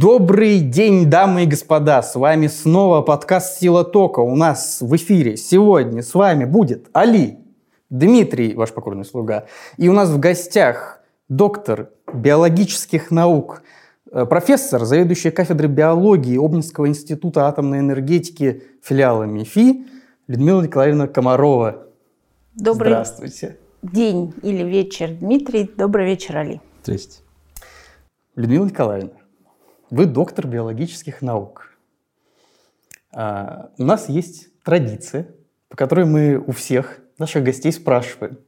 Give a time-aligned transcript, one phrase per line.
[0.00, 2.00] Добрый день, дамы и господа!
[2.00, 4.20] С вами снова подкаст «Сила тока».
[4.20, 7.40] У нас в эфире сегодня с вами будет Али,
[7.90, 9.44] Дмитрий, ваш покорный слуга.
[9.76, 13.62] И у нас в гостях доктор биологических наук,
[14.10, 19.86] э, профессор, заведующий кафедрой биологии Обнинского института атомной энергетики филиала МИФИ
[20.28, 21.88] Людмила Николаевна Комарова.
[22.54, 23.58] Добрый Здравствуйте.
[23.82, 25.70] день или вечер, Дмитрий.
[25.76, 26.62] Добрый вечер, Али.
[26.84, 27.20] Здрасте.
[28.34, 29.19] Людмила Николаевна,
[29.90, 31.70] вы доктор биологических наук.
[33.12, 35.28] А, у нас есть традиция,
[35.68, 38.38] по которой мы у всех наших гостей спрашиваем,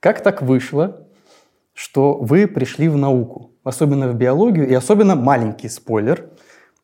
[0.00, 1.06] как так вышло,
[1.72, 6.30] что вы пришли в науку, особенно в биологию, и особенно маленький спойлер,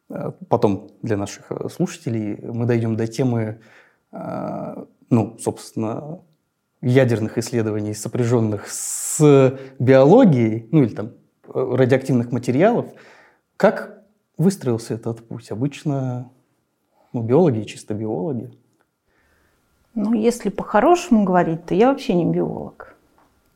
[0.09, 3.61] а, потом для наших э, слушателей мы дойдем до темы,
[4.13, 6.21] а, ну, собственно,
[6.81, 11.13] ядерных исследований, сопряженных с биологией, ну или там
[11.53, 12.87] э, радиоактивных материалов.
[13.57, 13.96] Как
[14.37, 15.51] выстроился этот путь?
[15.51, 16.31] Обычно
[17.13, 18.51] ну, биологи, чисто биологи.
[19.95, 22.95] Ну, если по-хорошему говорить, то я вообще не биолог.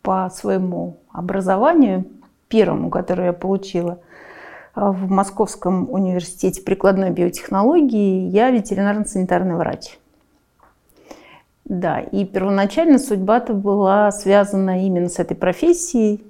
[0.01, 2.07] По своему образованию,
[2.49, 3.99] первому, которое я получила
[4.75, 9.99] э, в Московском университете прикладной биотехнологии, я ветеринарно-санитарный врач.
[11.67, 16.25] Да, и первоначально судьба-то была связана именно с этой профессией,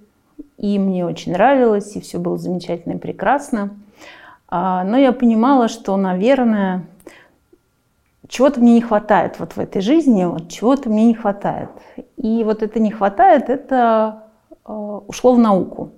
[0.58, 3.70] и мне очень нравилось, и все было замечательно и прекрасно.
[4.50, 6.86] А, но я понимала, что, наверное,
[8.28, 11.70] чего-то мне не хватает вот в этой жизни, вот чего-то мне не хватает.
[12.16, 14.24] И вот это не хватает, это
[14.66, 14.72] э,
[15.06, 15.92] ушло в науку.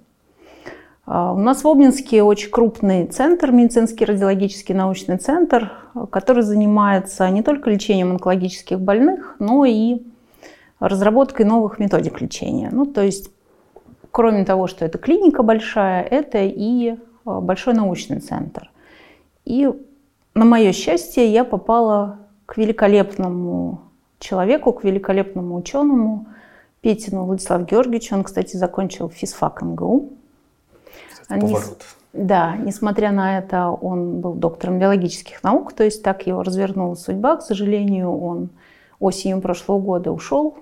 [1.07, 5.73] А, у нас в Обнинске очень крупный центр, медицинский радиологический научный центр,
[6.11, 10.03] который занимается не только лечением онкологических больных, но и
[10.79, 12.69] разработкой новых методик лечения.
[12.71, 13.31] Ну, то есть,
[14.11, 18.71] кроме того, что это клиника большая, это и большой научный центр.
[19.45, 19.71] И
[20.35, 23.81] на мое счастье я попала к великолепному
[24.19, 26.27] человеку, к великолепному ученому
[26.81, 28.15] Петину Владиславу Георгиевичу.
[28.15, 30.11] Он, кстати, закончил физфак МГУ.
[31.29, 31.83] Поворот.
[32.13, 37.37] Да, несмотря на это, он был доктором биологических наук, то есть так его развернула судьба.
[37.37, 38.51] К сожалению, он
[39.01, 40.59] осенью прошлого года ушел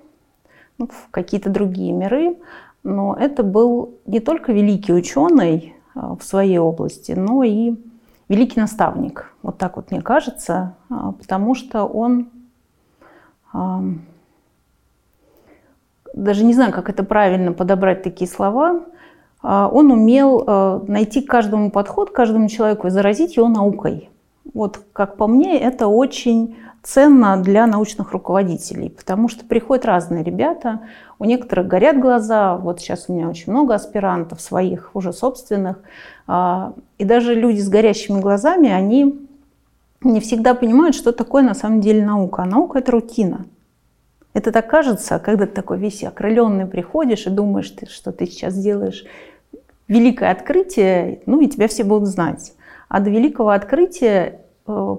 [0.78, 2.37] ну, в какие-то другие миры.
[2.82, 7.75] Но это был не только великий ученый, в своей области, но и
[8.28, 9.34] великий наставник.
[9.43, 12.28] Вот так вот мне кажется, а, потому что он
[13.53, 13.83] а,
[16.15, 18.81] даже не знаю, как это правильно подобрать такие слова,
[19.43, 24.11] он умел найти каждому подход, каждому человеку и заразить его наукой.
[24.55, 30.81] Вот, как по мне, это очень ценно для научных руководителей, потому что приходят разные ребята,
[31.19, 35.81] у некоторых горят глаза, вот сейчас у меня очень много аспирантов своих, уже собственных,
[36.27, 39.28] а, и даже люди с горящими глазами, они
[40.03, 42.43] не всегда понимают, что такое на самом деле наука.
[42.43, 43.44] А наука– это рутина.
[44.32, 49.05] Это так кажется, когда ты такой весь окрыленный приходишь и думаешь, что ты сейчас делаешь
[49.88, 52.55] великое открытие, ну и тебя все будут знать.
[52.91, 54.97] А до великого открытия э,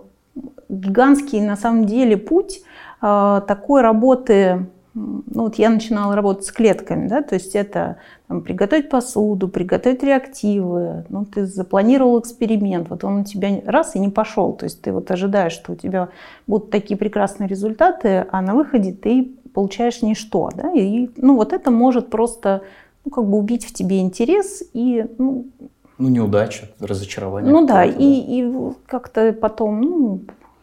[0.69, 2.62] гигантский на самом деле путь
[3.02, 4.68] э, такой работы.
[4.94, 7.97] Ну вот я начинала работать с клетками, да, то есть это
[8.28, 14.00] там, приготовить посуду, приготовить реактивы, ну ты запланировал эксперимент, вот он у тебя раз и
[14.00, 16.09] не пошел, то есть ты вот ожидаешь, что у тебя
[16.46, 21.72] будут такие прекрасные результаты, а на выходе ты получаешь ничто, да, и ну вот это
[21.72, 22.62] может просто
[23.06, 25.46] ну, как бы убить в тебе интерес и ну,
[26.01, 27.51] ну, неудача, разочарование.
[27.51, 28.53] Ну да, и, и
[28.88, 30.22] как-то потом, ну,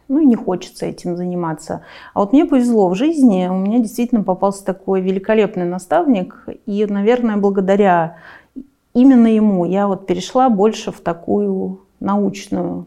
[0.08, 1.82] ну и не хочется этим заниматься.
[2.14, 7.36] А вот мне повезло в жизни, у меня действительно попался такой великолепный наставник, и, наверное,
[7.36, 8.16] благодаря
[8.94, 12.86] именно ему я вот перешла больше в такую научную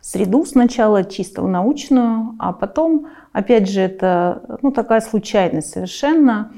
[0.00, 6.52] среду сначала, чисто в научную, а потом, опять же, это ну, такая случайность совершенно.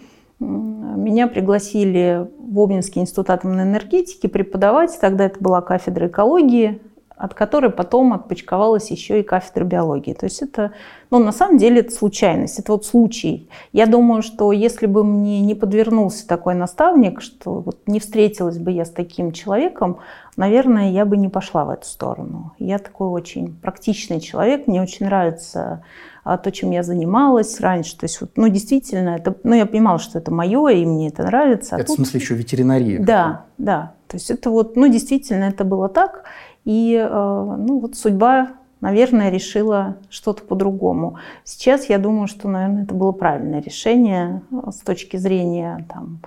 [0.45, 6.81] Меня пригласили в Обнинский институт атомной энергетики преподавать, тогда это была кафедра экологии,
[7.17, 10.15] от которой потом отпочковалась еще и кафедра биологии.
[10.15, 10.73] То есть это,
[11.11, 13.49] ну, на самом деле это случайность, это вот случай.
[13.73, 18.73] Я думаю, что если бы мне не подвернулся такой наставник, что вот не встретилась бы
[18.73, 19.99] я с таким человеком,
[20.37, 22.53] наверное, я бы не пошла в эту сторону.
[22.59, 25.85] Я такой очень практичный человек, мне очень нравится
[26.25, 27.97] то, чем я занималась раньше.
[27.97, 31.23] То есть, вот, ну, действительно, это, ну, я понимала, что это мое, и мне это
[31.23, 31.77] нравится.
[31.77, 31.95] А это тут...
[31.95, 32.99] в смысле еще ветеринария?
[32.99, 33.93] Да, да.
[34.09, 36.25] То есть это вот, ну, действительно, это было так.
[36.65, 41.19] И э, ну, вот судьба, наверное, решила что-то по-другому.
[41.45, 46.21] Сейчас я думаю, что, наверное, это было правильное решение э, с точки зрения там,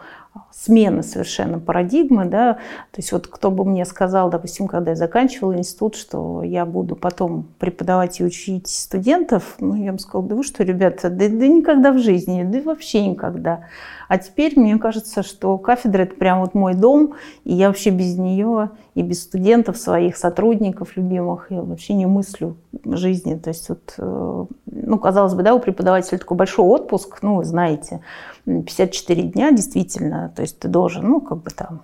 [0.51, 2.53] смены совершенно парадигмы, да,
[2.91, 6.95] то есть вот кто бы мне сказал, допустим, когда я заканчивала институт, что я буду
[6.95, 11.47] потом преподавать и учить студентов, ну, я бы сказала, да вы что, ребята, да, да
[11.47, 13.65] никогда в жизни, да вообще никогда.
[14.07, 18.17] А теперь мне кажется, что кафедра это прям вот мой дом, и я вообще без
[18.17, 23.35] нее и без студентов своих, сотрудников любимых, я вообще не мыслю жизни.
[23.35, 27.45] То есть вот, э, ну, казалось бы, да, у преподавателя такой большой отпуск, ну, вы
[27.45, 28.01] знаете,
[28.45, 31.81] 54 дня действительно, то есть ты должен, ну, как бы там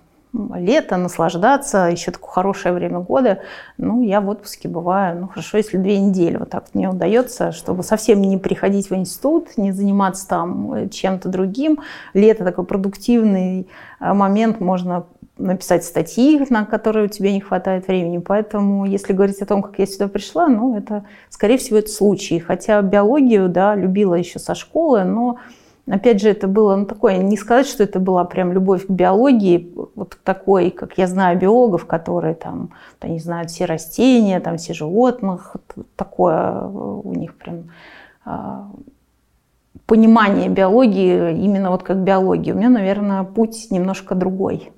[0.54, 3.40] лето, наслаждаться, еще такое хорошее время года.
[3.78, 6.36] Ну, я в отпуске бываю, ну, хорошо, если две недели.
[6.36, 11.28] Вот так мне удается, чтобы совсем не приходить в институт, не заниматься там э, чем-то
[11.28, 11.80] другим.
[12.14, 13.68] Лето такой продуктивный
[14.00, 18.18] э, момент, можно написать статьи, на которые у тебя не хватает времени.
[18.18, 22.38] Поэтому, если говорить о том, как я сюда пришла, ну, это, скорее всего, это случай.
[22.38, 25.38] Хотя биологию, да, любила еще со школы, но
[25.86, 29.70] Опять же, это было ну, такое, не сказать, что это была прям любовь к биологии,
[29.94, 32.70] вот такой, как я знаю биологов, которые там,
[33.00, 35.56] они знают все растения, там все животных,
[35.96, 37.70] такое у них прям
[38.24, 38.70] а,
[39.84, 42.52] понимание биологии именно вот как биологии.
[42.52, 44.72] У меня, наверное, путь немножко другой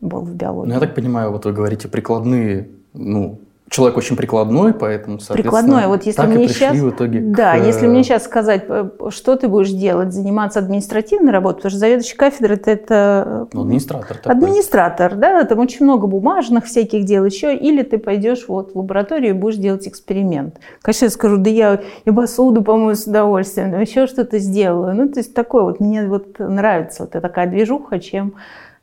[0.00, 0.70] был в биологии.
[0.70, 3.38] Ну, я так понимаю, вот вы говорите прикладные ну,
[3.72, 5.86] человек очень прикладной, поэтому, Прикладной.
[5.86, 7.64] Вот если мне сейчас, в итоге да, к...
[7.64, 12.16] если мне сейчас сказать, э, что ты будешь делать, заниматься административной работой, потому что заведующий
[12.16, 14.18] кафедры это, это ну, администратор.
[14.18, 14.32] Такой.
[14.32, 19.30] Администратор, да, там очень много бумажных всяких дел еще, или ты пойдешь вот в лабораторию
[19.30, 20.60] и будешь делать эксперимент.
[20.82, 24.94] Конечно, я скажу, да я и посуду помою с удовольствием, там еще что-то сделаю.
[24.94, 28.34] Ну, то есть такое вот, мне вот нравится вот такая движуха, чем,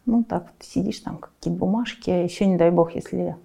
[0.08, 3.36] ну, так вот сидишь там, какие-то бумажки, а еще не дай бог, если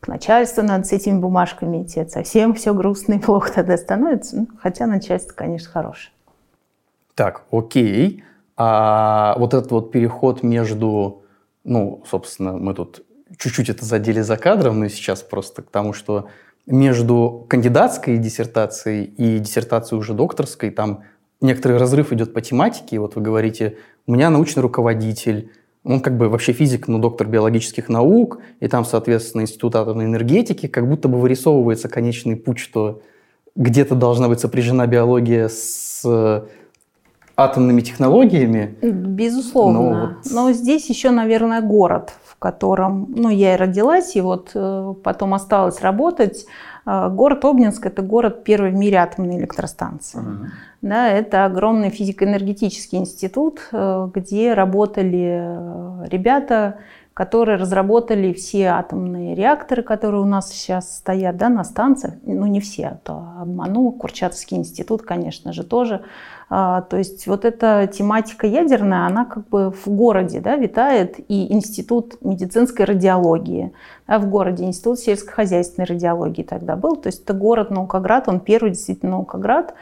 [0.00, 2.00] к начальству надо с этими бумажками идти.
[2.00, 4.36] Это совсем все грустно и плохо тогда становится.
[4.36, 6.12] Ну, хотя начальство, конечно, хорошее.
[7.14, 8.22] Так, окей.
[8.56, 11.22] А вот этот вот переход между,
[11.64, 13.04] ну, собственно, мы тут
[13.36, 16.28] чуть-чуть это задели за кадром, но сейчас просто к тому, что
[16.66, 21.04] между кандидатской диссертацией и диссертацией уже докторской там
[21.40, 22.98] некоторый разрыв идет по тематике.
[22.98, 25.50] Вот вы говорите, у меня научный руководитель,
[25.88, 30.66] он как бы вообще физик, но доктор биологических наук, и там, соответственно, Институт атомной энергетики,
[30.66, 33.00] как будто бы вырисовывается конечный путь, что
[33.56, 36.42] где-то должна быть сопряжена биология с э,
[37.36, 38.76] атомными технологиями.
[38.82, 39.80] Безусловно.
[39.80, 40.30] Но, вот...
[40.30, 45.32] но здесь еще, наверное, город, в котором ну, я и родилась, и вот э, потом
[45.32, 46.44] осталось работать.
[46.88, 50.20] Э, город Обнинск– это город первой в мире атомной электростанции.
[50.20, 50.46] Uh-huh.
[50.80, 56.78] Да, это огромный физико-энергетический институт, э, где работали э, ребята,
[57.12, 62.14] которые разработали все атомные реакторы, которые у нас сейчас стоят да, на станциях.
[62.24, 63.90] Ну, не все, а то обману.
[63.90, 66.02] Курчатовский институт, конечно же, тоже.
[66.50, 71.52] А, то есть вот эта тематика ядерная, она как бы в городе да, витает, и
[71.52, 73.72] институт медицинской радиологии
[74.06, 76.96] да, в городе, институт сельскохозяйственной радиологии тогда был.
[76.96, 79.74] То есть это город Наукоград, он первый действительно Наукоград.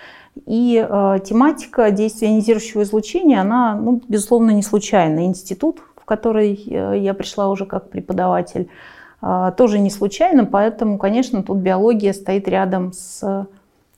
[0.44, 5.24] И э, тематика действия ионизирующего излучения, она, ну, безусловно, не случайна.
[5.24, 8.68] Институт, в который э, я пришла уже как преподаватель,
[9.22, 13.46] э, тоже не случайно, поэтому, конечно, тут биология стоит рядом с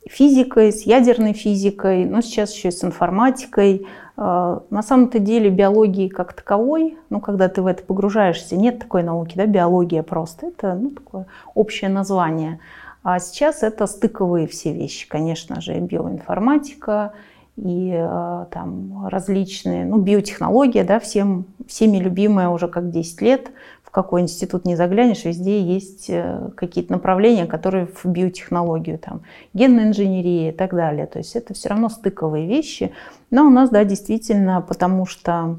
[0.08, 3.86] физикой, с ядерной физикой, но сейчас еще и с информатикой.
[4.17, 9.03] А, на самом-то деле биологии как таковой, ну, когда ты в это погружаешься, нет такой
[9.03, 10.46] науки, да, биология просто.
[10.46, 12.58] Это ну, такое общее название.
[13.03, 17.12] А сейчас это стыковые все вещи, конечно же, биоинформатика
[17.56, 23.50] и а, там различные, ну, биотехнология, да, всем, всеми любимая уже как 10 лет–
[23.89, 29.23] в какой институт не заглянешь, везде есть э, какие-то направления, которые в биотехнологию, там,
[29.55, 31.07] генная инженерия и так далее.
[31.07, 32.93] То есть это все равно стыковые вещи.
[33.31, 35.57] Но у нас, да, действительно, потому что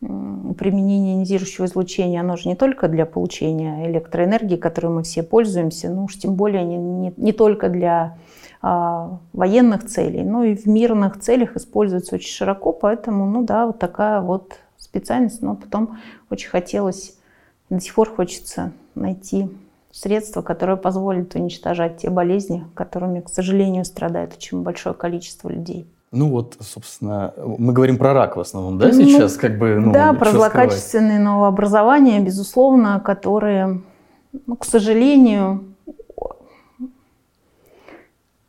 [0.00, 6.04] применение ионизирующего излучения, оно же не только для получения электроэнергии, которой мы все пользуемся, ну
[6.04, 8.16] уж тем более не, не, не только для
[8.62, 13.78] а, военных целей, но и в мирных целях используется очень широко, поэтому, ну да, вот
[13.78, 15.98] такая вот специальность, но потом
[16.30, 17.19] очень хотелось
[17.70, 19.48] до сих пор хочется найти
[19.92, 25.86] средства, которые позволят уничтожать те болезни, которыми, к сожалению, страдает очень большое количество людей.
[26.12, 29.36] Ну вот, собственно, мы говорим про рак в основном, да, ну, сейчас?
[29.36, 33.82] как бы, ну, да, про злокачественные новообразования, безусловно, которые,
[34.46, 35.64] ну, к сожалению,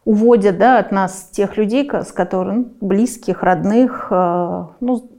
[0.06, 5.10] уводят да, от нас тех людей, с которыми близких, родных, э, ну,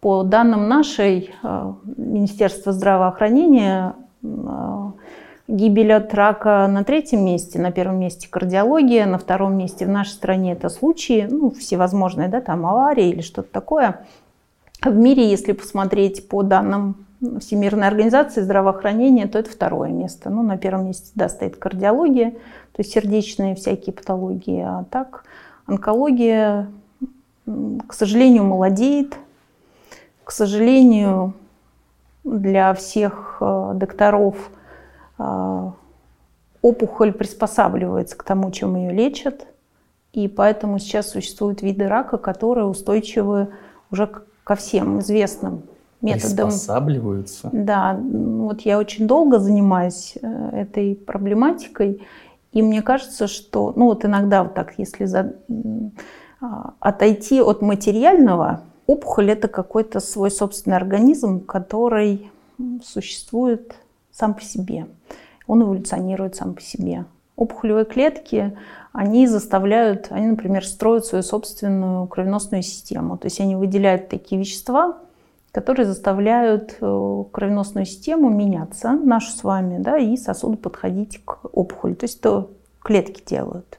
[0.00, 4.90] по данным нашей э, Министерства здравоохранения, э,
[5.48, 10.10] гибель от рака на третьем месте, на первом месте кардиология, на втором месте в нашей
[10.10, 14.04] стране это случаи, ну, всевозможные, да, там аварии или что-то такое.
[14.82, 17.06] В мире, если посмотреть по данным
[17.40, 20.30] Всемирной организации здравоохранения, то это второе место.
[20.30, 24.62] Ну, на первом месте, да, стоит кардиология, то есть сердечные всякие патологии.
[24.62, 25.24] А так
[25.66, 26.68] онкология,
[27.44, 29.16] к сожалению, молодеет.
[30.28, 31.32] К сожалению,
[32.22, 34.50] для всех э, докторов
[35.18, 35.70] э,
[36.60, 39.46] опухоль приспосабливается к тому, чем ее лечат.
[40.12, 43.48] И поэтому сейчас существуют виды рака, которые устойчивы
[43.90, 44.06] уже
[44.44, 45.62] ко всем известным
[46.02, 46.48] методам.
[46.50, 47.48] Приспосабливаются?
[47.50, 52.06] Да, вот я очень долго занимаюсь э, этой проблематикой,
[52.52, 55.36] и мне кажется, что, ну вот иногда вот так, если за,
[56.42, 62.30] а, отойти от материального, опухоль это какой-то свой собственный организм, который
[62.82, 63.76] существует
[64.10, 64.86] сам по себе.
[65.46, 67.04] Он эволюционирует сам по себе.
[67.36, 68.56] Опухолевые клетки,
[68.92, 73.16] они заставляют, они, например, строят свою собственную кровеносную систему.
[73.16, 74.98] То есть они выделяют такие вещества,
[75.52, 81.94] которые заставляют э, кровеносную систему меняться, нашу с вами, да, и сосуды подходить к опухоли.
[81.94, 83.78] То есть то клетки делают.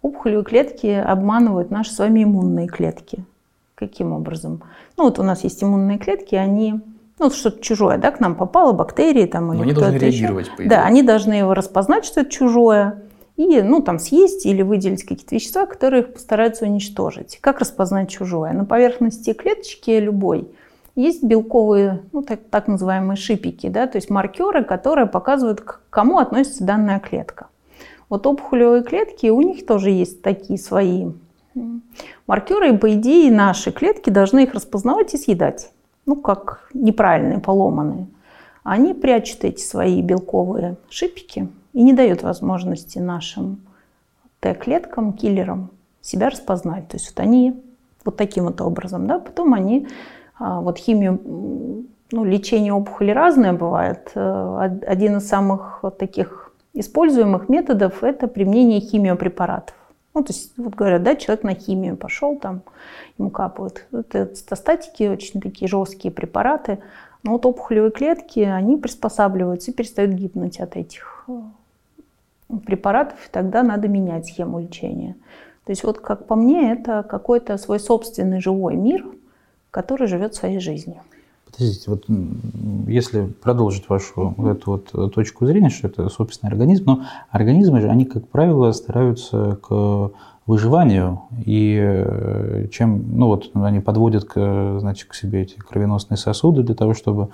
[0.00, 3.24] Опухолевые клетки обманывают наши с вами иммунные клетки.
[3.82, 4.62] Каким образом?
[4.96, 6.80] Ну вот у нас есть иммунные клетки, они
[7.18, 10.56] ну, что-то чужое, да, к нам попало, бактерии там Но или они должны реагировать, еще.
[10.56, 10.70] по идее.
[10.70, 13.02] Да, они должны его распознать, что это чужое,
[13.36, 17.38] и, ну, там, съесть или выделить какие-то вещества, которые их постараются уничтожить.
[17.40, 18.52] Как распознать чужое?
[18.52, 20.48] На поверхности клеточки любой
[20.94, 26.18] есть белковые, ну, так, так называемые шипики, да, то есть маркеры, которые показывают, к кому
[26.18, 27.48] относится данная клетка.
[28.08, 31.10] Вот опухолевые клетки, у них тоже есть такие свои
[32.26, 35.70] маркеры, по идее наши клетки должны их распознавать и съедать.
[36.06, 38.08] Ну, как неправильные, поломанные.
[38.64, 43.60] Они прячут эти свои белковые шипики и не дают возможности нашим
[44.40, 46.88] Т-клеткам, киллерам себя распознать.
[46.88, 47.62] То есть вот они
[48.04, 49.88] вот таким вот образом, да, потом они
[50.38, 51.20] а, вот химию,
[52.10, 54.10] ну, лечение опухоли разное бывает.
[54.14, 59.76] Э, один из самых таких используемых методов– это применение химиопрепаратов.
[60.14, 62.62] Ну, то есть, вот говорят, да, человек на химию пошел, там
[63.18, 63.86] ему капают.
[63.92, 66.78] Это цитостатики, очень такие жесткие препараты.
[67.22, 73.62] Но вот опухолевые клетки, они приспосабливаются и перестают гибнуть от этих э, препаратов, и тогда
[73.62, 75.14] надо менять схему лечения.
[75.64, 79.06] То есть вот как по мне, это какой-то свой собственный живой мир,
[79.70, 81.00] который живет своей жизнью.
[81.52, 82.04] Подождите, вот
[82.86, 87.88] если продолжить вашу эту вот э, точку зрения, что это собственный организм, но организмы же,
[87.90, 90.12] они, как правило, стараются к
[90.46, 96.62] выживанию, и э, чем, ну вот, они подводят к, значит, к себе эти кровеносные сосуды
[96.62, 97.28] для того, чтобы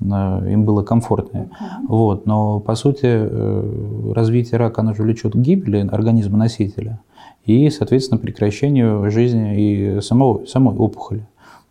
[0.00, 1.50] э, им было комфортнее.
[1.88, 2.24] Вот.
[2.24, 7.00] Но, по сути, развитие рака, оно же влечет к гибели организма носителя
[7.44, 11.26] и, соответственно, прекращению жизни и самого, самой опухоли.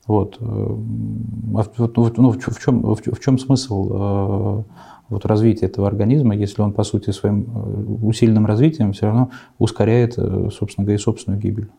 [0.08, 0.38] Вот.
[0.40, 4.64] Э, а ну, в, чем, в чем смысл э,
[5.10, 10.14] вот, развития этого организма, если он, по сути, своим э, усиленным развитием все равно ускоряет,
[10.14, 11.70] собственно говоря, и собственную гибель?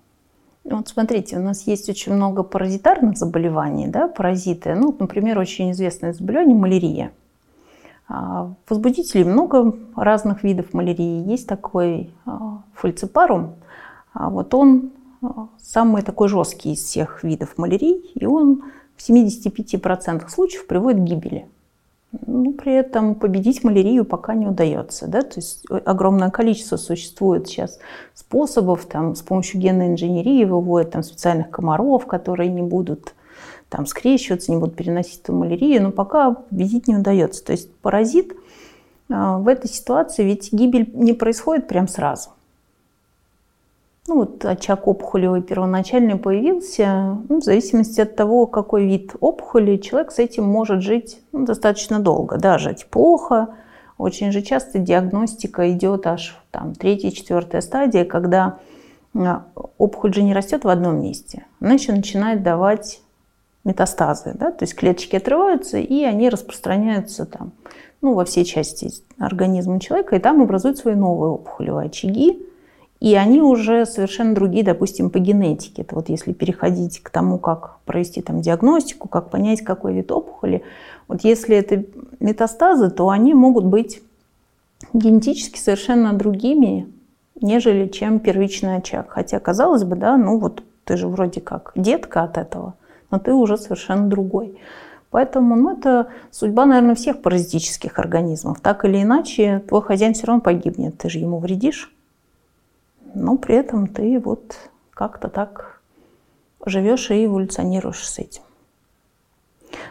[0.65, 4.75] Вот смотрите, у нас есть очень много паразитарных заболеваний, да, паразиты.
[4.75, 7.13] Ну, например, очень известное заболевание– малярия.
[8.09, 11.31] А, возбудителей много разных видов малярии.
[11.31, 12.11] Есть такой
[12.75, 13.55] фульципарум.
[14.13, 14.91] Вот он
[15.59, 18.63] самый такой жесткий из всех видов малярий, и он
[18.97, 21.49] в 75% случаев приводит к гибели.
[22.27, 25.07] Ну, при этом победить малярию пока не удается.
[25.07, 25.23] Да?
[25.23, 27.79] То есть огромное количество существует сейчас
[28.15, 33.15] способов, там, с помощью генной инженерии выводят там, специальных комаров, которые не будут
[33.69, 37.45] там, скрещиваться, не будут переносить эту малярию, но пока победить не удается.
[37.45, 38.33] То есть паразит
[39.11, 42.31] а, в этой ситуации, ведь гибель не происходит прям сразу
[44.09, 50.13] ну, вот очаг опухолевый первоначальный появился, ну, в зависимости от того, какой вид опухоли, человек
[50.13, 52.37] с этим может жить ну, достаточно долго.
[52.39, 53.49] Да, жить плохо.
[53.99, 58.59] Очень же часто диагностика идет аж там третья, четвертая стадия, когда
[59.15, 59.47] а,
[59.79, 61.47] опухоль же не растет в одном месте.
[61.61, 63.01] Она еще начинает давать
[63.65, 67.53] метастазы, да, то есть клеточки отрываются, и они распространяются там,
[68.01, 72.47] ну, во все части организма человека, и там образуют свои новые опухолевые очаги,
[73.01, 75.83] и они уже совершенно другие, допустим, по генетике.
[75.83, 80.63] Это вот если переходить к тому, как провести там диагностику, как понять, какой вид опухоли.
[81.07, 81.85] Вот если это
[82.21, 84.03] метастазы, то они могут быть
[84.93, 86.91] генетически совершенно другими,
[87.41, 89.11] нежели чем первичный очаг.
[89.11, 92.75] Хотя, казалось бы, да, ну вот ты же вроде как детка от этого,
[93.11, 94.59] но ты уже совершенно другой.
[95.11, 98.61] Поэтому ну, это судьба, наверное, всех паразитических организмов.
[98.61, 101.93] Так или иначе, твой хозяин все равно погибнет, ты же ему вредишь
[103.17, 104.57] но при этом ты вот
[104.93, 105.81] как-то так
[106.65, 108.43] живешь и эволюционируешь с этим.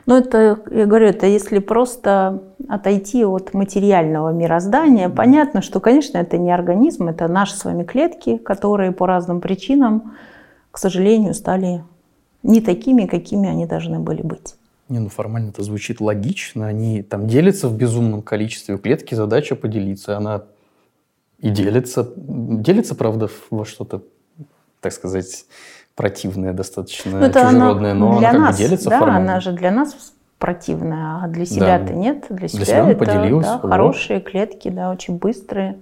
[0.05, 6.38] Ну, это, я говорю, это если просто отойти от материального мироздания, понятно, что, конечно, это
[6.38, 10.15] не организм, это наши с вами клетки, которые по разным причинам,
[10.72, 11.84] к сожалению, стали
[12.44, 14.55] не такими, какими они должны были быть.
[14.88, 16.67] Не, ну формально это звучит логично.
[16.67, 18.75] Они там делятся в безумном количестве.
[18.75, 20.15] У клетки задача поделиться.
[20.15, 20.44] Она
[21.39, 22.12] и делится.
[22.18, 24.01] Делится, правда, во что-то,
[24.82, 25.46] так сказать,
[25.96, 29.32] противное достаточно, ну, чужеродное, она но для она нас, как бы делится да, формально.
[29.34, 31.94] она же для нас противная, а для себя-то Да.
[31.94, 32.25] нет.
[32.30, 33.72] Для себя, себя она это поделилась, да, вот.
[33.72, 35.77] хорошие клетки, да, очень быстрые.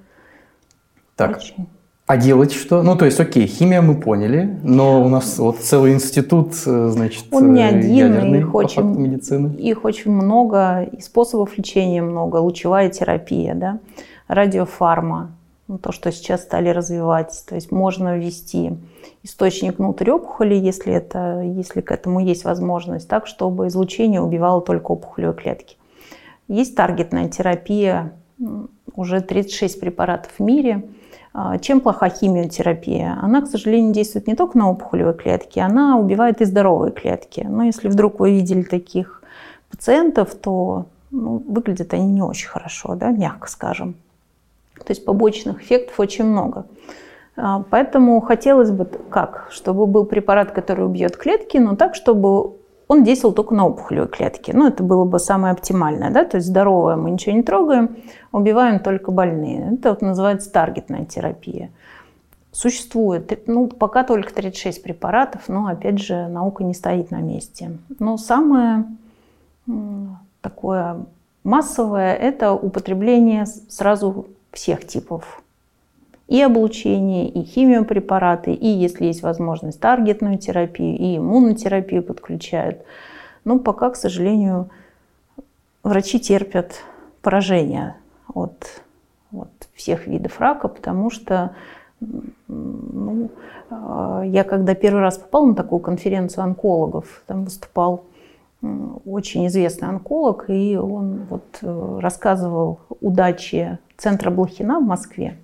[1.15, 1.67] Так, Очень.
[2.07, 2.81] а делать что?
[2.83, 7.25] Ну, то есть, окей, химия мы поняли, но у нас вот целый институт, э, значит,
[7.31, 9.53] Он не э, один, их очень- медицины.
[9.55, 13.79] Их очень много, и способов лечения много, лучевая терапия, да,
[14.27, 15.31] радиофарма,
[15.81, 17.43] то, что сейчас стали развивать.
[17.47, 18.77] То есть можно ввести
[19.23, 24.91] источник внутрь опухоли, если, это, если к этому есть возможность, так, чтобы излучение убивало только
[24.91, 25.77] опухолевые клетки.
[26.47, 28.13] Есть таргетная терапия,
[28.95, 30.83] уже 36 препаратов в мире.
[31.33, 33.17] А, Чем плоха химиотерапия?
[33.21, 37.45] Она, к сожалению, действует не только на опухолевые клетки, она убивает и здоровые клетки.
[37.47, 39.23] Но если вдруг вы видели таких
[39.71, 43.95] пациентов, то ну, выглядят они не очень хорошо, да, мягко скажем.
[44.77, 46.65] То есть побочных эффектов очень много.
[47.35, 49.47] А, Поэтому хотелось бы как?
[49.51, 52.53] Чтобы был препарат, который убьет клетки, но так, чтобы
[52.87, 54.51] он действовал только на опухолевые клетки.
[54.51, 57.97] Ну, это было бы самое оптимальное, да, то есть здоровое мы ничего не трогаем,
[58.31, 59.73] убиваем только больные.
[59.73, 61.71] Это вот называется таргетная терапия.
[62.51, 67.71] Существует, ну, пока только 36 препаратов, но, опять же, наука не стоит на месте.
[67.97, 68.85] Но самое
[70.41, 71.05] такое
[71.43, 75.41] массовое– это употребление сразу всех типов.
[76.27, 82.81] И облучение, и химиопрепараты, и, если есть возможность, таргетную терапию, и иммунотерапию подключают.
[83.43, 84.69] Но пока, к сожалению,
[85.83, 86.75] врачи терпят
[87.21, 87.97] поражение
[88.33, 88.81] от,
[89.33, 91.53] от всех видов рака, потому что
[92.47, 93.29] ну,
[93.69, 98.05] э, я когда первый раз попала на такую конференцию онкологов, там выступал
[99.05, 105.37] очень известный онколог, и он вот э, рассказывал удачи центра Блохина в Москве.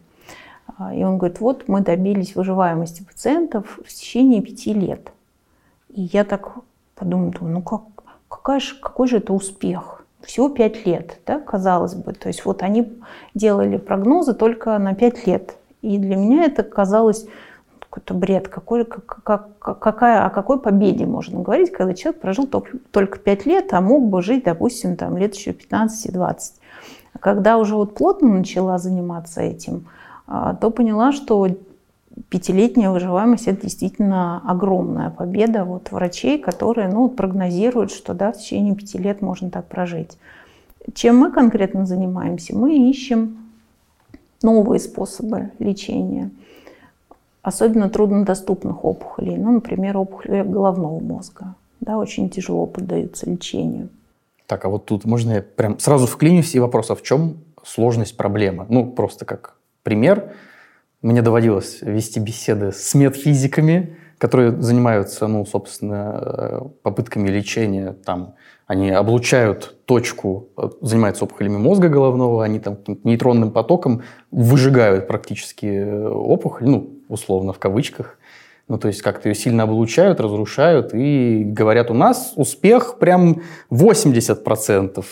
[0.78, 5.12] А, И он говорит, вот мы добились выживаемости пациентов в течение пяти лет.
[5.90, 6.52] И я так
[6.96, 7.82] подумала, ну как,
[8.28, 10.06] какая же, какой же это успех?
[10.22, 12.14] Всего пять лет, да, казалось бы.
[12.14, 12.92] То есть вот они
[13.34, 15.56] делали прогнозы только на пять лет.
[15.82, 17.26] И для меня это казалось
[17.80, 18.48] какой-то бред.
[18.50, 23.74] Какой, как, как- какая, о какой победе можно говорить, когда человек прожил только, 5 лет,
[23.74, 26.38] а мог бы жить, допустим, там, лет еще 15-20.
[27.20, 29.86] Когда уже вот плотно начала заниматься этим,
[30.28, 31.48] а, то поняла, что
[32.30, 38.76] пятилетняя выживаемость– это действительно огромная победа вот врачей, которые ну, прогнозируют, что да, в течение
[38.76, 40.18] пяти лет можно так прожить.
[40.94, 42.58] Чем мы конкретно занимаемся?
[42.58, 43.38] Мы ищем
[44.42, 46.32] новые способы лечения,
[47.42, 51.56] особенно труднодоступных опухолей, ну, например, опухоли головного мозга.
[51.82, 53.90] Да, очень тяжело поддаются лечению.
[54.50, 58.18] Так, а вот тут можно я прям сразу вклинюсь и вопрос, а в чем сложность
[58.18, 58.66] проблемы?
[58.68, 60.34] Ну, просто как пример.
[61.04, 67.94] Мне доводилось вести беседы с медфизиками, которые занимаются, ну, собственно, э, попытками лечения.
[67.94, 68.34] Там
[68.66, 76.08] они облучают точку, э, занимаются опухолями мозга головного, они там нейтронным потоком выжигают практически э,
[76.08, 78.18] опухоль, ну, условно, в кавычках.
[78.70, 85.04] Ну, то есть как-то ее сильно облучают, разрушают и говорят, у нас успех прям 80%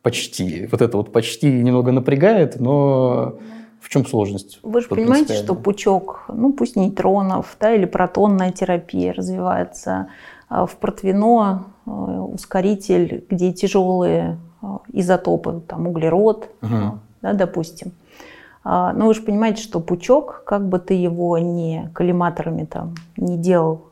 [0.00, 0.66] почти.
[0.72, 3.38] Вот это вот почти немного напрягает, но
[3.78, 4.58] в чем сложность?
[4.62, 10.08] Вы же понимаете, что пучок, ну пусть нейтронов, да, или протонная терапия развивается
[10.48, 17.00] а в протвино э, ускоритель, где тяжелые э, изотопы, там углерод, Мгм.
[17.22, 17.92] да, допустим.
[18.64, 23.36] А, Но вы же понимаете, что пучок, как бы ты его не коллиматорами там не
[23.36, 23.82] делал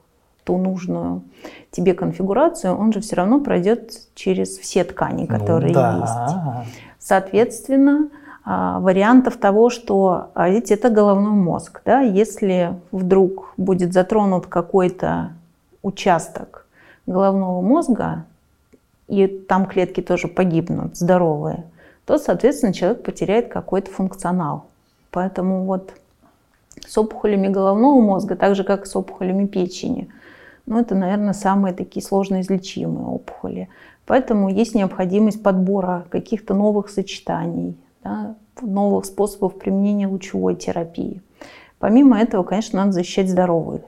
[0.44, 1.22] ту нужную
[1.70, 5.98] тебе конфигурацию, он же все равно пройдет через все ткани, которые Ну да.
[6.00, 6.68] есть.
[6.98, 8.08] Соответственно,
[8.44, 15.32] а, вариантов того, что а ведь это головной мозг, да, если вдруг будет затронут какой-то
[15.82, 16.66] участок
[17.06, 18.24] головного мозга,
[19.08, 21.64] и там клетки тоже погибнут, здоровые,
[22.06, 24.66] то, соответственно, человек потеряет какой-то функционал.
[25.10, 25.92] Поэтому вот
[26.80, 30.08] с опухолями головного мозга, так же как с опухолями печени,
[30.66, 33.68] ну, это, наверное, самые такие сложно излечимые опухоли.
[34.06, 41.20] Поэтому есть необходимость подбора каких-то новых сочетаний, да, новых способов применения лучевой терапии.
[41.78, 43.82] Помимо этого, конечно, надо защищать здоровые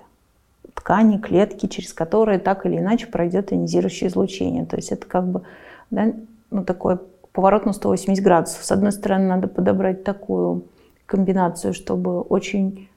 [0.74, 4.66] ткани, клетки, через которые так или иначе пройдет ионизирующее излучение.
[4.66, 5.42] То есть это как бы
[5.90, 6.12] да,
[6.50, 6.98] ну, такой
[7.34, 8.64] поворот на 180 градусов.
[8.64, 10.64] С одной стороны, надо подобрать такую
[11.04, 12.88] комбинацию, чтобы очень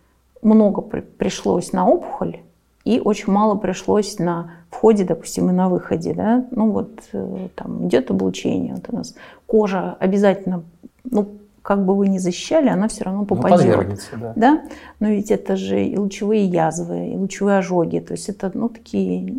[0.41, 2.37] много пришлось на опухоль
[2.85, 6.13] и очень мало пришлось на входе, допустим, и на выходе.
[6.13, 6.45] Да?
[6.51, 10.63] Ну вот э, там идет облучение, вот у нас кожа обязательно,
[11.03, 11.27] ну
[11.63, 13.89] как бы вы ни защищали, она все равно попадет.
[14.13, 14.33] Ну, да.
[14.37, 14.61] да.
[15.01, 17.99] Но ведь это же и лучевые язвы, и лучевые ожоги.
[17.99, 19.33] То есть это ну, такие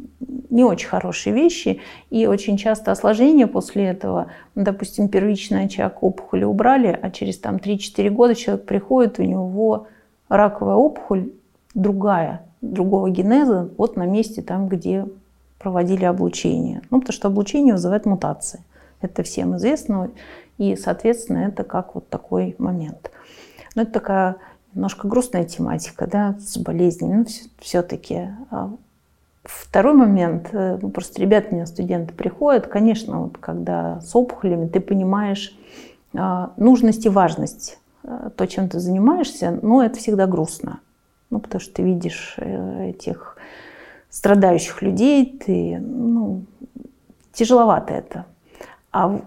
[0.50, 1.80] не очень хорошие вещи.
[2.10, 7.56] И очень часто осложнения после этого, ну, допустим, первичный очаг опухоли убрали, а через там
[7.56, 9.86] 3-4 года человек приходит, у него
[10.28, 11.32] раковая опухоль
[11.74, 15.06] другая, другого генеза, вот на месте там, где
[15.58, 16.82] проводили облучение.
[16.90, 18.62] Ну, потому что облучение вызывает мутации.
[19.00, 20.10] Это всем известно.
[20.56, 23.10] И, соответственно, это как вот такой момент.
[23.74, 24.36] Но это такая
[24.74, 27.18] немножко грустная тематика, да, с болезнями.
[27.18, 27.24] Но
[27.60, 28.72] все-таки а,
[29.48, 34.68] Второй момент, э, ну, просто ребята, у меня студенты приходят, конечно, вот когда с опухолями
[34.68, 35.56] ты понимаешь
[36.14, 40.80] а, нужность и важность э, то, чем ты занимаешься, но это всегда грустно.
[41.30, 43.38] Ну, потому что ты видишь э, этих
[44.10, 46.42] страдающих людей, ты, ну,
[47.32, 48.26] тяжеловато это.
[48.92, 49.18] А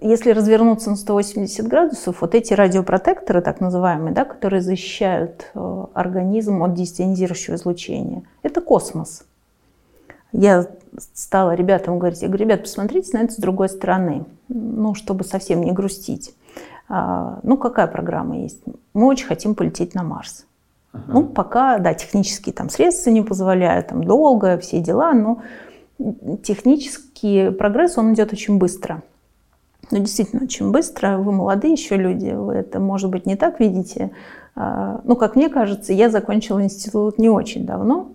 [0.00, 6.62] если развернуться на 180 градусов, вот эти радиопротекторы, так называемые, да, которые защищают э, организм
[6.62, 9.24] от дистионизирующего излучения, это космос.
[10.32, 10.66] Я
[11.14, 15.62] стала ребятам говорить, я говорю, ребят, посмотрите на это с другой стороны, ну, чтобы совсем
[15.62, 16.34] не грустить.
[16.88, 18.62] А, ну, какая программа есть?
[18.94, 20.46] Мы очень хотим полететь на Марс.
[20.92, 21.00] Uh-huh.
[21.08, 25.42] Ну, пока, да, технические там средства не позволяют, там долго, все дела, но
[26.42, 29.02] технический прогресс, он идет очень быстро.
[29.90, 31.18] Ну, действительно, очень быстро.
[31.18, 34.10] Вы молодые еще люди, вы это, может быть, не так видите.
[34.54, 38.10] А, ну, как мне кажется, я закончила институт не очень давно,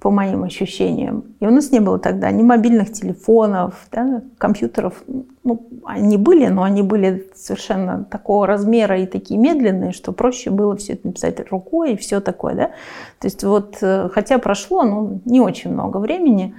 [0.00, 1.24] по моим ощущениям.
[1.40, 5.04] И у нас не было тогда ни мобильных телефонов, да, компьютеров.
[5.44, 10.76] Ну, они были, но они были совершенно такого размера и такие медленные, что проще было
[10.76, 12.54] все это написать рукой и все такое.
[12.54, 12.66] Да?
[13.20, 16.54] То есть вот, э, хотя прошло ну, не очень много времени,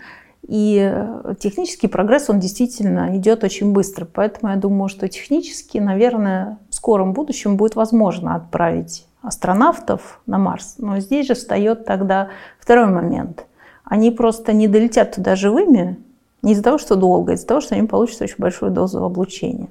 [0.48, 4.06] и э, технический прогресс, он действительно идет очень быстро.
[4.06, 10.76] Поэтому я думаю, что технически, наверное, в скором будущем будет возможно отправить астронавтов на Марс.
[10.78, 12.30] Но здесь же встает тогда
[12.60, 13.46] второй момент.
[13.84, 15.98] Они просто не долетят туда живыми
[16.44, 19.68] не из-за того, что долго, а из-за того, что они получат очень большую дозу облучения.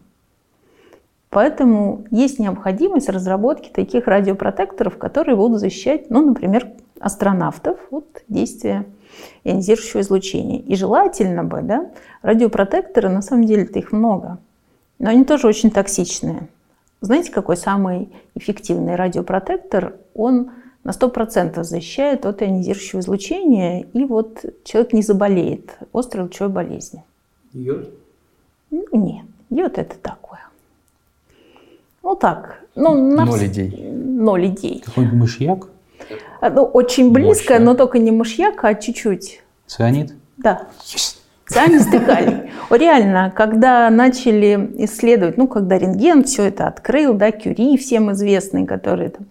[1.31, 8.87] Поэтому есть необходимость разработки таких радиопротекторов, которые будут защищать, ну, например, астронавтов от действия
[9.45, 10.61] ионизирующего излучения.
[10.61, 11.91] И желательно бы, да,
[12.23, 14.39] радиопротекторы, на самом деле-то их много,
[14.99, 16.49] но они тоже очень токсичные.
[17.01, 19.97] Знаете, какой самый эффективный радиопротектор?
[20.15, 20.51] Он
[20.85, 27.03] на 100% защищает от ионизирующего излучения, и вот человек не заболеет острой лучевой болезнью.
[27.53, 27.91] Йод?
[28.71, 30.41] Ну, нет, йод это такое.
[32.03, 33.25] Ну так, ну, на...
[33.25, 33.91] Ноль идей.
[33.91, 34.81] Ноль идей.
[34.81, 35.69] Какой-нибудь мышьяк?
[36.51, 37.65] Ну, очень близко, Мощно.
[37.65, 39.43] но только не мышьяк, а чуть-чуть.
[39.67, 40.13] Цианид?
[40.37, 40.69] Да.
[40.85, 41.17] Yes.
[41.47, 42.51] Цианистый калий.
[42.71, 49.11] Реально, когда начали исследовать, ну, когда рентген все это открыл, да, Кюри, всем известный, который
[49.11, 49.27] там,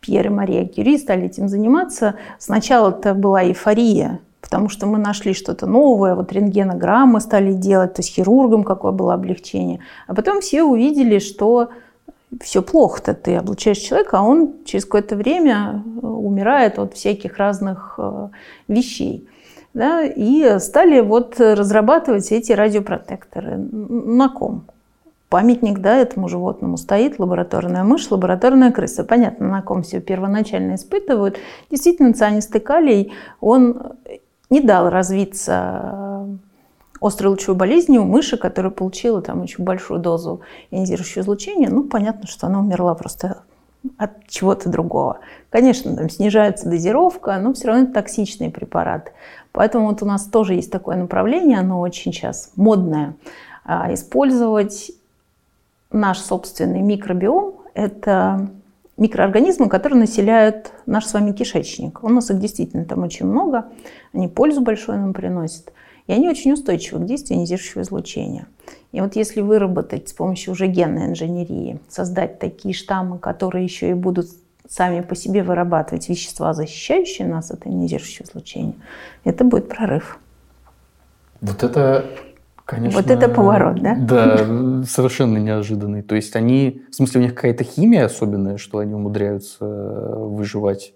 [0.00, 5.34] Пьер и Мария Кюри стали этим заниматься, сначала это была эйфория, потому что мы нашли
[5.34, 9.80] что-то новое, вот рентгенограммы стали делать, то есть хирургам какое было облегчение.
[10.06, 11.70] А потом все увидели, что
[12.40, 17.94] все плохо-то, ты облучаешь человека, а он через какое-то время э, умирает от всяких разных
[17.98, 18.28] э,
[18.68, 19.26] вещей.
[19.74, 23.58] Да, и стали вот разрабатывать эти радиопротекторы.
[23.58, 24.64] На ком?
[25.28, 29.04] Памятник да, этому животному стоит, лабораторная мышь, лабораторная крыса.
[29.04, 31.38] Понятно, на ком все первоначально испытывают.
[31.70, 33.82] Действительно, цианистый калий, он
[34.48, 36.26] не дал развиться
[37.00, 42.46] острой лучевой у мыши, которая получила там очень большую дозу ионизирующего излучения, ну, понятно, что
[42.46, 43.42] она умерла просто
[43.98, 45.20] от чего-то другого.
[45.50, 49.12] Конечно, там снижается дозировка, но все равно это токсичные препараты.
[49.52, 53.14] Поэтому вот у нас тоже есть такое направление, оно очень сейчас модное,
[53.64, 54.90] а, использовать
[55.90, 57.54] наш собственный микробиом.
[57.74, 58.50] Это
[58.96, 62.02] микроорганизмы, которые населяют наш с вами кишечник.
[62.02, 63.66] У нас их действительно там очень много,
[64.12, 65.72] они пользу большую нам приносят.
[66.06, 68.46] И они очень устойчивы к действию ионизирующего излучения.
[68.92, 73.94] И вот если выработать с помощью уже генной инженерии, создать такие штаммы, которые еще и
[73.94, 74.28] будут
[74.68, 78.74] сами по себе вырабатывать вещества, защищающие нас от ионизирующего излучения,
[79.24, 80.18] это будет прорыв.
[81.40, 82.06] Вот это,
[82.64, 83.00] конечно...
[83.00, 83.96] Вот это поворот, да?
[83.96, 86.02] Да, совершенно неожиданный.
[86.02, 90.94] То есть они, в смысле, у них какая-то химия особенная, что они умудряются выживать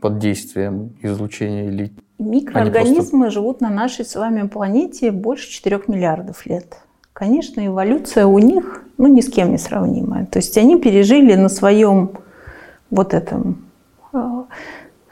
[0.00, 3.30] под действием излучения или Микроорганизмы просто...
[3.30, 6.78] живут на нашей с вами планете больше 4 миллиардов лет.
[7.12, 10.26] Конечно, эволюция у них ну, ни с кем не сравнимая.
[10.26, 12.12] То есть они пережили на своем
[12.90, 13.64] вот этом
[14.12, 14.46] а,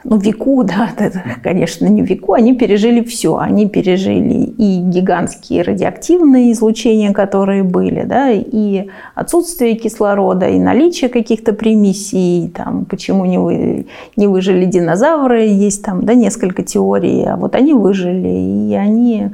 [0.03, 3.37] ну, веку, да, это, конечно, не веку, они пережили все.
[3.37, 11.53] Они пережили и гигантские радиоактивные излучения, которые были, да, и отсутствие кислорода, и наличие каких-то
[11.53, 17.55] примесей, там, почему не, вы, не выжили динозавры, есть там, да, несколько теорий, а вот
[17.55, 19.31] они выжили, и они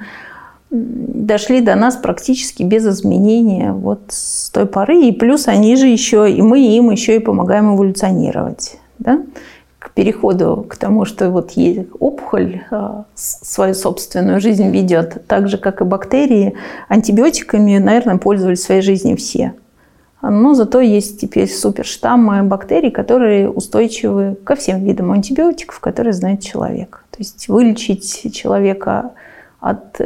[0.70, 6.30] дошли до нас практически без изменения вот с той поры, и плюс они же еще,
[6.30, 9.22] и мы им еще и помогаем эволюционировать, да,
[9.98, 11.54] переходу к тому, что вот
[12.00, 16.54] опухоль а, свою собственную жизнь ведет, так же, как и бактерии,
[16.88, 19.56] антибиотиками, наверное, пользовались в своей жизни все.
[20.22, 27.04] Но зато есть теперь суперштаммы бактерий, которые устойчивы ко всем видам антибиотиков, которые знает человек.
[27.10, 29.14] То есть вылечить человека
[29.60, 30.00] от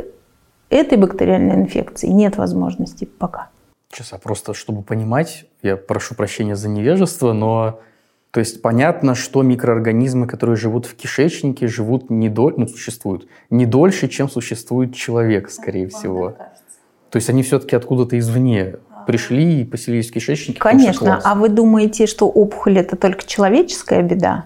[0.69, 3.49] этой бактериальной инфекции нет возможности пока.
[3.91, 7.81] Сейчас, а просто чтобы понимать, я прошу прощения за невежество, но
[8.31, 13.65] то есть понятно, что микроорганизмы, которые живут в кишечнике, живут не дольше, ну, существуют не
[13.65, 16.35] дольше, чем существует человек, скорее всего.
[17.09, 20.59] То есть они все-таки откуда-то извне пришли и поселились в кишечнике.
[20.59, 21.19] Конечно.
[21.21, 24.45] А вы думаете, что опухоль это только человеческая беда?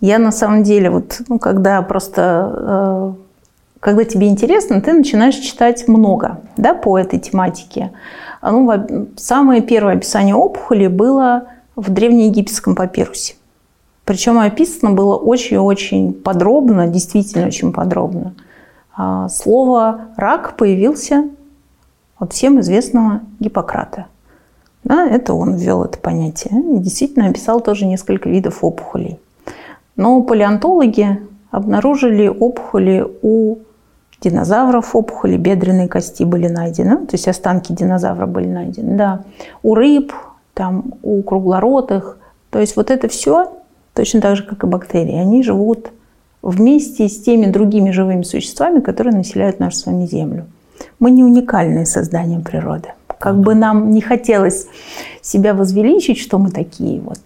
[0.00, 3.14] Я на самом деле вот, ну, когда просто, э,
[3.78, 7.92] когда тебе интересно, ты начинаешь читать много, да, по этой тематике.
[8.42, 13.34] Ну, самое первое описание опухоли было в древнеегипетском папирусе.
[14.04, 18.34] Причем описано было очень-очень подробно, действительно очень подробно.
[18.96, 21.28] А, слово «рак» появился
[22.18, 24.06] от всем известного Гиппократа.
[24.84, 29.18] Да, это он ввел это понятие и действительно описал тоже несколько видов опухолей.
[29.96, 33.58] Но палеонтологи обнаружили опухоли у
[34.20, 39.24] динозавров, опухоли бедренной кости были найдены, то есть останки динозавра были найдены, да.
[39.62, 40.12] У рыб,
[40.54, 42.18] там, у круглоротых.
[42.50, 43.52] То есть вот это все,
[43.94, 45.90] точно так же, как и бактерии, они живут
[46.42, 50.46] вместе с теми другими живыми существами, которые населяют нашу с вами Землю.
[50.98, 52.88] Мы не уникальные создания природы.
[53.18, 54.66] Как бы нам не хотелось
[55.20, 57.18] себя возвеличить, что мы такие вот,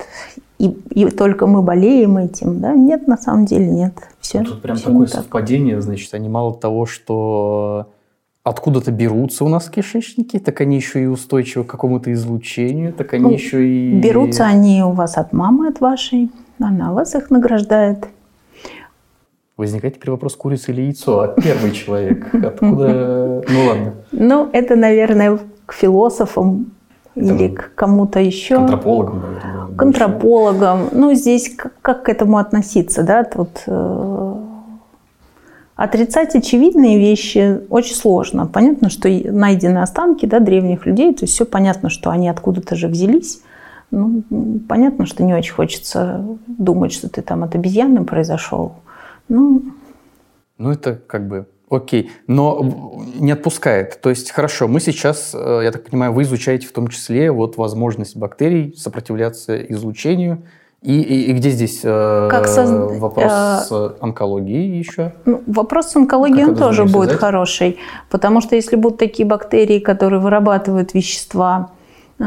[0.59, 2.73] и, и только мы болеем этим, да?
[2.73, 3.95] Нет, на самом деле нет.
[4.21, 5.85] Все, тут прям все такое совпадение, так.
[5.85, 7.87] значит, они мало того, что
[8.45, 13.25] откуда-то берутся у нас кишечники, так они еще и устойчивы к какому-то излучению, так они
[13.25, 13.99] ну, еще и...
[13.99, 16.31] Берутся они у вас от мамы, от вашей,
[16.61, 18.07] она вас их награждает.
[19.57, 23.43] Возникает теперь вопрос, курица или яйцо, а первый человек, откуда...
[23.49, 23.95] Ну ладно.
[24.13, 26.73] Ну, это, наверное, к философам
[27.15, 28.57] или к кому-то еще.
[28.57, 29.77] К антропологам, наверное.
[29.77, 30.89] К антропологам.
[30.93, 33.25] Ну, здесь как, как к этому относиться, да?
[33.25, 34.35] Тут э,
[35.77, 38.47] Отрицать очевидные вещи очень сложно.
[38.47, 42.87] Понятно, что найдены останки да, древних людей, то есть все понятно, что они откуда-то же
[42.87, 43.43] взялись.
[43.91, 44.23] Ну,
[44.69, 48.77] понятно, что не очень хочется думать, что ты там от обезьяны произошел.
[49.29, 49.65] Ну,
[50.59, 54.01] ну это как бы окей, но не отпускает.
[54.01, 57.57] То есть хорошо, мы сейчас, э, я так понимаю, вы изучаете в том числе вот
[57.57, 60.43] возможность бактерий сопротивляться излучению–
[60.85, 62.69] и, и, и где здесь э, как соз...
[63.01, 65.15] вопрос э, с онкологией еще?
[65.25, 67.79] Ну, вопрос с онкологией он тоже будет хороший,
[68.11, 71.71] потому что если будут такие бактерии, которые вырабатывают вещества,
[72.19, 72.25] э,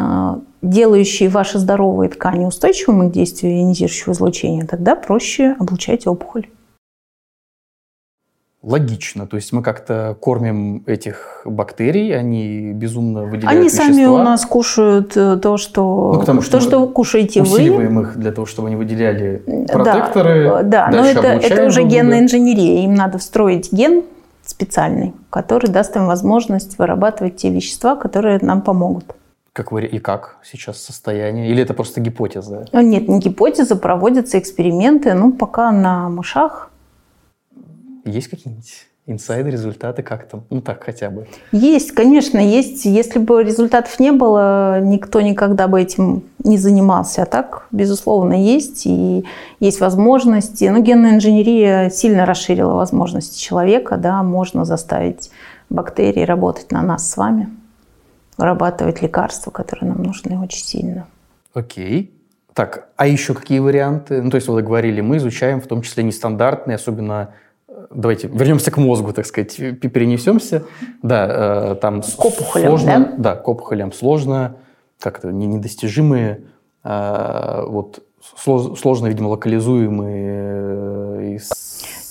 [0.64, 6.48] делающие ваши здоровые ткани устойчивыми к действию ионизирующего излучения, тогда проще облучать опухоль
[8.64, 9.28] логично.
[9.28, 13.86] То есть мы как-то кормим этих бактерий, они безумно выделяют Они вещества.
[13.86, 17.56] сами у нас кушают э, то, что, ну, потому что, то, что кушаете вы.
[17.56, 20.64] Усиливаем их для того, чтобы они выделяли протекторы.
[20.64, 22.84] Да, да но это, это уже генная инженерия.
[22.84, 24.04] Им надо встроить ген
[24.44, 29.16] специальный, который даст им возможность вырабатывать те вещества, которые нам помогут.
[29.54, 31.50] Как вы, и как сейчас состояние?
[31.50, 32.66] Или это просто гипотеза?
[32.74, 36.70] Нет, не гипотеза, проводятся эксперименты, ну, пока на мышах,
[38.10, 40.44] есть какие-нибудь инсайды, результаты, как там?
[40.50, 41.28] Ну так хотя бы.
[41.52, 42.86] Есть, конечно, есть.
[42.86, 47.24] Если бы результатов не было, никто никогда бы этим не занимался.
[47.24, 48.86] А так, безусловно, есть.
[48.86, 49.26] И
[49.60, 50.66] есть возможности.
[50.66, 53.98] Но ну, генная инженерия сильно расширила возможности человека.
[53.98, 55.32] Да, можно заставить
[55.70, 57.50] бактерии работать на нас с вами,
[58.38, 61.08] вырабатывать лекарства, которые нам нужны очень сильно.
[61.54, 62.14] Окей.
[62.54, 64.22] Так, а еще какие варианты?
[64.22, 67.30] Ну, то есть, вы говорили, мы изучаем в том числе нестандартные, особенно
[67.92, 70.64] давайте вернемся к мозгу, так сказать, перенесемся.
[71.02, 73.14] Да, э, там к опухолям, сложно, да?
[73.18, 74.58] да, к опухолям сложно,
[75.00, 76.42] как-то недостижимые,
[76.84, 81.40] э, вот сложно, видимо, локализуемые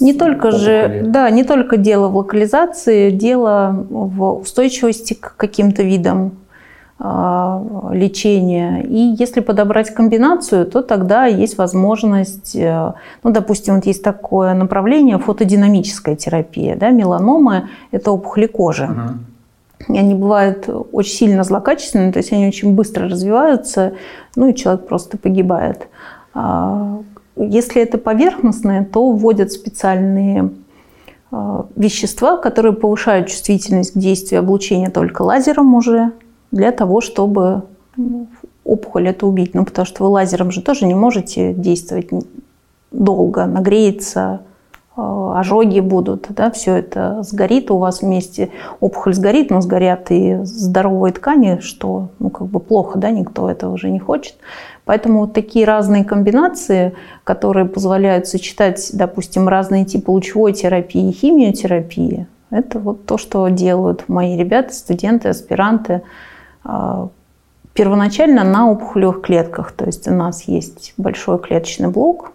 [0.00, 0.62] не только опухоли.
[0.62, 6.38] же, да, не только дело в локализации, дело в устойчивости к каким-то видам
[6.98, 8.82] лечения.
[8.82, 15.18] И если подобрать комбинацию, то тогда есть возможность, э, ну, допустим, вот есть такое направление
[15.18, 18.84] фотодинамическая терапия, да, меланомы– это опухоли кожи.
[18.84, 19.94] Угу.
[19.94, 23.92] И они бывают очень сильно злокачественные, то есть они очень быстро развиваются,
[24.34, 25.88] ну и человек просто погибает.
[26.34, 27.00] А,
[27.36, 30.50] если это поверхностное, то вводят специальные
[31.30, 36.12] а, вещества, которые повышают чувствительность к действию облучения только лазером уже,
[36.50, 37.62] для того, чтобы
[37.96, 38.28] ну,
[38.66, 39.54] опухоль это убить.
[39.54, 42.08] Ну, потому что вы лазером же тоже не можете действовать
[42.90, 44.40] долго, нагреется,
[44.96, 50.38] э, ожоги будут, да, все это сгорит у вас вместе, опухоль сгорит, но сгорят и
[50.44, 54.36] здоровые ткани, что, ну, как бы плохо, да, никто этого уже не хочет.
[54.84, 62.26] Поэтому вот такие разные комбинации, которые позволяют сочетать, допустим, разные типы лучевой терапии и химиотерапии,
[62.50, 66.02] это вот то, что делают мои ребята, студенты, аспиранты, а,
[67.74, 69.72] первоначально на опухолевых клетках.
[69.72, 72.32] То есть у нас есть большой клеточный блок,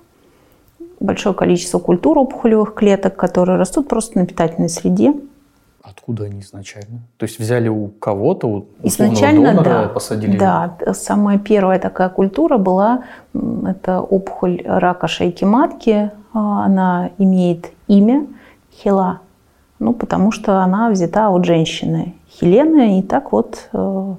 [1.00, 5.14] большое количество культур опухолевых клеток, которые растут просто на питательной среде.
[5.84, 7.00] Откуда они изначально?
[7.18, 10.38] То есть взяли у кого-то, у изначально, донора, да, посадили?
[10.38, 16.12] Да, самая первая такая культура была, это опухоль рака шейки матки.
[16.34, 18.28] А, она имеет имя
[18.72, 19.22] Хела,
[19.80, 22.14] ну, потому что она взята от женщины.
[22.32, 24.16] Хелены, и так вот э,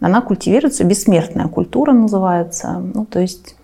[0.00, 2.82] она культивируется, бессмертная культура называется.
[2.94, 3.56] Ну, то есть,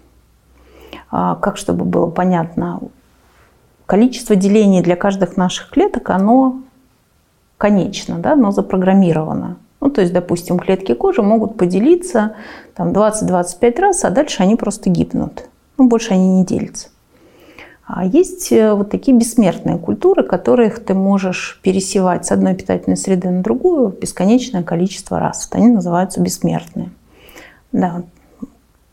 [1.11, 2.81] а, как чтобы было понятно,
[3.87, 6.61] количество делений для каждых наших клеток, оно
[7.59, 9.57] конечно, да, но запрограммировано.
[9.81, 12.37] Ну, то есть, допустим, клетки кожи могут поделиться
[12.75, 15.49] там, 20-25 раз, а дальше они просто гибнут.
[15.79, 16.89] Ну, больше они не делятся.
[17.87, 23.31] А есть э, вот такие бессмертные культуры, которых ты можешь пересевать с одной питательной среды
[23.31, 25.49] на другую бесконечное количество раз.
[25.49, 26.91] Вот они называются бессмертные.
[27.71, 28.03] Да.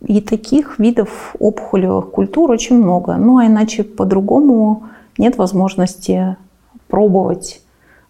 [0.06, 3.16] И таких видов опухолевых культур очень много.
[3.16, 4.84] Ну а иначе по-другому
[5.18, 6.38] нет возможности
[6.88, 7.62] пробовать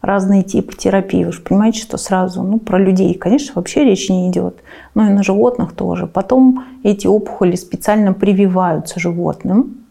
[0.01, 1.23] разные типы терапии.
[1.23, 4.57] Вы же понимаете, что сразу, ну, про людей, конечно, вообще речь не идет,
[4.95, 6.07] но и на животных тоже.
[6.07, 9.82] Потом эти опухоли специально прививаются животным,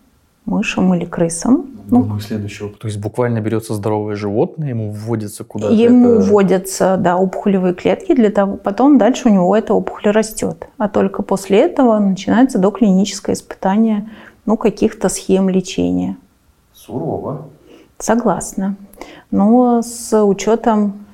[0.44, 1.66] мышам или крысам.
[1.88, 2.70] Ну, Думаю, следующего.
[2.70, 5.74] То есть буквально берется здоровое животное, ему вводится куда-то.
[5.74, 6.22] Ему это...
[6.22, 10.68] вводятся, да, опухолевые клетки для того, потом дальше у него эта опухоль растет.
[10.78, 14.08] А только после этого начинается доклиническое испытание
[14.46, 16.16] ну, каких-то схем лечения.
[16.74, 17.46] Сурово.
[17.98, 18.76] Согласна.
[19.30, 21.06] Но с учетом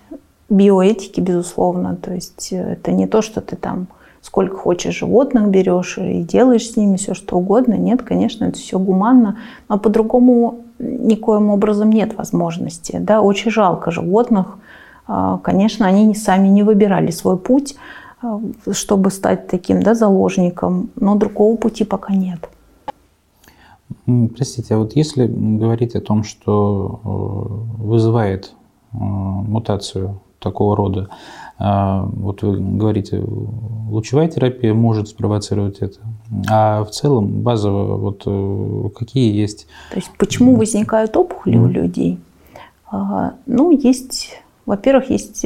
[0.48, 1.96] биоэтики, безусловно.
[1.96, 3.88] То есть э, это не то, что ты там
[4.22, 7.74] сколько хочешь животных берешь и делаешь с ними все, что угодно.
[7.74, 12.98] Нет, конечно, это все гуманно, но по-другому никоим образом нет возможности.
[13.00, 13.20] Да?
[13.20, 14.58] Очень жалко животных.
[15.06, 17.76] А, конечно, они сами не выбирали свой путь,
[18.22, 18.40] а,
[18.72, 22.48] чтобы стать таким да, заложником, но другого пути пока нет.
[24.04, 28.54] Простите, а вот если говорить о том, что э, вызывает
[28.92, 31.08] э, мутацию такого рода,
[31.58, 33.22] вот вы говорите,
[33.88, 35.98] лучевая терапия может спровоцировать это.
[36.48, 39.66] А в целом базово вот э, какие есть?
[39.90, 41.64] То есть почему возникают опухоли mm.
[41.64, 42.20] у людей?
[42.90, 45.44] А, ну, есть, во-первых, есть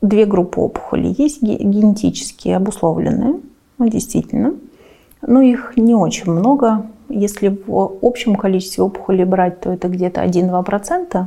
[0.00, 1.14] две группы опухолей.
[1.16, 3.40] Есть генетически обусловленные,
[3.78, 4.54] ну, действительно,
[5.26, 6.86] но их не очень много.
[7.08, 11.26] Если в общем количестве опухолей брать, то это где-то 1-2%.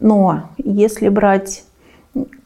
[0.00, 1.64] Но если брать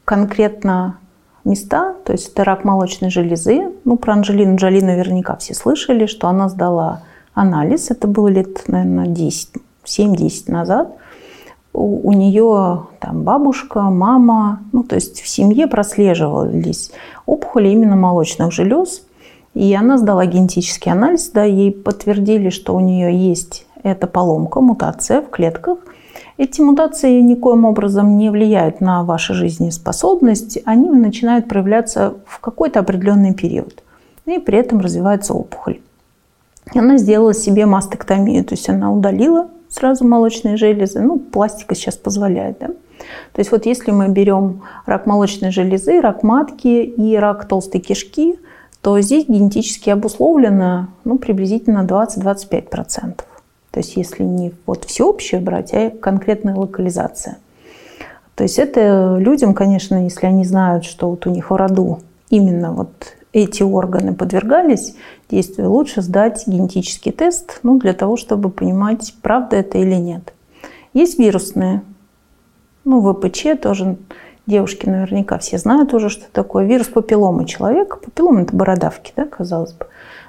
[0.05, 0.97] конкретно
[1.43, 3.71] места, то есть это рак молочной железы.
[3.83, 7.01] Ну, про Анжелину Джоли наверняка все слышали, что она сдала
[7.33, 7.91] анализ.
[7.91, 9.49] Это было лет, наверное, 10,
[9.83, 10.95] 7-10 назад.
[11.73, 16.91] У, у нее там бабушка, мама, ну, то есть в семье прослеживались
[17.25, 19.03] опухоли именно молочных желез.
[19.53, 25.21] И она сдала генетический анализ, да, ей подтвердили, что у нее есть эта поломка, мутация
[25.21, 25.79] в клетках–
[26.37, 33.33] эти мутации никоим образом не влияют на вашу жизнеспособность, они начинают проявляться в какой-то определенный
[33.33, 33.83] период.
[34.25, 35.79] И при этом развивается опухоль.
[36.73, 40.99] Она сделала себе мастектомию, то есть она удалила сразу молочные железы.
[40.99, 42.57] Ну, пластика сейчас позволяет.
[42.59, 42.67] Да?
[42.67, 48.39] То есть вот если мы берем рак молочной железы, рак матки и рак толстой кишки,
[48.81, 53.21] то здесь генетически обусловлено ну, приблизительно 20-25%.
[53.75, 57.39] То есть если не вот всеобщее брать, а конкретная локализация.
[58.33, 61.99] То есть это людям, конечно, если они знают, что вот у них в роду
[62.29, 64.95] именно вот эти органы подвергались
[65.29, 70.33] действию, лучше сдать генетический тест ну, для того, чтобы понимать, правда это или нет.
[70.93, 71.81] Есть вирусные.
[72.85, 73.97] Ну, ВПЧ тоже
[74.47, 77.97] девушки наверняка все знают уже, что такое вирус папилломы человека.
[77.97, 79.87] Папиллома– это бородавки, да, казалось бы.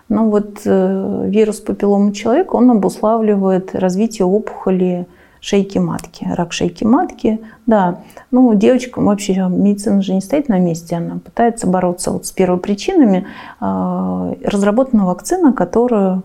[0.08, 5.06] Но вот э, вирус папилломы человека, он обуславливает развитие опухоли
[5.40, 7.40] шейки матки, рак шейки матки.
[7.66, 8.00] Да,
[8.30, 13.26] ну, девочка, вообще медицина же не стоит на месте, она пытается бороться вот с первопричинами.
[13.60, 16.22] Э, разработана вакцина, которую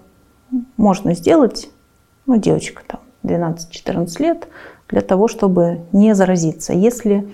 [0.78, 1.70] можно сделать,
[2.26, 4.48] ну, девочка там 12-14 лет,
[4.90, 6.74] для того, чтобы не заразиться.
[6.74, 7.28] Если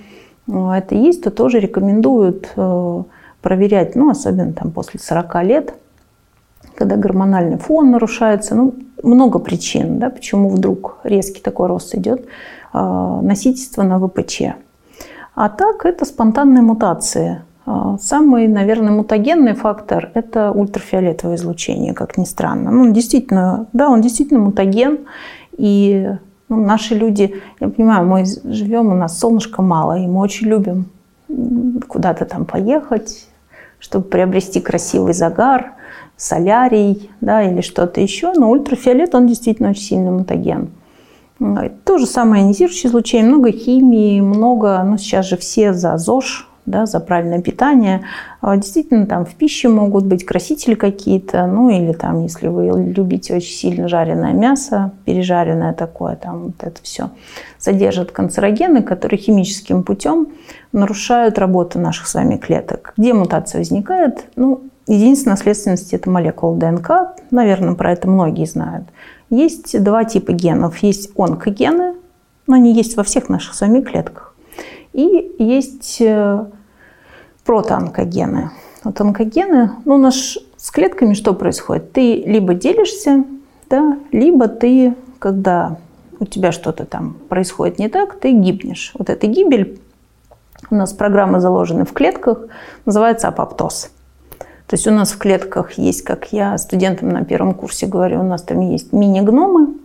[0.48, 3.04] э, это есть, то тоже рекомендуют э,
[3.42, 5.74] проверять, ну, особенно там после 40 лет,
[6.78, 8.56] когда гормональный фон нарушается.
[8.56, 12.26] Ну, много причин, да, почему вдруг резкий такой рост идет.
[12.74, 14.42] Э, носительство на ВПЧ.
[15.36, 17.42] А так это спонтанные мутации.
[18.00, 22.72] Самый, наверное, мутагенный фактор– это ультрафиолетовое излучение, как ни странно.
[22.72, 25.00] Ну, действительно, да, он действительно мутаген,
[25.58, 26.16] и
[26.48, 30.86] ну, наши люди, я понимаю, мы живем, у нас солнышка мало, и мы очень любим
[31.88, 33.28] куда-то там поехать,
[33.80, 35.74] чтобы приобрести красивый загар,
[36.18, 38.34] солярий да, или что-то еще.
[38.34, 40.70] Но ультрафиолет, он действительно очень сильный мутаген.
[41.86, 46.86] То же самое ионизирующее излучение, много химии, много, ну сейчас же все за ЗОЖ, да,
[46.86, 48.02] за правильное питание.
[48.42, 53.36] А, действительно, там в пище могут быть красители какие-то, ну или там, если вы любите
[53.36, 57.12] очень сильно жареное мясо, пережаренное такое, там вот это все
[57.60, 60.28] содержит канцерогены, которые химическим путем
[60.72, 62.94] нарушают работу наших с вами клеток.
[62.98, 64.26] Где мутация возникает?
[64.36, 67.16] Ну, единственная наследственность– это молекула ДНК.
[67.32, 68.86] Наверное, про это многие знают.
[69.30, 70.78] Есть два типа генов.
[70.80, 71.96] Есть онкогены,
[72.48, 74.34] но они есть во всех наших с вами клетках.
[74.94, 76.46] И есть э,
[77.46, 78.52] протоонкогены.
[78.84, 81.92] Вот онкогены, ну, у нас с клетками что происходит?
[81.92, 83.26] Ты либо делишься,
[83.70, 85.78] да, либо ты, когда
[86.20, 88.92] у тебя что-то там происходит не так, ты гибнешь.
[88.98, 89.80] Вот эта гибель,
[90.70, 92.48] у нас программы заложены в клетках,
[92.86, 93.92] называется апоптоз.
[94.68, 98.24] То есть у нас в клетках есть, как я студентам на первом курсе говорю, у
[98.24, 99.76] нас там есть мини-гномы,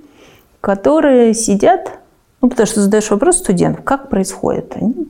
[0.61, 1.99] которые сидят,
[2.41, 4.77] ну, потому что задаешь вопрос студентам, как происходит?
[4.77, 5.07] Они,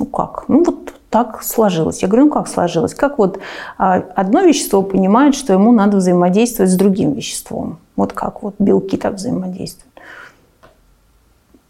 [0.00, 0.44] ну, как?
[0.48, 2.02] Ну, вот так сложилось.
[2.02, 2.92] Я говорю, ну как сложилось?
[2.92, 3.38] Как вот
[3.78, 7.78] а, одно вещество понимает, что ему надо взаимодействовать с другим веществом?
[7.94, 9.93] Вот как вот белки так взаимодействуют.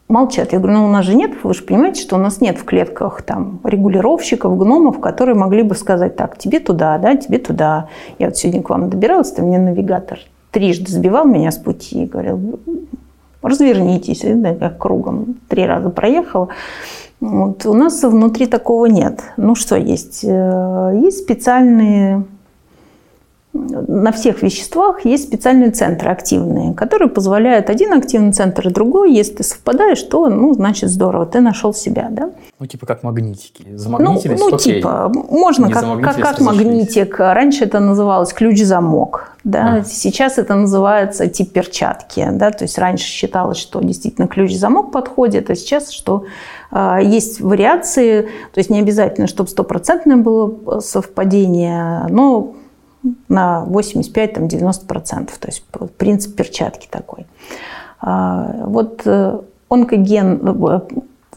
[0.09, 0.53] Молчат.
[0.53, 2.65] Я говорю, ну у нас же нет, вы же понимаете, что у нас нет в
[2.65, 7.89] клетках там регулировщиков, гномов, которые могли бы сказать, так, тебе туда, да, тебе туда.
[8.19, 10.19] Я вот сегодня к вам добиралась, там мне навигатор
[10.55, 12.61] трижды сбивал меня с пути и говорил,
[13.43, 15.37] развернитесь, да, как кругом.
[15.49, 16.49] Три раза проехала.
[17.21, 17.67] Вот.
[17.67, 19.21] У нас внутри такого нет.
[19.37, 20.25] Ну что есть?
[20.25, 22.25] Э, есть специальные
[23.55, 29.15] на всех веществах есть специальные центры активные, которые позволяют один активный центр и другой.
[29.15, 32.31] Если ты совпадаешь, то, ну, значит, здорово, ты нашел себя, да?
[32.59, 33.65] Ну, типа как магнитики.
[33.77, 34.77] Замагнитились, ну, ну окей.
[34.77, 37.21] типа, можно как, как, как магнитик.
[37.21, 39.37] Раньше это называлось ключ-замок.
[39.45, 39.77] Да?
[39.77, 39.85] А.
[39.85, 42.27] Сейчас это называется тип перчатки.
[42.33, 42.51] Да?
[42.51, 46.25] То есть раньше считалось, что действительно ключ-замок подходит, а сейчас, что
[46.73, 48.23] э, есть вариации.
[48.23, 52.55] То есть не обязательно, чтобы стопроцентное было совпадение, но
[53.29, 55.31] на 85-90%.
[55.39, 55.65] То есть
[55.99, 57.27] принцип перчатки такой.
[58.01, 59.39] А, вот э,
[59.69, 60.81] онкоген, э,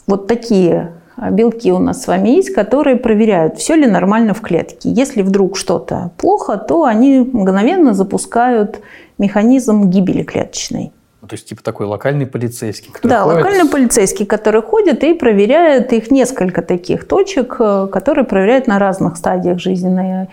[0.08, 0.94] вот такие
[1.32, 4.90] белки у нас с вами есть, которые проверяют, все ли нормально в клетке.
[4.92, 8.82] Если вдруг что-то плохо, то они мгновенно запускают
[9.18, 10.92] механизм гибели клеточной.
[11.28, 13.38] То есть типа такой локальный полицейский, который Да, ходит...
[13.38, 19.18] локальный полицейский, который ходит и проверяет их несколько таких точек, э, которые проверяют на разных
[19.18, 20.28] стадиях жизненного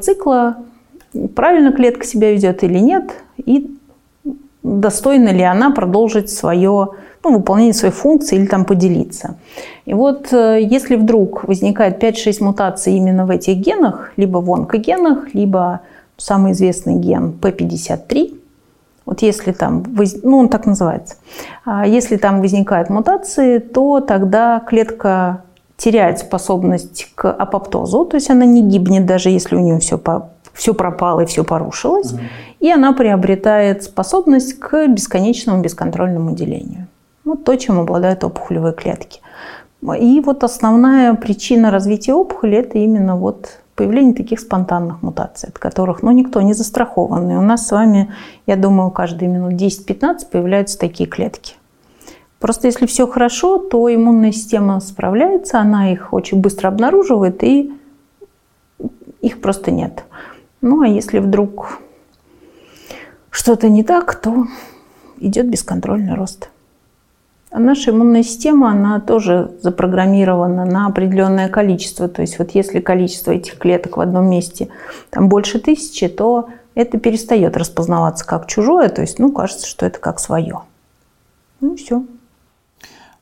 [0.00, 0.56] цикла
[1.34, 3.76] правильно клетка себя ведет или нет, и
[4.62, 6.90] достойна ли она продолжить свое
[7.22, 9.36] ну, выполнение своей функции или там поделиться.
[9.84, 15.34] И вот э, если вдруг возникает 5-6 мутаций именно в этих генах, либо в онкогенах,
[15.34, 15.80] либо
[16.16, 18.38] самый известный ген P53,
[19.06, 19.84] вот если там,
[20.22, 21.16] ну он так называется,
[21.64, 25.42] а если там возникают мутации, то тогда клетка
[25.76, 29.98] теряет способность к апоптозу, то есть она не гибнет, даже если у нее все
[30.52, 32.20] все пропало и все порушилось, угу.
[32.60, 36.86] и она приобретает способность к бесконечному бесконтрольному делению.
[37.24, 39.20] Вот то, чем обладают опухолевые клетки.
[39.98, 46.02] И вот основная причина развития опухоли– это именно вот появление таких спонтанных мутаций, от которых
[46.02, 47.30] ну, никто не застрахован.
[47.30, 48.12] И у нас с вами,
[48.46, 51.54] я думаю, каждые минут 10-15 появляются такие клетки.
[52.40, 57.72] Просто если все хорошо, то иммунная система справляется, она их очень быстро обнаруживает и
[59.22, 60.04] их просто нет.
[60.60, 61.78] Ну, а если вдруг
[63.30, 64.46] что-то не так, то
[65.18, 66.50] идет бесконтрольный рост.
[67.50, 72.08] А наша иммунная система, она тоже запрограммирована на определенное количество.
[72.08, 74.68] То есть вот если количество этих клеток в одном месте
[75.10, 79.98] там больше тысячи, то это перестает распознаваться как чужое, то есть, ну, кажется, что это
[79.98, 80.60] как свое.
[81.60, 82.04] Ну, все.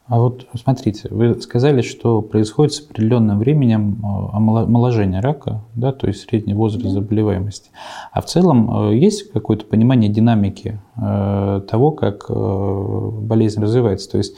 [0.09, 6.07] А вот смотрите, вы сказали, что происходит с определенным временем э, омоложение рака, да, то
[6.07, 7.71] есть средний возраст заболеваемости.
[8.11, 14.11] А в целом э, есть какое-то понимание динамики э, того, как болезнь развивается?
[14.11, 14.35] То есть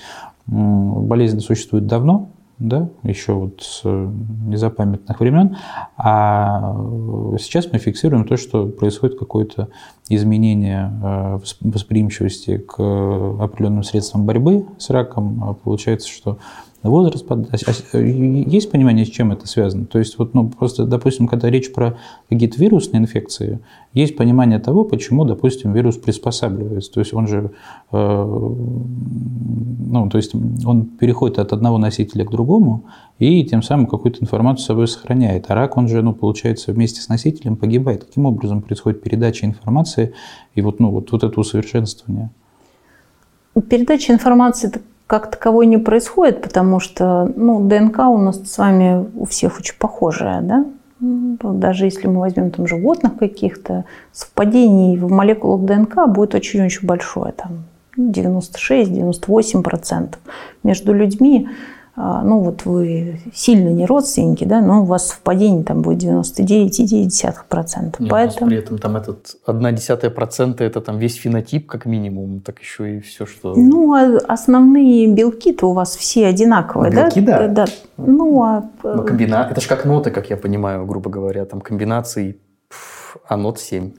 [0.46, 2.30] болезнь существует давно,
[2.61, 5.56] да, еще вот с незапамятных времен,
[5.96, 6.76] а
[7.38, 9.68] сейчас мы фиксируем то, что происходит какое-то
[10.11, 15.42] изменение э, восприимчивости к определенным средствам борьбы с раком.
[15.42, 16.38] А получается, что
[16.89, 17.45] возраст, а,
[17.93, 19.85] а, есть понимание, с чем это связано?
[19.85, 23.61] То есть, вот, ну, просто, допустим, когда речь про какие-то вирусные инфекции,
[23.93, 26.93] есть понимание того, почему, допустим, вирус приспосабливается.
[26.93, 27.51] То есть, он же,
[27.93, 28.24] э,
[29.89, 32.85] ну, то есть, он переходит от одного носителя к другому
[33.18, 35.47] и тем самым какую-то информацию с собой сохраняет.
[35.49, 38.05] А рак, он же, ну, получается, вместе с носителем погибает.
[38.05, 40.14] Каким образом происходит передача информации
[40.55, 42.31] и вот, ну, вот, вот это усовершенствование?
[43.68, 44.72] Передача информации
[45.11, 49.74] как таковой не происходит, потому что ну, ДНК у нас с вами у всех очень
[49.76, 50.64] похожая, да?
[51.00, 57.64] Даже если мы возьмем там животных каких-то, совпадений в молекулах ДНК будет очень-очень большое, там
[57.98, 60.14] 96-98%
[60.62, 61.48] между людьми
[62.22, 67.96] ну вот вы сильно не родственники, да, но у вас совпадение там будет 99,9%.
[67.98, 68.48] Нет, Поэтому...
[68.48, 72.96] При этом там этот одна десятая процента это там весь фенотип как минимум, так еще
[72.96, 73.55] и все, что...
[73.55, 77.48] Ну, а основные белки-то у вас все одинаковые, белки, да?
[77.48, 77.66] да.
[77.66, 77.66] да.
[77.96, 78.64] Ну, а...
[78.82, 79.48] Но комбина...
[79.51, 82.40] Это же как ноты, как я понимаю, грубо говоря, там комбинаций,
[83.28, 83.92] а нот 7.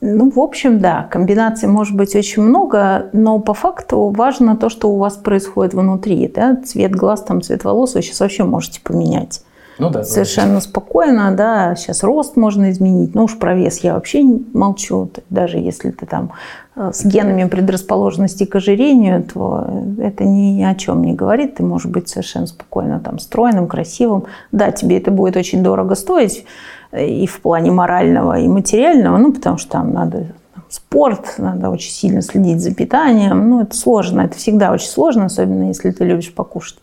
[0.00, 4.90] Ну, в общем, да, комбинаций может быть очень много, но по факту важно то, что
[4.90, 6.30] у вас происходит внутри.
[6.32, 6.56] Да?
[6.56, 9.42] Цвет глаз, там, цвет волос вы сейчас вообще можете поменять.
[9.78, 10.02] Ну да.
[10.02, 10.60] Совершенно да.
[10.60, 13.14] спокойно, да, сейчас рост можно изменить.
[13.14, 14.22] Ну уж про вес я вообще
[14.52, 15.10] молчу.
[15.30, 16.32] Даже если ты там
[16.74, 19.68] э, с генами предрасположенности к ожирению, то
[19.98, 21.56] это ни о чем не говорит.
[21.56, 24.24] Ты можешь быть совершенно спокойно там стройным, красивым.
[24.50, 26.44] Да, тебе это будет очень дорого стоить,
[26.92, 31.90] и в плане морального, и материального, ну, потому что там надо там, спорт, надо очень
[31.90, 33.48] сильно следить за питанием.
[33.48, 36.78] Ну, это сложно, это всегда очень сложно, особенно если ты любишь покушать.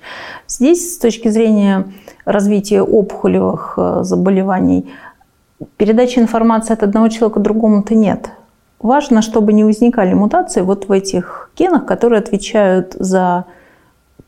[0.47, 1.85] Здесь, с точки зрения
[2.25, 4.91] развития опухолевых э, заболеваний,
[5.77, 8.29] передачи информации от одного человека к другому-то нет.
[8.79, 13.45] Важно, чтобы не возникали мутации вот в этих генах, которые отвечают за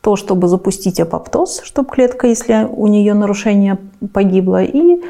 [0.00, 3.78] то, чтобы запустить апоптоз, чтобы клетка, если у нее нарушение
[4.12, 5.02] погибла, и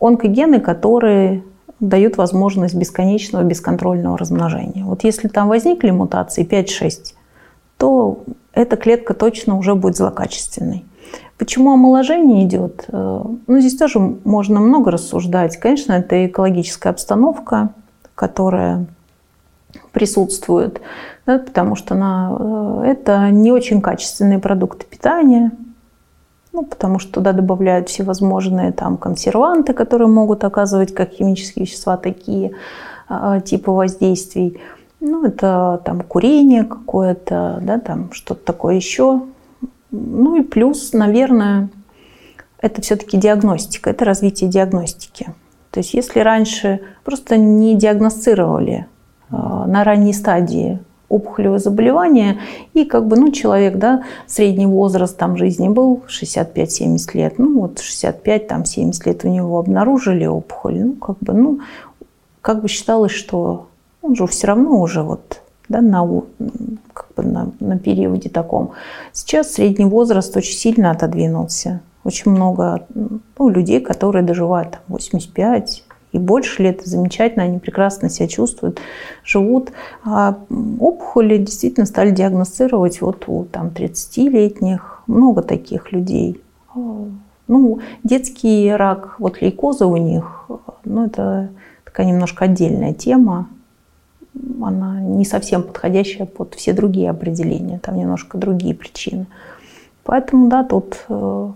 [0.00, 1.42] онкогены, которые
[1.80, 4.84] дают возможность бесконечного бесконтрольного размножения.
[4.84, 7.14] Вот если там возникли мутации 5-6,
[7.76, 10.84] то эта клетка точно уже будет злокачественной.
[11.38, 12.84] Почему омоложение идет?
[12.88, 15.56] Э, ну, здесь тоже можно много рассуждать.
[15.56, 17.70] Конечно, это экологическая обстановка,
[18.16, 18.86] которая
[19.92, 20.80] присутствует,
[21.26, 25.52] да, потому что она, э, это не очень качественные продукты питания,
[26.58, 32.50] ну, потому что туда добавляют всевозможные там консерванты, которые могут оказывать как химические вещества такие
[33.08, 34.60] э, типы воздействий.
[34.98, 39.22] Ну, это там курение какое-то, да, там что-то такое еще.
[39.92, 41.68] Ну и плюс, наверное,
[42.60, 45.26] это все-таки диагностика, это развитие диагностики.
[45.70, 48.88] То есть если раньше просто не диагностировали
[49.30, 52.38] э, на ранней стадии опухолевое заболевание,
[52.74, 57.78] и как бы, ну, человек, да, средний возраст там жизни был 65-70 лет, ну, вот
[57.78, 61.60] 65, там, 70 лет у него обнаружили опухоль, ну, как бы, ну,
[62.40, 63.66] как бы считалось, что
[64.02, 66.06] он же все равно уже вот, да, на,
[66.92, 68.72] как бы на, на периоде таком.
[69.12, 71.80] Сейчас средний возраст очень сильно отодвинулся.
[72.04, 78.28] Очень много ну, людей, которые доживают там, 85, и больше лет, замечательно, они прекрасно себя
[78.28, 78.80] чувствуют,
[79.24, 79.72] живут.
[80.04, 86.40] А опухоли действительно стали диагностировать вот у там, 30-летних, много таких людей.
[86.74, 90.46] Ну, детский рак, вот лейкоза у них,
[90.84, 91.50] ну, это
[91.84, 93.48] такая немножко отдельная тема.
[94.62, 99.26] Она не совсем подходящая под все другие определения, там немножко другие причины.
[100.04, 101.50] Поэтому, да, тут, э,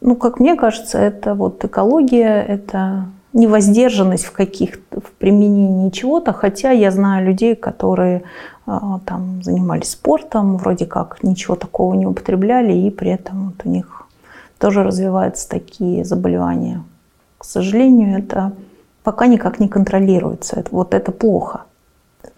[0.00, 6.70] ну, как мне кажется, это вот экология, это невоздержанность в каких в применении чего-то, хотя
[6.70, 8.22] я знаю людей, которые
[8.66, 13.68] а, там занимались спортом, вроде как ничего такого не употребляли, и при этом вот у
[13.68, 14.06] них
[14.58, 16.82] тоже развиваются такие заболевания,
[17.36, 18.52] к сожалению, это
[19.02, 20.58] пока никак не контролируется.
[20.58, 21.64] Это, вот это плохо.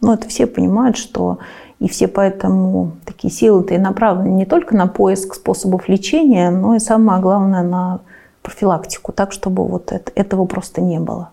[0.01, 1.39] Но это все понимают, что
[1.79, 6.81] и все поэтому такие силы-то и направлены не только на поиск способов лечения, но и
[6.81, 8.01] самое главное на
[8.47, 11.31] профилактику, так, чтобы вот это, этого просто не было.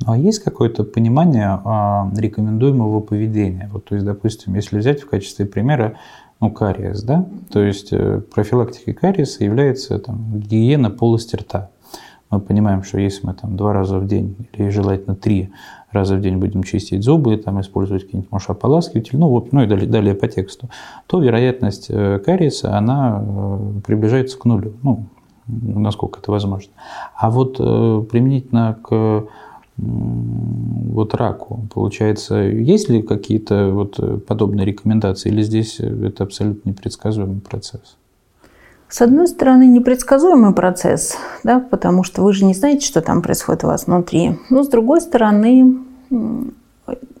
[0.00, 3.68] Ну, а есть какое-то понимание а, рекомендуемого поведения?
[3.72, 5.96] Вот, то есть, допустим, если взять в качестве примера
[6.40, 11.68] ну, кариес, да, то есть э, профилактикой кариеса является там, гигиена полости рта.
[12.30, 15.50] Мы понимаем, что если мы там два раза в день или желательно три
[15.90, 19.66] раза в день будем чистить зубы, там, использовать какие-нибудь, может, ополаскиватель, ну, вот, ну и
[19.66, 20.70] далее, далее по тексту,
[21.06, 25.06] то вероятность э, кариеса, она э, приближается к нулю, ну,
[25.48, 26.72] насколько это возможно.
[27.16, 27.56] А вот
[28.08, 29.24] применительно к
[29.76, 31.60] вот раку.
[31.72, 37.96] Получается, есть ли какие-то вот подобные рекомендации или здесь это абсолютно непредсказуемый процесс?
[38.88, 43.64] С одной стороны, непредсказуемый процесс, да, потому что вы же не знаете, что там происходит
[43.64, 44.36] у вас внутри.
[44.50, 45.76] Но с другой стороны,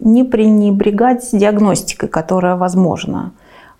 [0.00, 3.32] не пренебрегать диагностикой, которая возможна.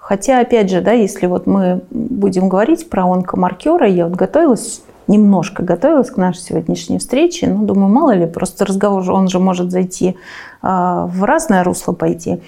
[0.09, 5.63] Хотя, опять же, да, если вот мы будем говорить про онкомаркеры, я вот готовилась немножко
[5.63, 10.17] готовилась к нашей сегодняшней встрече, но думаю, мало ли, просто разговор, он же может зайти
[10.63, 12.41] а, в разное русло пойти.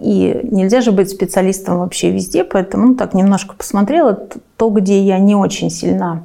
[0.00, 4.18] И нельзя же быть специалистом вообще везде, поэтому ну, так немножко посмотрела
[4.56, 6.24] то, где я не очень сильна.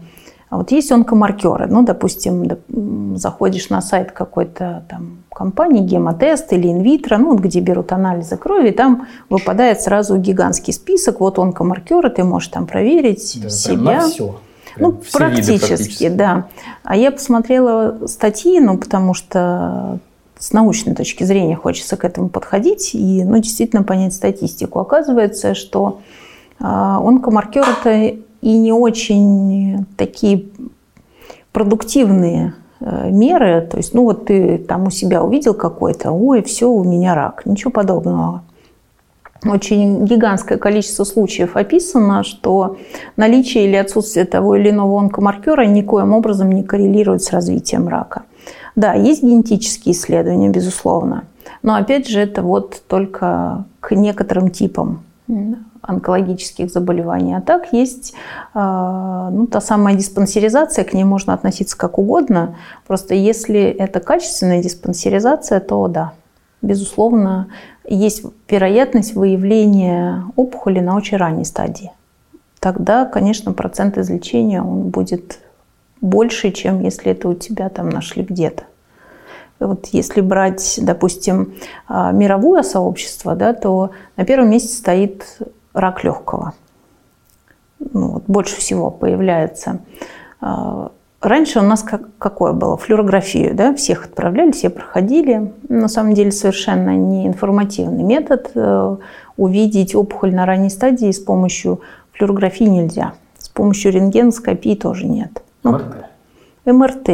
[0.49, 1.67] А вот есть онкомаркеры.
[1.67, 2.47] Ну, допустим,
[3.15, 9.07] заходишь на сайт какой-то там компании, гемотест или инвитро, ну, где берут анализы крови, там
[9.29, 11.19] выпадает сразу гигантский список.
[11.19, 14.01] Вот онкомаркеры, ты можешь там проверить да, себя.
[14.01, 14.36] На все
[14.77, 16.47] ну, практически, практически, да.
[16.84, 19.99] А я посмотрела статьи, ну, потому что
[20.38, 24.79] с научной точки зрения хочется к этому подходить и, ну, действительно понять статистику.
[24.79, 26.01] Оказывается, что
[26.59, 30.47] э, онкомаркеры это и не очень такие
[31.51, 32.55] продуктивные
[32.86, 33.67] меры.
[33.69, 37.45] То есть, ну, вот ты там у себя увидел какой-то, ой, все, у меня рак.
[37.45, 38.43] Ничего подобного
[39.45, 42.77] очень гигантское количество случаев описано, что
[43.17, 48.23] наличие или отсутствие того или иного онкомаркера никоим образом не коррелирует с развитием рака.
[48.75, 51.25] Да, есть генетические исследования, безусловно,
[51.61, 55.03] но опять же это вот только к некоторым типам
[55.81, 57.36] онкологических заболеваний.
[57.36, 58.13] А так есть
[58.53, 62.55] а, ну, та самая диспансеризация, к ней можно относиться как угодно.
[62.88, 66.13] Просто если это качественная диспансеризация, то да,
[66.61, 67.47] безусловно,
[67.88, 71.91] есть вероятность выявления опухоли на очень ранней стадии.
[72.59, 75.39] Тогда, конечно, процент излечения он будет
[75.99, 78.63] больше, чем если это у тебя там нашли где-то.
[79.59, 81.53] Вот если брать, допустим,
[81.87, 85.39] а, мировое сообщество, да, то на первом месте стоит
[85.73, 86.53] рак легкого.
[87.79, 89.79] Ну, вот больше всего появляется
[90.41, 90.91] а,
[91.23, 92.75] Раньше у нас как, какое было?
[92.75, 95.53] Флюорографию, да, всех отправляли, все проходили.
[95.69, 98.51] На самом деле совершенно не информативный метод.
[98.55, 98.97] Э,
[99.37, 101.79] увидеть опухоль на ранней стадии с помощью
[102.11, 103.13] флюорографии нельзя.
[103.37, 105.41] С помощью рентгеноскопии тоже нет.
[105.63, 105.79] Ну,
[106.65, 107.09] МРТ.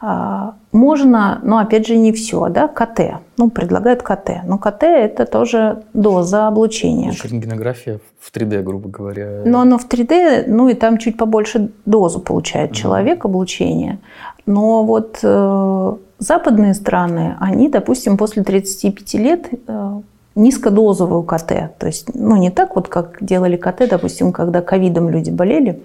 [0.00, 3.20] А, можно, но опять же не все, да, КТ.
[3.36, 4.42] Ну, предлагают КТ.
[4.44, 7.12] Но КТ это тоже доза облучения.
[7.22, 9.42] Рентгенография в 3D, грубо говоря.
[9.44, 12.76] Но оно в 3D, ну и там чуть побольше дозу получает угу.
[12.76, 14.00] человек облучения.
[14.46, 20.00] Но вот э, западные страны, они, допустим, после 35 лет э,
[20.34, 21.78] низкодозовую КТ.
[21.78, 25.80] То есть, ну, не так вот, как делали КТ, допустим, когда ковидом люди болели.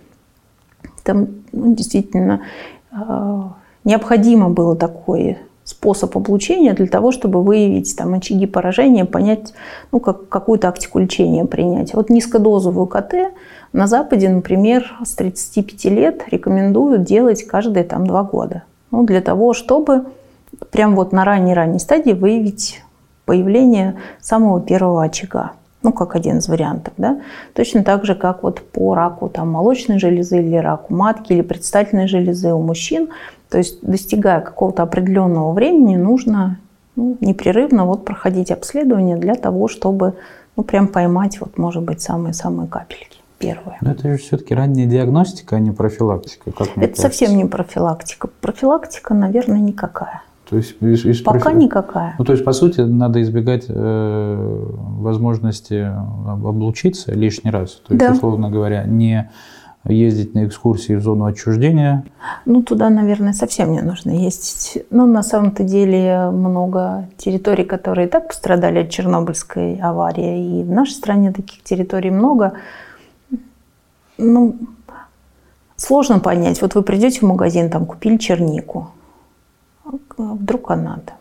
[1.03, 2.41] Там ну, действительно
[2.91, 3.41] э,
[3.83, 9.53] необходимо было такой способ облучения для того, чтобы выявить там, очаги поражения, понять,
[9.91, 11.93] ну, как, какую тактику лечения принять.
[11.93, 13.33] Вот низкодозовую КТ
[13.71, 18.63] на Западе, например, с 35 лет рекомендуют делать каждые там, два года.
[18.89, 20.05] Ну, для того, чтобы
[20.71, 22.81] прямо вот на ранней-ранней стадии выявить
[23.25, 25.51] появление самого первого очага
[25.81, 27.21] ну, как один из вариантов, да,
[27.53, 32.07] точно так же, как вот по раку там, молочной железы или раку матки или предстательной
[32.07, 33.09] железы у мужчин,
[33.49, 36.59] то есть достигая какого-то определенного времени, нужно
[36.95, 40.15] ну, непрерывно вот проходить обследование для того, чтобы
[40.55, 43.77] ну, прям поймать, вот, может быть, самые-самые капельки первые.
[43.81, 46.51] Но это же все-таки ранняя диагностика, а не профилактика.
[46.51, 47.01] Как это кажется.
[47.01, 48.29] совсем не профилактика.
[48.41, 50.23] Профилактика, наверное, никакая.
[50.49, 51.55] То есть из, из Пока профи...
[51.55, 52.15] никакая.
[52.17, 54.65] Ну, то есть, по сути, надо избегать э,
[54.99, 55.89] возможности
[56.27, 57.81] облучиться лишний раз.
[57.87, 58.11] То есть, да.
[58.11, 59.31] условно говоря, не
[59.85, 62.03] ездить на экскурсии в зону отчуждения.
[62.45, 64.83] Ну, туда, наверное, совсем не нужно ездить.
[64.89, 70.59] Но на самом-то деле много территорий, которые и так пострадали от Чернобыльской аварии.
[70.59, 72.53] И в нашей стране таких территорий много.
[74.17, 74.57] Ну,
[75.77, 76.61] сложно понять.
[76.61, 78.89] Вот вы придете в магазин, там купили чернику,
[79.85, 81.15] а вдруг она там.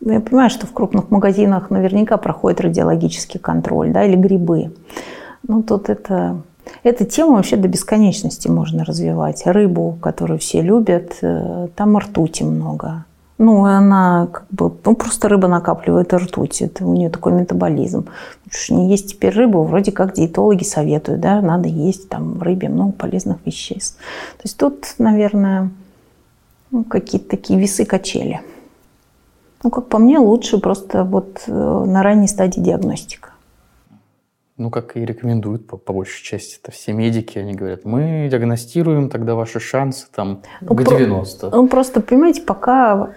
[0.00, 4.74] Ну, я понимаю, что в крупных магазинах наверняка проходит радиологический контроль, да, или грибы.
[5.48, 6.42] Ну, тут это
[6.82, 9.46] Эту тему вообще до бесконечности можно развивать.
[9.46, 13.04] Рыбу, которую все любят, э, там ртути много.
[13.36, 18.06] Ну, она как бы, ну, просто рыба накапливает ртуть, это у нее такой метаболизм.
[18.48, 22.92] Что не есть теперь рыбу, вроде как диетологи советуют, да, надо есть там рыбе много
[22.92, 23.96] полезных веществ.
[24.36, 25.70] То есть тут, наверное,
[26.70, 28.40] ну, какие-то такие весы-качели.
[29.64, 33.30] Ну, как по мне, лучше просто вот э, на ранней стадии диагностика.
[34.56, 36.58] Ну, как и рекомендуют по, по большей части.
[36.62, 41.50] Это все медики, они говорят, мы диагностируем тогда ваши шансы там ну, к 90.
[41.50, 43.10] Про, ну, просто, понимаете, пока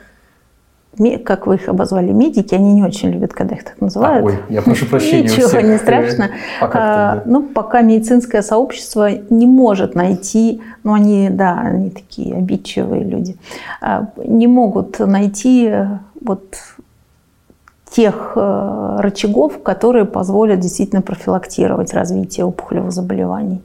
[1.23, 4.25] как вы их обозвали, медики, они не очень любят, когда их так называют.
[4.25, 5.23] А, ой, я прошу прощения.
[5.23, 6.31] Ничего не страшно.
[6.59, 13.37] А, ну, пока медицинское сообщество не может найти, ну, они, да, они такие обидчивые люди,
[13.79, 15.71] а, не могут найти
[16.19, 16.55] вот
[17.97, 23.63] тех э, рычагов, которые позволят действительно профилактировать развитие опухолевых заболеваний.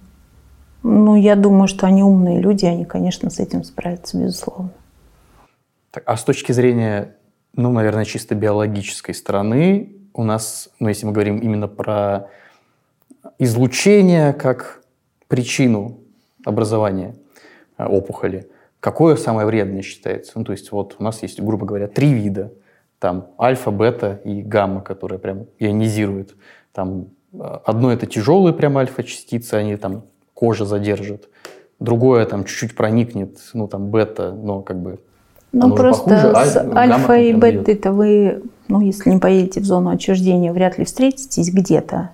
[0.82, 4.70] Ну, я думаю, что они умные люди, они, конечно, с этим справятся, безусловно.
[5.90, 7.14] Так, а с точки зрения,
[7.54, 12.28] ну, наверное, чисто биологической стороны, у нас, ну, если мы говорим именно про
[13.38, 14.82] излучение как
[15.28, 15.98] причину
[16.42, 17.16] образования
[17.76, 18.48] э, опухоли,
[18.80, 20.32] какое самое вредное считается?
[20.36, 22.50] Ну, то есть вот у нас есть, грубо говоря, три вида–
[23.02, 26.36] там альфа, бета и гамма, которые прям ионизируют.
[26.72, 31.28] Там э, одно это тяжелые прям альфа-частицы, они там кожа задержат.
[31.80, 35.00] Другое там чуть-чуть проникнет, ну там бета, но как бы
[35.50, 39.64] ну, просто похуже, с а, альфа и бета это вы, ну, если не поедете в
[39.64, 42.10] зону отчуждения, вряд ли встретитесь где-то.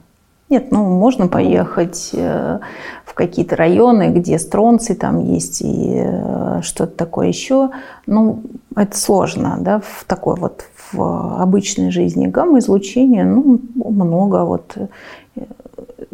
[0.49, 2.61] Нет, ну, можно поехать э,
[3.05, 7.69] в какие-то районы, где стронций там есть и э, что-то такое еще.
[8.07, 8.43] Ну,
[8.75, 12.27] это сложно, да, в такой вот в обычной жизни.
[12.27, 14.45] Гамма-излучения, ну, много.
[14.45, 14.87] Вот э,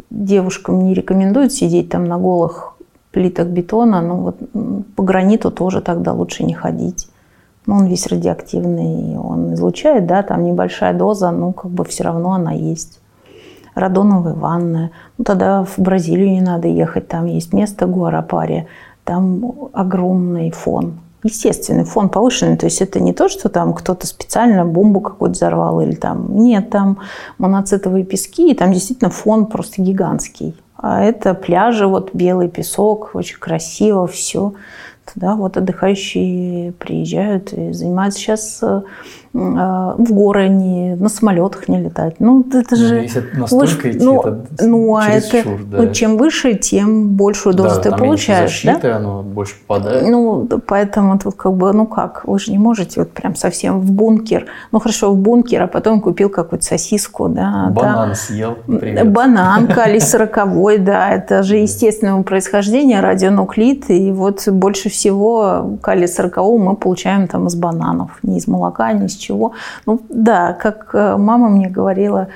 [0.09, 2.75] девушкам не рекомендуют сидеть там на голых
[3.11, 4.37] плитах бетона, но вот
[4.95, 7.07] по граниту тоже тогда лучше не ходить.
[7.65, 12.33] Но он весь радиоактивный, он излучает, да, там небольшая доза, но как бы все равно
[12.33, 12.99] она есть.
[13.73, 14.91] Радоновые ванны.
[15.17, 18.67] Ну, тогда в Бразилию не надо ехать, там есть место Гуарапари,
[19.03, 22.55] там огромный фон естественный фон повышенный.
[22.55, 26.37] То есть это не то, что там кто-то специально бомбу какую-то взорвал или там...
[26.37, 26.99] Нет, там
[27.39, 30.55] моноцитовые пески, и там действительно фон просто гигантский.
[30.77, 34.53] А это пляжи, вот белый песок, очень красиво все.
[35.11, 38.81] Туда вот отдыхающие приезжают и занимаются сейчас э,
[39.35, 42.15] в горы не на самолетах не летать.
[42.19, 42.95] Ну, это ну, же...
[42.95, 45.77] Если настолько идти, ну, это ну, а это, чур, да.
[45.77, 48.49] ну, чем выше, тем большую дозу да, ты получаешь.
[48.51, 48.95] защиты, да?
[48.95, 50.07] оно больше попадает.
[50.07, 53.91] Ну, поэтому тут как бы, ну как, вы же не можете вот прям совсем в
[53.91, 54.45] бункер.
[54.71, 57.71] Ну, хорошо, в бункер, а потом купил какую-то сосиску, да.
[57.71, 58.15] Банан да.
[58.15, 59.11] съел, привет.
[59.11, 66.57] Банан, калий сороковой, да, это же естественного происхождения, радионуклид, и вот больше всего калий сорокового
[66.57, 69.24] мы получаем там из бананов, не из молока, не из чего.
[69.85, 72.27] Ну да, как э, мама мне говорила,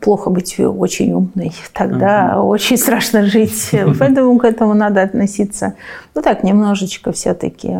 [0.00, 2.48] плохо быть очень умной, тогда угу.
[2.48, 3.70] очень страшно жить.
[3.98, 5.74] Поэтому к этому надо относиться,
[6.14, 7.76] ну так, немножечко все-таки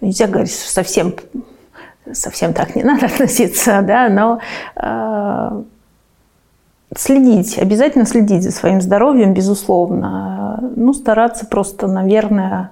[0.00, 1.14] нельзя говорить, что совсем,
[2.12, 4.40] совсем так не надо относиться, да, но
[4.76, 5.62] э,
[6.96, 10.72] следить, обязательно следить за своим здоровьем, безусловно.
[10.76, 12.70] Ну, стараться просто, наверное,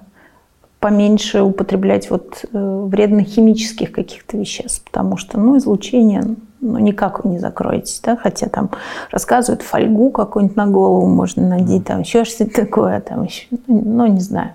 [0.85, 7.31] поменьше употреблять вот э, вредных химических каких-то веществ, потому что, ну, излучение, ну, никак вы
[7.31, 8.69] не закроетесь, да, хотя там
[9.09, 14.05] рассказывают фольгу какую-нибудь на голову можно надеть, там еще что-то такое, там еще, ну, ну,
[14.05, 14.51] не знаю,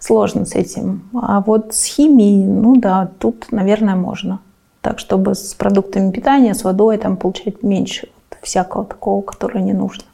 [0.00, 1.02] сложно с этим.
[1.12, 4.38] А вот с химией, ну, да, тут, наверное, можно.
[4.80, 8.08] Так, чтобы с продуктами питания, с водой там получать меньше
[8.40, 10.04] всякого такого, которое не нужно.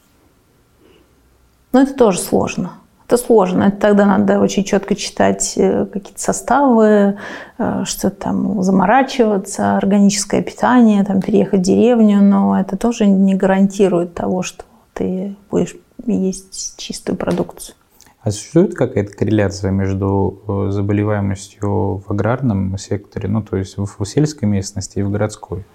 [1.71, 2.73] Но это тоже сложно.
[3.11, 3.63] Это сложно.
[3.63, 7.17] Это тогда надо очень четко читать э, какие-то составы,
[7.57, 14.13] э, что там заморачиваться, органическое питание, там переехать в деревню, но это тоже не гарантирует
[14.13, 15.75] того, что ты будешь
[16.07, 17.75] есть чистую продукцию.
[18.21, 24.47] А существует какая-то корреляция между э, заболеваемостью в аграрном секторе, ну то есть в сельской
[24.47, 25.65] местности и в городской?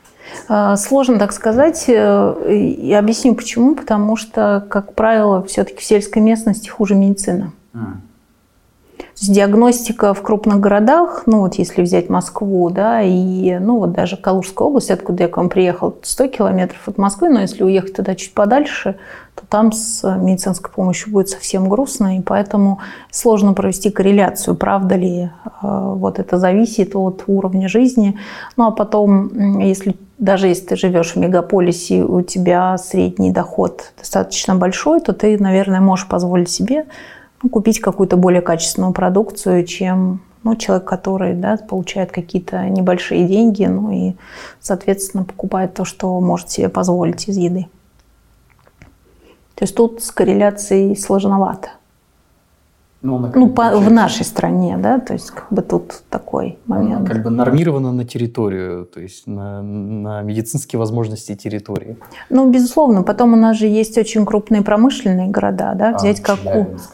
[0.49, 1.85] А, сложно так сказать.
[1.89, 3.75] Э, и объясню почему.
[3.75, 7.53] Потому что, как правило, все-таки в сельской местности хуже медицина.
[9.19, 14.69] Диагностика в крупных городах, ну вот если взять Москву, да, и ну вот даже Калужская
[14.69, 18.35] область, откуда я к вам приехал, 100 километров от Москвы, но если уехать туда чуть
[18.35, 18.97] подальше,
[19.35, 25.23] то там с медицинской помощью будет совсем грустно, и поэтому сложно провести корреляцию, правда ли
[25.23, 25.29] э,
[25.63, 28.19] вот это зависит от уровня жизни.
[28.59, 34.55] Ну а потом, если даже если ты живешь в мегаполисе, у тебя средний доход достаточно
[34.55, 36.87] большой, то ты, наверное, можешь позволить себе
[37.43, 43.65] ну, купить какую-то более качественную продукцию, чем ну, человек, который да, получает какие-то небольшие деньги,
[43.65, 44.15] ну и,
[44.61, 47.67] соответственно, покупает то, что может себе позволить из еды.
[49.55, 51.71] То есть тут с корреляцией сложновато.
[53.07, 57.01] Ну, ну по, в нашей стране, да, то есть как бы тут такой момент.
[57.01, 61.97] Она как бы нормирована на территорию, то есть на, на медицинские возможности территории.
[62.31, 63.03] Ну, безусловно.
[63.03, 66.39] Потом у нас же есть очень крупные промышленные города, да, а, взять как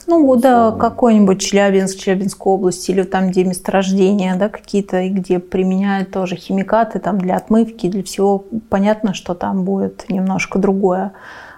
[0.06, 6.10] ну да, какой-нибудь Челябинск, Челябинскую область или там, где месторождения, да, какие-то, и где применяют
[6.10, 8.44] тоже химикаты там для отмывки, для всего.
[8.68, 11.12] Понятно, что там будет немножко другое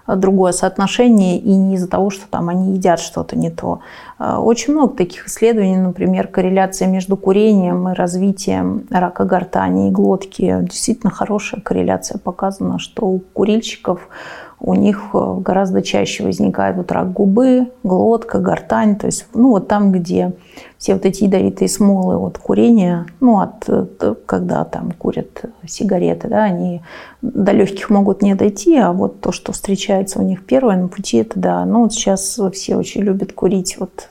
[0.07, 3.81] другое соотношение, и не из-за того, что там они едят что-то не то.
[4.19, 10.59] А, очень много таких исследований, например, корреляция между курением и развитием рака гортани и глотки.
[10.63, 14.09] Действительно хорошая корреляция показана, что у курильщиков
[14.67, 18.97] у них э, гораздо чаще возникает вот рак губы, глотка, гортань.
[18.97, 20.33] То есть, ну, вот там, где
[20.79, 26.45] все вот эти ядовитые смолы от курения, ну, от, э, когда там курят сигареты, да,
[26.45, 26.81] они
[27.21, 31.19] до легких могут не дойти, а вот то, что встречается у них первое на пути,
[31.19, 31.67] это да.
[31.67, 34.09] Ну, вот сейчас все очень любят курить вот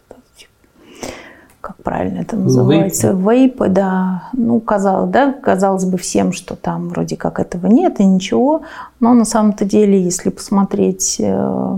[1.64, 4.24] как правильно это называется, вейпы, вейпы да.
[4.34, 8.64] Ну, казалось, да, казалось бы всем, что там вроде как этого нет и ничего,
[9.00, 11.78] но на самом-то деле, если посмотреть э,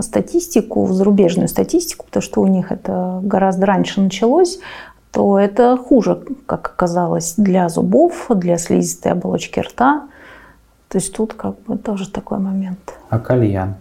[0.00, 4.58] статистику, зарубежную статистику, потому что у них это гораздо раньше началось,
[5.12, 10.02] то это хуже, как оказалось, для зубов, для слизистой оболочки рта.
[10.90, 12.98] То есть тут как бы тоже такой момент.
[13.08, 13.76] А кальян?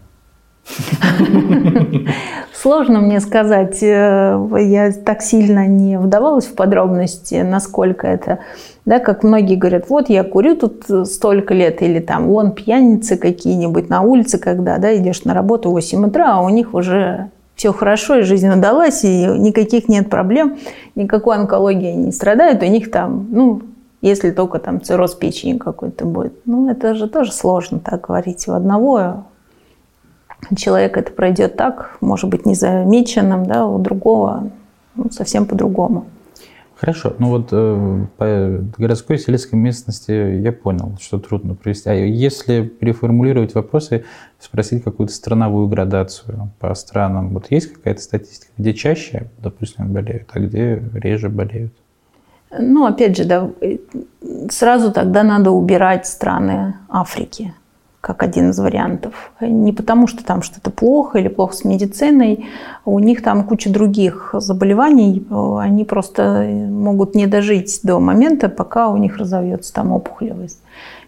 [2.54, 8.40] Сложно мне сказать, э, я так сильно не вдавалась в подробности, насколько это,
[8.86, 13.90] да, как многие говорят, вот я курю тут столько лет, или там вон пьяницы какие-нибудь
[13.90, 17.72] на улице, когда, да, идешь на работу в 8 утра, а у них уже все
[17.72, 20.58] хорошо, и жизнь удалась, и никаких нет проблем,
[20.96, 23.62] никакой онкологии не страдают, у них там, ну,
[24.02, 26.34] если только там цирроз печени какой-то будет.
[26.46, 28.48] Ну, это же тоже сложно так говорить.
[28.48, 29.24] У одного
[30.56, 34.52] человек это пройдет так, может быть, незамеченным, да, у другого
[34.96, 36.06] ну, совсем по-другому.
[36.76, 41.90] Хорошо, ну вот э, по городской сельской местности я понял, что трудно провести.
[41.90, 44.04] А если переформулировать вопросы,
[44.40, 50.40] спросить какую-то страновую градацию по странам, вот есть какая-то статистика, где чаще, допустим, болеют, а
[50.40, 51.74] где реже болеют?
[52.60, 53.78] Ну, опять же, да, э,
[54.50, 57.54] сразу тогда надо убирать страны Африки
[58.06, 59.14] как один из вариантов.
[59.42, 62.46] Не потому, что там что-то плохо или плохо с медициной.
[62.86, 65.26] У них там куча других заболеваний.
[65.60, 70.60] Они просто могут не дожить до момента, пока у них разовьется там опухолевость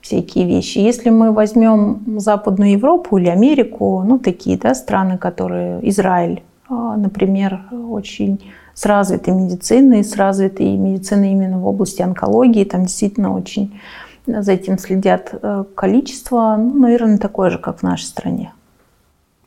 [0.01, 0.79] всякие вещи.
[0.79, 5.87] Если мы возьмем Западную Европу или Америку, ну, такие да, страны, которые...
[5.87, 8.39] Израиль, а, например, очень
[8.73, 12.63] с развитой медициной, с развитой медициной именно в области онкологии.
[12.63, 13.79] Там действительно очень
[14.27, 15.33] за этим следят.
[15.41, 18.53] Э, количество, ну, наверное, такое же, как в нашей стране.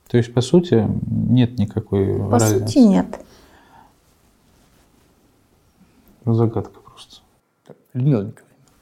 [0.09, 2.61] То есть, по сути, нет никакой по разницы?
[2.62, 3.07] По сути, нет.
[6.24, 7.22] Загадка просто.
[7.95, 8.33] Людмила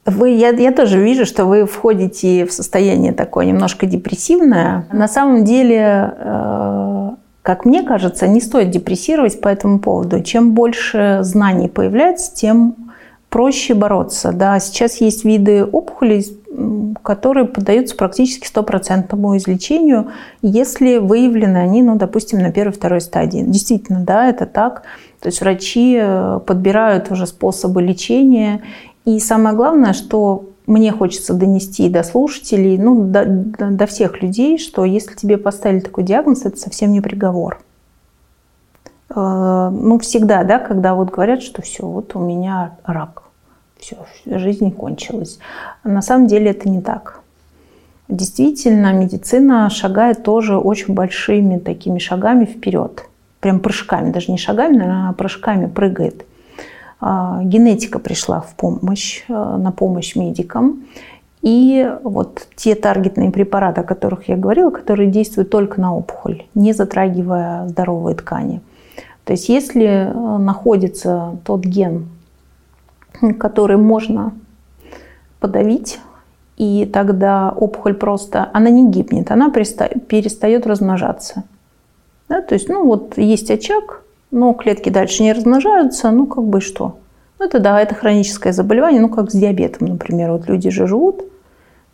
[0.09, 4.85] вы, я, я тоже вижу, что вы входите в состояние такое немножко депрессивное.
[4.91, 7.09] На самом деле, э,
[7.41, 10.21] как мне кажется, не стоит депрессировать по этому поводу.
[10.21, 12.88] Чем больше знаний появляется, тем
[13.29, 14.31] проще бороться.
[14.31, 16.25] Да, сейчас есть виды опухолей,
[17.03, 20.11] которые поддаются практически стопроцентному излечению,
[20.41, 23.43] если выявлены они, ну, допустим, на первой-второй стадии.
[23.45, 24.83] Действительно, да, это так.
[25.21, 28.61] То есть врачи э, подбирают уже способы лечения.
[29.05, 34.85] И самое главное, что мне хочется донести до слушателей, ну, до, до всех людей, что
[34.85, 37.59] если тебе поставили такой диагноз, это совсем не приговор.
[39.09, 43.23] Э, ну, всегда, да, когда вот говорят, что все, вот у меня рак,
[43.77, 45.39] все, жизнь кончилась.
[45.83, 47.21] На самом деле это не так.
[48.07, 53.05] Действительно, медицина шагает тоже очень большими такими шагами вперед.
[53.39, 56.25] Прям прыжками, даже не шагами, наверное, а прыжками прыгает.
[56.99, 60.85] А, генетика пришла в помощь, э, на помощь медикам.
[61.41, 66.73] И вот те таргетные препараты, о которых я говорила, которые действуют только на опухоль, не
[66.73, 68.61] затрагивая здоровые ткани–
[69.29, 72.07] То есть если э, находится тот ген,
[73.39, 74.33] который можно
[75.39, 75.99] подавить,
[76.57, 81.43] и тогда опухоль просто, она не гибнет, она перестает размножаться.
[82.27, 84.01] Да, то есть, ну вот есть очаг,
[84.31, 86.97] но клетки дальше не размножаются, ну как бы что?
[87.37, 90.31] Ну это да, это хроническое заболевание, ну как с диабетом, например.
[90.31, 91.21] Вот люди же живут,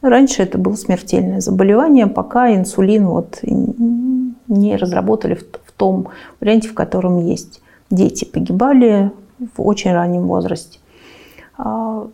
[0.01, 5.37] раньше это было смертельное заболевание, пока инсулин вот не разработали
[5.77, 6.09] том
[6.39, 7.61] варианте, в котором есть.
[7.89, 10.79] Дети погибали в очень раннем возрасте.
[11.57, 12.07] А,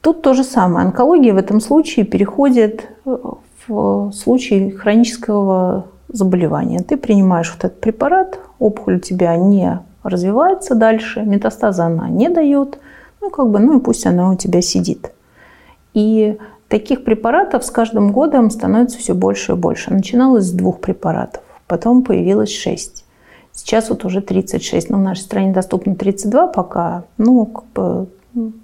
[0.00, 0.86] тут то же самое.
[0.86, 6.80] Онкология в этом случае переходит в случай хронического заболевания.
[6.80, 12.78] Ты принимаешь вот этот препарат, опухоль у тебя не развивается дальше, метастаза она не дает,
[13.20, 15.12] ну как бы, ну и пусть она у тебя сидит.
[15.94, 16.38] И
[16.68, 19.92] таких препаратов с каждым годом становится все больше и больше.
[19.92, 23.04] Начиналось с двух препаратов, потом появилось шесть.
[23.52, 27.04] Сейчас вот уже 36, но в нашей стране доступно 32 пока.
[27.16, 28.06] Ну, как бы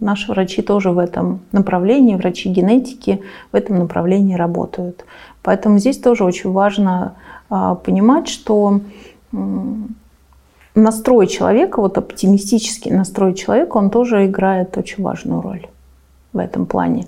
[0.01, 3.23] наши врачи тоже в этом направлении, врачи генетики
[3.53, 5.05] в этом направлении работают.
[5.43, 7.15] Поэтому здесь тоже очень важно
[7.49, 8.81] а, понимать, что
[10.75, 15.67] настрой человека, вот оптимистический настрой человека, он тоже играет очень важную роль
[16.33, 17.07] в этом плане.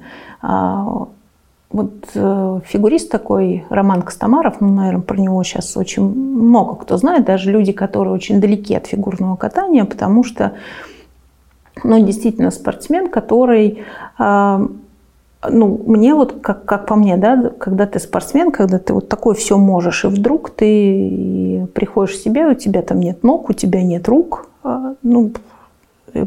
[1.75, 7.25] Вот э, фигурист такой, Роман Костомаров, ну, наверное, про него сейчас очень много кто знает,
[7.25, 10.53] даже люди, которые очень далеки от фигурного катания, потому что,
[11.83, 13.83] ну, действительно, спортсмен, который
[14.18, 14.68] а,
[15.51, 19.35] ну, мне вот, как, как по мне, да, когда ты спортсмен, когда ты вот такое
[19.35, 23.83] все можешь, и вдруг ты приходишь в себя, у тебя там нет ног, у тебя
[23.83, 25.33] нет рук, а, ну,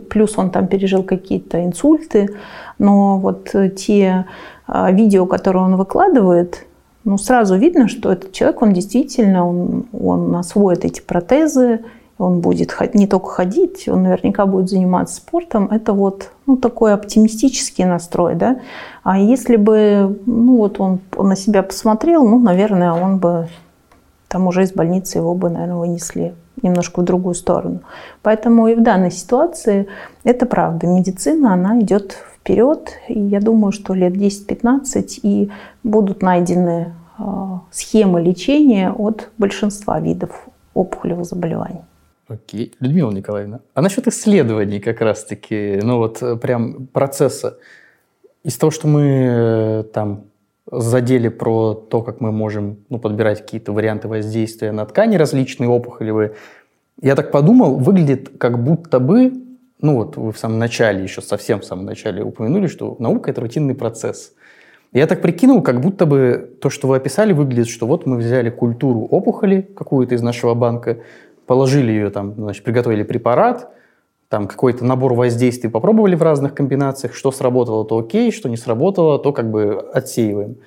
[0.09, 2.35] плюс он там пережил какие-то инсульты,
[2.77, 4.25] но вот те
[4.67, 6.65] а, видео, которые он выкладывает,
[7.07, 11.79] ну, сразу видно, что этот человек, он действительно, он, он освоит эти протезы,
[12.17, 15.69] он будет не только ходить, он наверняка будет заниматься спортом.
[15.71, 18.35] Это вот ну, такой оптимистический настрой.
[18.35, 18.59] Да?
[19.03, 23.47] А если бы ну, вот он на себя посмотрел, ну, наверное, он бы
[24.27, 27.81] там уже из больницы его бы, наверное, вынесли немножко в другую сторону.
[28.21, 29.87] Поэтому и в данной ситуации
[30.23, 30.87] это правда.
[30.87, 32.17] Медицина, она идет
[32.47, 32.91] вперед.
[33.07, 35.51] И я думаю, что лет 10-15 и
[35.83, 37.23] будут найдены э,
[37.71, 41.81] схемы лечения от большинства видов опухолевых заболеваний.
[42.27, 42.73] Окей.
[42.79, 47.57] Людмила Николаевна, а насчет исследований как раз-таки, ну вот э, прям процесса,
[48.43, 50.23] из того, что мы э, там
[50.71, 56.33] задели про то, как мы можем ну, подбирать какие-то варианты воздействия на ткани различные опухолевые,
[57.01, 59.33] я так подумал, выглядит как будто бы,
[59.81, 63.41] ну вот вы в самом начале, еще совсем в самом начале упомянули, что наука– это
[63.41, 64.33] рутинный процесс.
[64.93, 68.49] Я так прикинул, как будто бы то, что вы описали, выглядит, что вот мы взяли
[68.49, 70.99] культуру опухоли какую-то из нашего банка,
[71.45, 73.69] положили ее там, значит, приготовили препарат,
[74.29, 79.19] там какой-то набор воздействий попробовали в разных комбинациях, что сработало, то окей, что не сработало,
[79.19, 80.57] то как бы отсеиваем.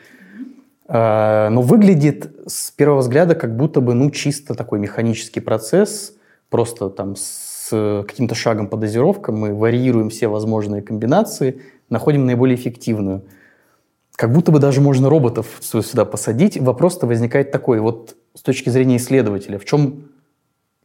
[0.89, 6.15] А, но выглядит с первого взгляда как будто бы ну чисто такой механический процесс,
[6.49, 13.23] просто там с каким-то шагом по дозировкам мы варьируем все возможные комбинации, находим наиболее эффективную.
[14.17, 16.61] Как будто бы даже можно роботов сюда посадить.
[16.61, 20.10] Вопрос-то возникает такой, вот с точки зрения исследователя, в чем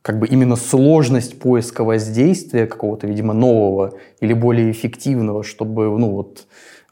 [0.06, 6.46] как бы именно сложность поиска воздействия какого-то, видимо, нового или более эффективного, чтобы, ну вот,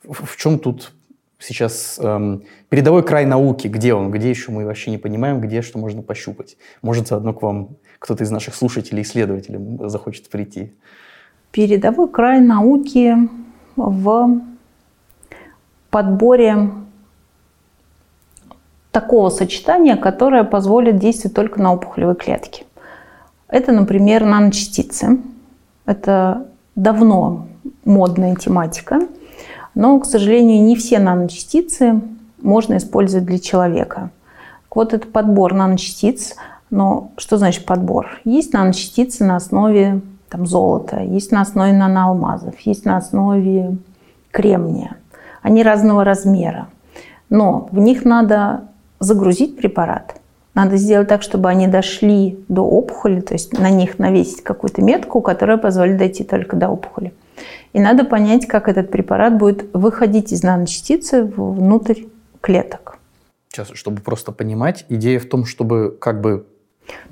[0.03, 0.93] в, чем тут
[1.37, 5.77] сейчас эм, передовой край науки, где он, где еще мы вообще не понимаем, где что
[5.77, 6.57] можно пощупать.
[6.81, 10.73] Может, заодно к вам кто-то из наших слушателей, исследователей захочет прийти.
[11.51, 13.15] Передовой край науки
[13.75, 14.41] в
[15.91, 16.71] подборе
[18.89, 22.65] такого сочетания, которое позволит действовать только на опухолевой клетке.
[23.53, 25.19] Это, например, наночастицы.
[25.85, 27.45] Это давно
[27.85, 29.01] модная тематика,
[29.75, 32.01] но, к сожалению, не все наночастицы
[32.41, 34.09] можно использовать для человека.
[34.73, 36.35] Вот это подбор наночастиц.
[36.71, 38.07] Но что значит подбор?
[38.25, 43.77] Есть наночастицы на основе там, золота, есть на основе наноалмазов, есть на основе
[44.31, 44.95] кремния.
[45.43, 46.69] Они разного размера.
[47.29, 48.63] Но в них надо
[48.99, 50.15] загрузить препарат–
[50.55, 55.21] надо сделать так, чтобы они дошли до опухоли, то есть на них навесить какую-то метку,
[55.21, 57.13] которая позволит дойти только до опухоли.
[57.73, 62.03] И надо понять, как этот препарат будет выходить из наночастицы внутрь
[62.41, 62.99] клеток.
[63.49, 66.45] Сейчас, чтобы просто понимать, идея в том, чтобы как бы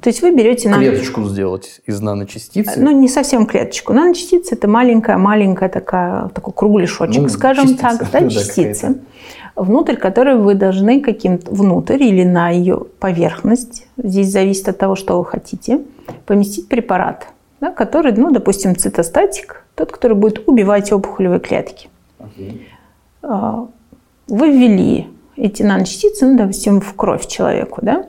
[0.01, 1.31] то есть вы берете клеточку нано...
[1.31, 2.73] сделать из наночастицы?
[2.77, 3.93] Ну, не совсем клеточку.
[3.93, 7.97] Наночастица– это маленькая-маленькая такая, такой кругляшочек, ну, скажем частица.
[7.97, 9.01] так, да, частицы.
[9.55, 15.17] Внутрь которой вы должны каким-то внутрь или на ее поверхность, здесь зависит от того, что
[15.17, 15.81] вы хотите,
[16.25, 17.27] поместить препарат,
[17.59, 21.89] да, который, ну, допустим, цитостатик, тот, который будет убивать опухолевые клетки.
[22.19, 22.61] Okay.
[24.27, 28.05] Вы ввели эти наночастицы, ну, допустим, в кровь человеку, да?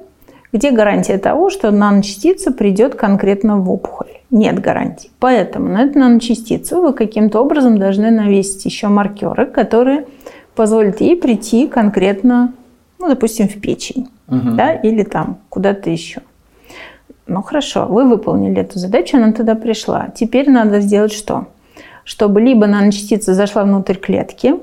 [0.52, 4.10] Где гарантия того, что наночастица придет конкретно в опухоль?
[4.30, 5.10] Нет гарантии.
[5.18, 10.06] Поэтому на эту наночастицу вы каким-то образом должны навесить еще маркеры, которые
[10.54, 12.52] позволят ей прийти конкретно,
[12.98, 14.52] ну, допустим, в печень, угу.
[14.52, 16.22] да, или там куда-то еще.
[17.26, 20.08] Ну хорошо, вы выполнили эту задачу, она туда пришла.
[20.14, 21.46] Теперь надо сделать что?
[22.04, 24.56] Чтобы либо наночастица зашла внутрь клетки,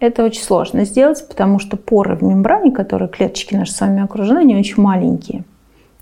[0.00, 4.38] это очень сложно сделать, потому что поры в мембране, которые клеточки наши с вами окружены,
[4.38, 5.44] они очень маленькие.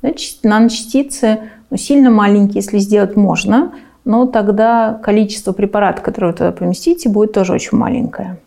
[0.01, 3.73] Значит, наночастицы ну, сильно маленькие, если сделать можно,
[4.05, 8.39] но тогда количество препарата, который вы туда поместите, будет тоже очень маленькое.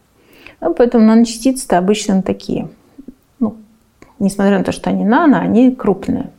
[0.62, 2.70] Ну, поэтому наночастицы-то обычно такие.
[3.40, 3.56] Ну,
[4.20, 6.30] несмотря на то, что они нано, они крупные.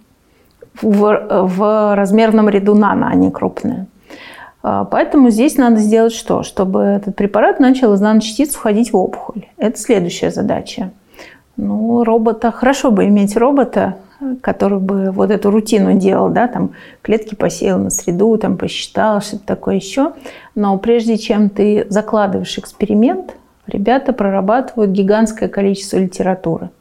[0.81, 3.87] В, в размерном ряду нано они крупные.
[4.63, 6.43] А, поэтому здесь надо сделать что?
[6.43, 9.47] Чтобы этот препарат начал из наночастиц входить в опухоль.
[9.59, 10.93] Это следующая задача.
[11.57, 13.97] Ну, робота, хорошо бы иметь робота,
[14.41, 16.71] который бы вот эту рутину делал, да, там
[17.03, 20.13] клетки посеял на среду, там посчитал, что-то такое еще.
[20.55, 23.35] Но прежде чем ты закладываешь эксперимент,
[23.67, 26.71] ребята прорабатывают гигантское количество литературы–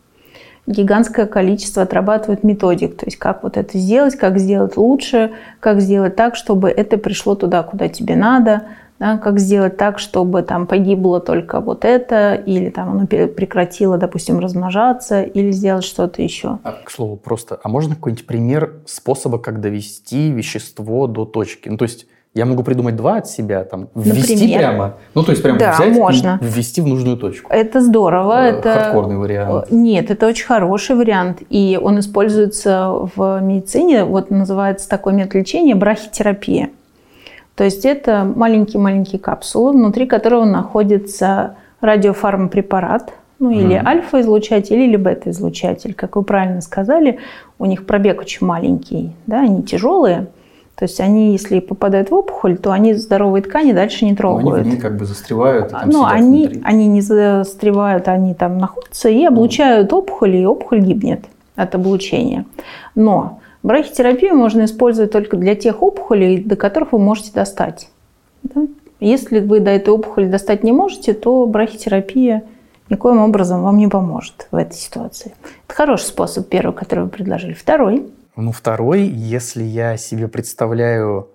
[0.67, 6.15] гигантское количество отрабатывают методик, то есть как вот это сделать, как сделать лучше, как сделать
[6.15, 8.63] так, чтобы это пришло туда, куда тебе надо,
[8.99, 14.39] да, как сделать так, чтобы там погибло только вот это, или там оно прекратило, допустим,
[14.39, 16.59] размножаться, или сделать что-то еще.
[16.63, 21.69] А, к слову, просто, а можно какой-нибудь пример способа, как довести вещество до точки?
[21.69, 24.59] Ну, то есть я могу придумать два от себя, там, ввести Например?
[24.59, 24.93] прямо.
[25.15, 26.39] Ну, то есть прямо да, взять можно.
[26.41, 27.51] и ввести в нужную точку.
[27.51, 28.45] Это здорово.
[28.45, 29.69] Э, это хардкорный вариант.
[29.69, 31.39] Нет, это очень хороший вариант.
[31.49, 34.05] И он используется в медицине.
[34.05, 36.69] Вот называется такой метод лечения брахитерапия.
[37.55, 43.85] То есть это маленькие-маленькие капсулы, внутри которого находится радиофармпрепарат, ну или mm.
[43.85, 45.93] альфа-излучатель, или бета-излучатель.
[45.93, 47.19] Как вы правильно сказали,
[47.59, 50.27] у них пробег очень маленький, да, они тяжелые–
[50.75, 54.49] то есть они, если попадают в опухоль, то они здоровые ткани дальше не трогают.
[54.49, 55.67] Но они в ней как бы застревают.
[55.67, 60.79] И там ну, они, они не застревают, они там находятся и облучают опухоль, и опухоль
[60.79, 62.45] гибнет от облучения.
[62.95, 67.89] Но брахитерапию можно использовать только для тех опухолей, до которых вы можете достать.
[68.41, 68.61] Да?
[68.99, 72.43] Если вы до этой опухоли достать не можете, то брахитерапия
[72.89, 75.33] никоим образом вам не поможет в этой ситуации.
[75.67, 77.53] Это хороший способ, первый, который вы предложили.
[77.53, 81.29] Второй– ну, второй, если я себе представляю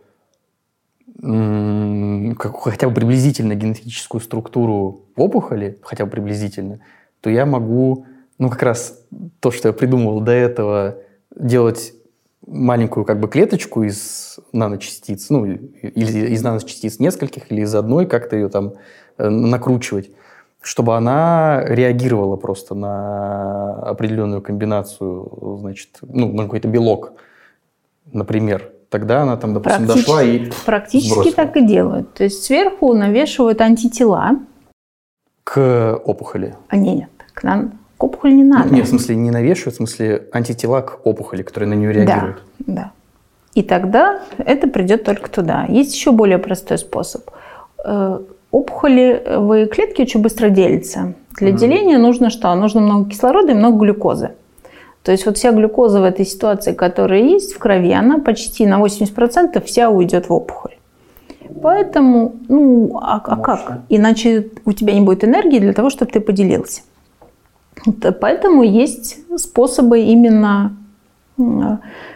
[1.22, 6.80] как, хотя бы приблизительно генетическую структуру опухоли, хотя бы приблизительно,
[7.20, 8.07] то я могу,
[8.38, 9.01] ну, как раз
[9.40, 10.99] то, что я придумывал до этого,
[11.34, 11.94] делать
[12.47, 18.36] маленькую как бы клеточку из наночастиц, ну, или из наночастиц нескольких, или из одной, как-то
[18.36, 18.74] ее там
[19.18, 20.11] э, накручивать
[20.66, 27.12] чтобы она реагировала просто на определенную комбинацию, значит, ну, на какой-то белок,
[28.12, 28.72] например.
[28.90, 31.34] Тогда она там, допустим, Практически, дошла и Практически сбросила.
[31.36, 32.14] так и делают.
[32.14, 34.40] То есть сверху навешивают антитела.
[35.44, 36.56] К опухоли?
[36.66, 38.74] А нет, к, нам, к опухоли не надо.
[38.74, 42.42] Нет, в смысле не навешивают, в смысле антитела к опухоли, которые на нее реагируют.
[42.58, 42.92] Да, да.
[43.54, 45.64] И тогда это придет только туда.
[45.68, 47.30] Есть еще более простой способ
[47.84, 48.20] э,
[48.57, 51.12] Опухолевые клетки очень быстро делятся.
[51.38, 52.54] Для mm деления нужно что?
[52.54, 54.30] Нужно много кислорода и много глюкозы.
[55.03, 58.80] То есть вот вся глюкоза в этой ситуации, которая есть в крови, она почти на
[58.80, 60.78] 80% вся уйдет в опухоль.
[61.62, 63.83] Поэтому, ну, а, а как?
[63.91, 66.80] Иначе у тебя не будет энергии для того, чтобы ты поделился.
[68.22, 70.74] Поэтому есть способы именно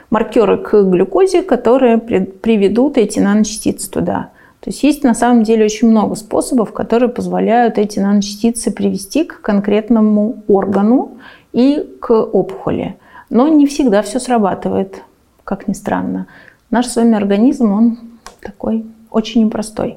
[0.08, 4.30] маркеры к глюкозе, которые приведут эти наночастицы туда.
[4.60, 9.40] То есть есть на самом деле очень много способов, которые позволяют эти наночастицы привести к
[9.40, 11.12] конкретному органу
[11.52, 12.96] и к опухоли.
[13.30, 15.02] Но не всегда все срабатывает,
[15.44, 16.26] как ни странно.
[16.70, 17.98] Наш с вами организм, он
[18.42, 19.96] такой очень непростой.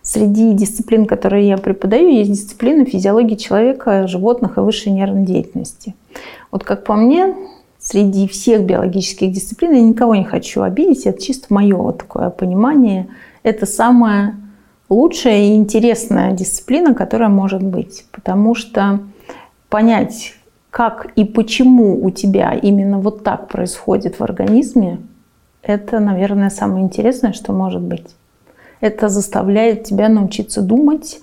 [0.00, 5.94] Среди дисциплин, которые я преподаю, есть дисциплины физиологии человека, животных и высшей нервной деятельности.
[6.52, 7.34] Вот как по мне,
[7.78, 13.08] среди всех биологических дисциплин я никого не хочу обидеть, это чисто мое вот такое понимание–
[13.42, 14.36] это самая
[14.88, 18.06] лучшая и интересная дисциплина, которая может быть.
[18.12, 19.00] Потому что
[19.68, 20.34] понять,
[20.70, 24.98] как и почему у тебя именно вот так происходит в организме,
[25.62, 28.06] это, наверное, самое интересное, что может быть.
[28.80, 31.20] Это заставляет тебя научиться думать,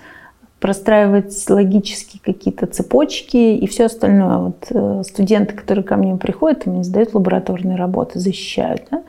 [0.60, 4.38] простраивать логические какие-то цепочки и все остальное.
[4.38, 8.84] Вот э, студенты, которые ко мне приходят, они сдают лабораторные работы, защищают.
[8.92, 9.04] Да?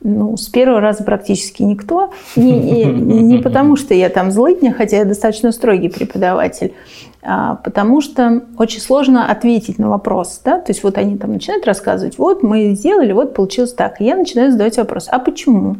[0.00, 2.12] Ну, с первого раза практически никто.
[2.36, 6.72] Не, не, потому, что я там злыдня, хотя я достаточно строгий преподаватель,
[7.20, 10.40] а потому что очень сложно ответить на вопрос.
[10.44, 10.60] Да?
[10.60, 14.00] То есть вот они там начинают рассказывать, вот мы сделали, вот получилось так.
[14.00, 15.76] И я начинаю задавать вопрос, а почему?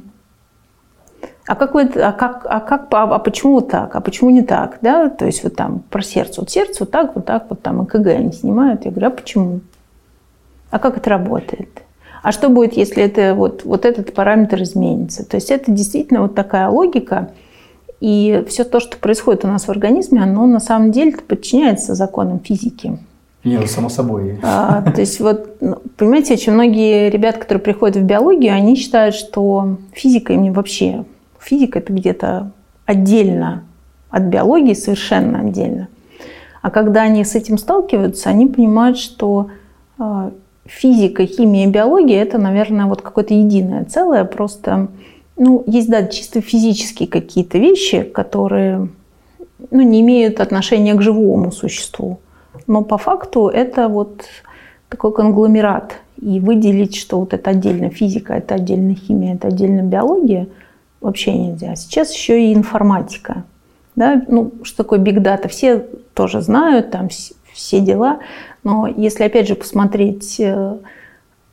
[1.48, 4.42] а как, вы, а, как, а, как, а, а почему вот так, а почему не
[4.42, 7.62] так, да, то есть вот там про сердце, вот сердце вот так, вот так, вот
[7.62, 9.60] там ЭКГ они снимают, я говорю, а почему?
[10.70, 11.70] А как это работает?
[12.22, 15.24] А что будет, если это вот, вот этот параметр изменится?
[15.24, 17.30] То есть это действительно вот такая логика,
[18.00, 22.40] и все то, что происходит у нас в организме, оно на самом деле подчиняется законам
[22.40, 22.98] физики.
[23.44, 24.38] Нет, ну, само собой.
[24.42, 29.14] А, то есть вот, ну, понимаете, очень многие ребята, которые приходят в биологию, они считают,
[29.14, 31.04] что физика им вообще
[31.40, 32.50] Физика это где-то
[32.84, 33.64] отдельно
[34.10, 35.88] от биологии, совершенно отдельно.
[36.62, 39.50] А когда они с этим сталкиваются, они понимают, что
[39.98, 40.32] а,
[40.68, 44.24] физика, химия биология это, наверное, вот какое-то единое целое.
[44.24, 44.88] Просто,
[45.36, 48.88] ну, есть, да, чисто физические какие-то вещи, которые
[49.70, 52.20] ну, не имеют отношения к живому существу.
[52.66, 54.24] Но по факту это вот
[54.88, 55.96] такой конгломерат.
[56.20, 60.46] И выделить, что вот это отдельно физика, это отдельно химия, это отдельно биология–
[61.00, 61.74] вообще нельзя.
[61.76, 63.44] Сейчас еще и информатика.
[63.96, 64.22] Да?
[64.28, 65.48] Ну, что такое биг дата?
[65.48, 67.08] Все тоже знают, там
[67.52, 68.20] все дела.
[68.68, 70.76] Но если, опять же, посмотреть э,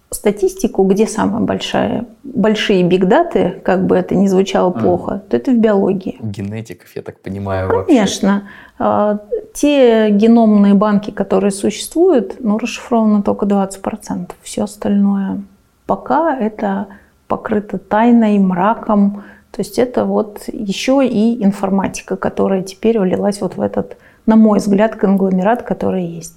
[0.10, 4.80] статистику, где самые большая, большие бигдаты, как бы это ни звучало а.
[4.80, 6.18] плохо, то это в биологии.
[6.22, 8.50] Генетиков, я так понимаю, Конечно.
[8.78, 9.20] Вообще.
[9.54, 14.32] Те геномные банки, которые существуют, ну, расшифровано только 20%.
[14.44, 15.42] Все остальное
[15.86, 16.88] пока это
[17.28, 23.62] покрыто тайной, мраком, то есть это вот еще и информатика, которая теперь влилась вот в
[23.62, 26.36] этот, на мой взгляд, конгломерат, который есть.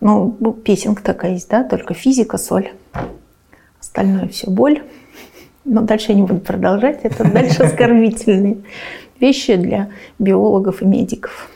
[0.00, 2.70] Ну, ну, песенка такая есть, да, только физика, соль.
[3.80, 4.82] Остальное все боль.
[5.64, 7.00] Но дальше я не буду продолжать.
[7.02, 8.58] Это дальше оскорбительные
[9.20, 11.50] вещи для биологов и медиков.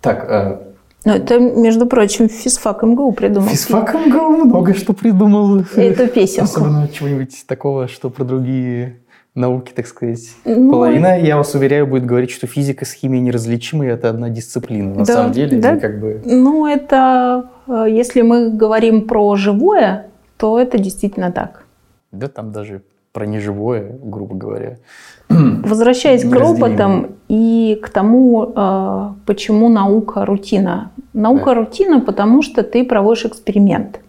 [0.00, 0.58] Так, э,
[1.04, 3.48] ну, это, между прочим, физфак МГУ придумал.
[3.48, 5.62] Физфак МГУ много что придумал.
[5.76, 6.44] Это песенку.
[6.44, 9.00] Особенно чего-нибудь такого, что про другие
[9.34, 10.30] науки, так сказать.
[10.44, 14.94] Ну, Половина, я вас уверяю, будет говорить, что физика с химией неразличимы, это одна дисциплина.
[14.94, 15.76] На да, самом деле, да?
[15.76, 16.22] как бы...
[16.24, 21.64] Ну, это, если мы говорим про живое, то это действительно так.
[22.12, 22.82] Да, там даже
[23.12, 24.78] про неживое, грубо говоря.
[25.28, 30.90] Возвращаясь к роботам и к тому, э, почему наука рутина.
[31.12, 31.54] Наука да.
[31.54, 34.00] рутина, потому что ты проводишь эксперимент.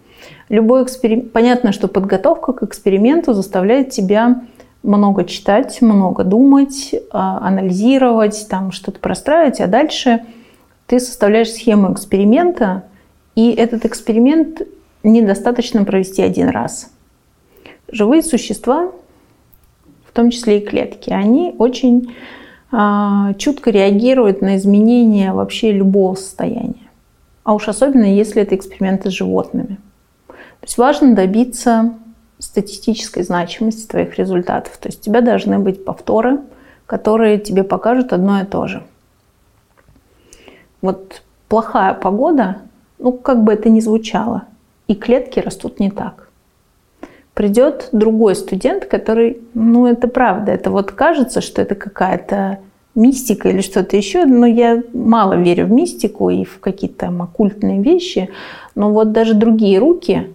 [0.49, 1.32] Любой эксперимент...
[1.32, 4.41] Понятно, что подготовка к эксперименту заставляет тебя
[4.82, 10.22] много читать, много думать, а, анализировать, там что-то простраивать, а дальше
[10.88, 12.84] ты составляешь схему эксперимента,
[13.35, 14.61] и этот эксперимент
[15.03, 16.91] недостаточно провести один раз.
[17.91, 18.91] Живые существа,
[20.07, 22.15] в том числе и клетки, они очень
[22.71, 26.89] а, чутко реагируют на изменения вообще любого состояния.
[27.43, 29.77] А уж особенно, если это эксперименты с животными.
[30.27, 31.93] То есть важно добиться
[32.39, 34.77] статистической значимости твоих результатов.
[34.77, 36.39] То есть у тебя должны быть повторы,
[36.85, 38.83] которые тебе покажут одно и то же.
[40.81, 42.57] Вот плохая погода,
[42.99, 44.43] ну как бы это ни звучало,
[44.88, 46.30] и клетки растут не так.
[47.34, 52.59] Придет другой студент, который, ну это правда, это вот кажется, что это какая-то
[52.95, 57.81] мистика или что-то еще, но я мало верю в мистику и в какие-то там оккультные
[57.81, 58.30] вещи,
[58.73, 60.31] но вот даже другие руки,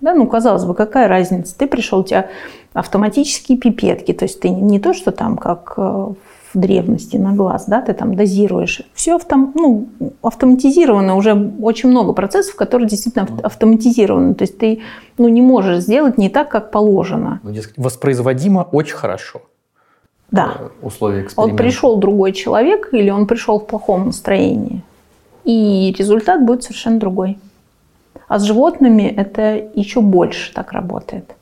[0.00, 1.56] да, ну, казалось бы, какая разница?
[1.56, 2.28] Ты пришел, у тебя
[2.72, 6.12] автоматические пипетки, то есть ты не то, что там как э,
[6.52, 8.82] в древности на глаз, да, ты там дозируешь.
[8.94, 9.88] Все автом, ну,
[10.22, 14.34] автоматизировано, уже очень много процессов, которые действительно автоматизированы.
[14.34, 14.80] То есть ты
[15.18, 17.40] ну, не можешь сделать не так, как положено.
[17.42, 19.42] Ну, воспроизводимо очень хорошо.
[20.30, 20.56] Да.
[20.58, 21.52] Э, условия эксперимента.
[21.52, 24.82] Он пришел другой человек или он пришел в плохом настроении.
[25.44, 27.38] И результат будет совершенно другой.
[28.28, 31.34] А с животными это еще больше так работает.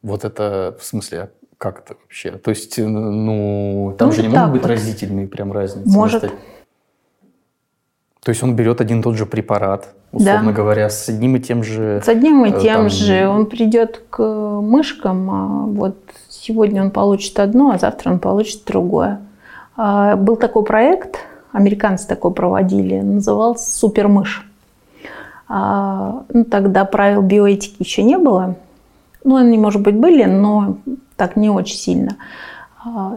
[0.00, 2.32] Вот это в смысле, как это вообще?
[2.32, 4.70] То есть, ну, там ну, же не могут быть вот.
[4.70, 5.88] разительные прям разницы.
[5.88, 6.22] Может.
[8.22, 10.52] То есть он берет один и тот же препарат, условно да.
[10.52, 12.00] говоря, с одним и тем же.
[12.04, 12.90] С одним и э, тем там...
[12.90, 13.26] же.
[13.28, 15.96] Он придет к мышкам, а вот
[16.28, 19.20] сегодня он получит одно, а завтра он получит другое.
[19.76, 21.18] А, был такой проект
[21.52, 24.46] американцы такой проводили, назывался «Супермышь».
[25.48, 28.56] А, ну, тогда правил биоэтики еще не было.
[29.24, 30.76] Ну, они, может быть, были, но
[31.18, 32.16] так не очень сильно.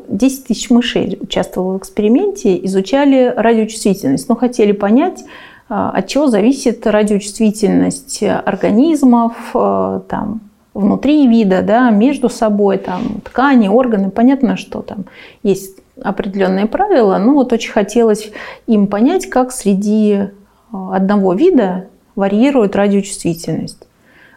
[0.09, 5.23] 10 тысяч мышей участвовало в эксперименте, изучали радиочувствительность, но хотели понять,
[5.69, 10.41] от чего зависит радиочувствительность организмов, там,
[10.73, 14.09] внутри вида, да, между собой, там, ткани, органы.
[14.09, 15.05] Понятно, что там
[15.43, 18.31] есть определенные правила, но вот очень хотелось
[18.67, 20.29] им понять, как среди
[20.71, 23.87] одного вида варьирует радиочувствительность.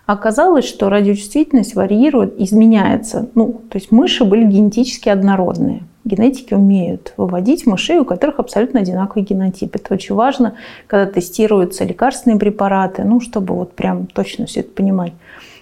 [0.06, 3.28] Оказалось, что радиочувствительность варьирует, изменяется.
[3.34, 5.82] Ну, то есть мыши были генетически однородные.
[6.04, 9.74] Генетики умеют выводить мышей, у которых абсолютно одинаковый генотип.
[9.76, 10.54] Это очень важно,
[10.86, 15.14] когда тестируются лекарственные препараты, ну, чтобы вот прям точно все это понимать.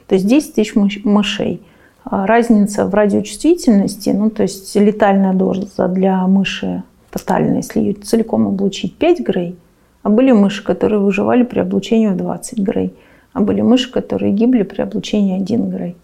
[0.09, 0.74] То есть 10 тысяч
[1.05, 1.62] мышей.
[2.05, 6.82] А разница в радиочувствительности, ну, то есть летальная доза для мыши
[7.12, 9.56] тотальная, если ее целиком облучить, 5 грей,
[10.02, 12.93] а были мыши, которые выживали при облучении в 20 грей,
[13.32, 15.96] а были мыши, которые гибли при облучении 1 грей.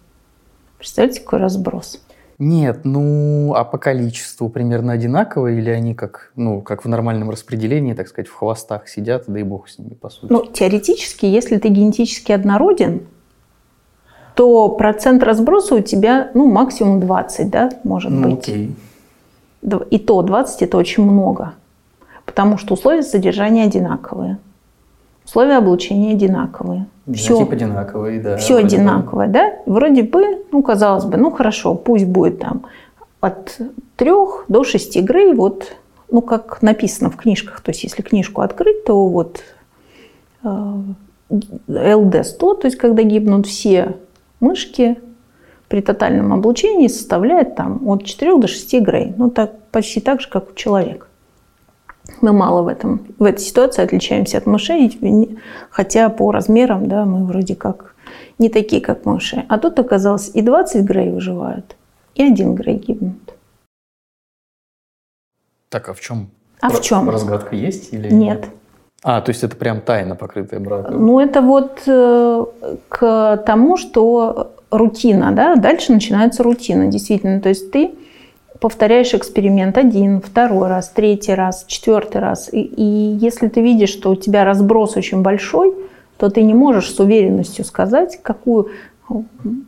[0.77, 2.01] Представляете, какой разброс?
[2.39, 7.93] Нет, ну, а по количеству примерно одинаково, или они как, ну, как в нормальном распределении,
[7.93, 10.31] так сказать, в хвостах сидят, да и бог с ними, по сути?
[10.31, 13.01] Ну, теоретически, если ты генетически однороден,
[14.35, 18.47] то процент разброса у тебя, ну, максимум 20, да, может ну, быть.
[18.47, 18.75] Окей.
[19.89, 21.55] И то 20 это очень много,
[22.25, 24.37] потому что условия содержания одинаковые.
[25.29, 26.87] Условия облучения одинаковые.
[27.13, 28.37] Все типа одинаковые, да.
[28.37, 29.33] Все одинаковое, бы.
[29.33, 29.53] да?
[29.67, 32.63] Вроде бы, ну, казалось бы, ну, хорошо, пусть будет там
[33.19, 33.59] от
[33.97, 34.11] 3
[34.47, 35.75] до 6 грей, вот,
[36.09, 37.61] ну, как написано в книжках.
[37.61, 39.41] То есть, если книжку открыть, то вот
[40.43, 40.47] э,
[41.67, 43.97] ЛД-100, то есть, когда гибнут все
[44.39, 44.97] мышки
[45.67, 49.13] при тотальном облучении составляет там от 4 до 6 грей.
[49.15, 51.05] Ну, так, почти так же, как у человека.
[52.21, 55.39] Мы мало в, этом, в этой ситуации отличаемся от мышей,
[55.69, 57.95] хотя по размерам да, мы вроде как
[58.39, 59.45] не такие, как мыши.
[59.49, 61.75] А тут оказалось и 20 грей выживают,
[62.15, 63.33] и 1 грей гибнут.
[65.69, 66.29] Так, а в чем?
[66.61, 67.09] А в чем?
[67.09, 68.49] Разгадка есть или нет?
[69.01, 71.05] А, то есть это прям тайна, покрытая браком?
[71.05, 72.45] Ну, это вот э,
[72.89, 77.39] к тому, что рутина, да, дальше начинается рутина, действительно.
[77.39, 77.91] То есть ты
[78.59, 82.49] повторяешь эксперимент один, второй раз, третий раз, четвертый раз.
[82.51, 85.73] И, и если ты видишь, что у тебя разброс очень большой,
[86.17, 88.69] то ты не можешь с уверенностью сказать, какую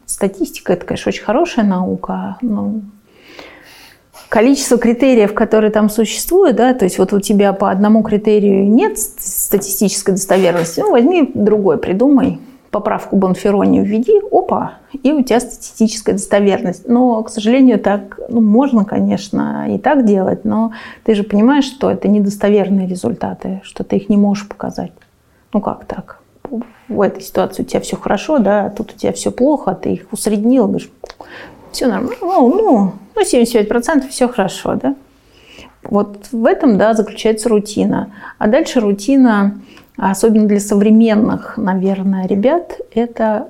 [0.05, 2.81] статистика, это, конечно, очень хорошая наука, но
[4.29, 8.99] количество критериев, которые там существуют, да, то есть вот у тебя по одному критерию нет
[8.99, 12.39] статистической достоверности, ну, возьми другой, придумай,
[12.71, 16.87] поправку Бонферони введи, опа, и у тебя статистическая достоверность.
[16.87, 20.71] Но, к сожалению, так ну, можно, конечно, и так делать, но
[21.03, 24.91] ты же понимаешь, что это недостоверные результаты, что ты их не можешь показать.
[25.53, 26.21] Ну как так?
[26.87, 29.75] В этой ситуации у тебя все хорошо, да, а тут у тебя все плохо, а
[29.75, 30.89] ты их усреднил, говоришь,
[31.71, 34.95] все нормально, ну, ну, ну 75% все хорошо, да.
[35.83, 38.11] Вот в этом, да, заключается рутина.
[38.37, 39.59] А дальше рутина,
[39.97, 43.49] особенно для современных, наверное, ребят, это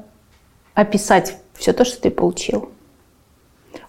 [0.74, 2.70] описать все то, что ты получил.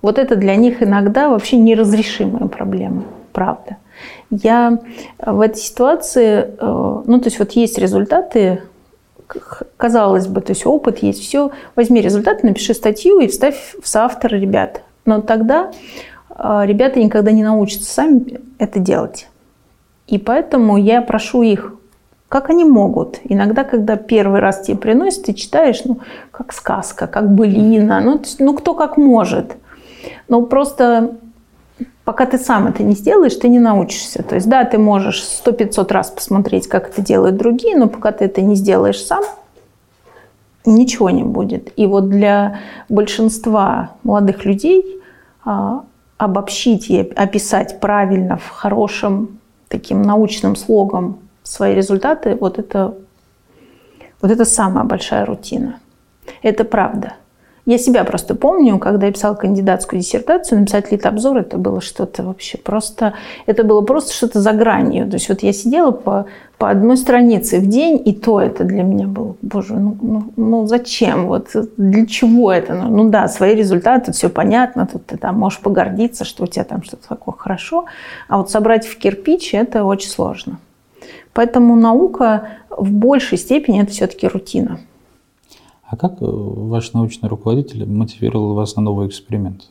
[0.00, 3.76] Вот это для них иногда вообще неразрешимая проблема, правда.
[4.30, 4.78] Я
[5.18, 8.62] в этой ситуации, э, ну то есть вот есть результаты
[9.76, 14.36] казалось бы, то есть опыт есть, все, возьми результат, напиши статью и вставь в соавтора
[14.36, 14.82] ребят.
[15.04, 15.70] Но тогда
[16.30, 19.28] а, ребята никогда не научатся сами это делать.
[20.06, 21.74] И поэтому я прошу их,
[22.32, 23.20] как они могут.
[23.24, 25.98] Иногда, когда первый раз тебе приносят, ты читаешь, ну,
[26.30, 29.52] как сказка, как былина, ну, ну кто как может.
[30.28, 31.16] Но просто
[32.06, 34.22] пока ты сам это не сделаешь, ты не научишься.
[34.22, 38.12] То есть, да, ты можешь сто 500 раз посмотреть, как это делают другие, но пока
[38.12, 39.24] ты это не сделаешь сам,
[40.64, 41.78] ничего не будет.
[41.78, 45.02] И вот для большинства молодых людей
[45.44, 45.84] а,
[46.16, 49.38] обобщить и описать правильно в хорошем
[49.68, 52.94] таким научным слогом свои результаты, вот это,
[54.20, 55.80] вот это самая большая рутина.
[56.42, 57.14] Это правда.
[57.64, 62.58] Я себя просто помню, когда я писала кандидатскую диссертацию, написать литобзор, это было что-то вообще
[62.58, 63.14] просто,
[63.46, 65.08] это было просто что-то за гранью.
[65.08, 66.26] То есть вот я сидела по,
[66.58, 70.66] по одной странице в день, и то это для меня было, боже, ну, ну, ну
[70.66, 72.74] зачем, вот для чего это?
[72.74, 76.64] Ну, ну да, свои результаты, все понятно, тут ты там можешь погордиться, что у тебя
[76.64, 77.84] там что-то такое хорошо,
[78.26, 80.58] а вот собрать в кирпич это очень сложно.
[81.34, 84.80] Поэтому наука в большей степени это все-таки рутина.
[85.84, 89.70] А как э, ваш научный руководитель мотивировал вас на новый эксперимент?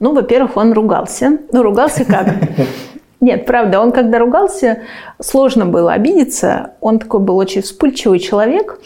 [0.00, 1.38] Ну, во-первых, он ругался.
[1.52, 2.34] Ну, ругался как?
[3.20, 4.82] Нет, правда, он когда ругался,
[5.20, 6.72] сложно было обидеться.
[6.80, 8.80] Он такой был очень вспыльчивый человек.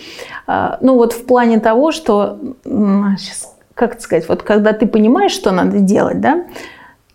[0.47, 5.32] А, ну, вот в плане того, что сейчас как это сказать, вот когда ты понимаешь,
[5.32, 6.47] что надо делать, да,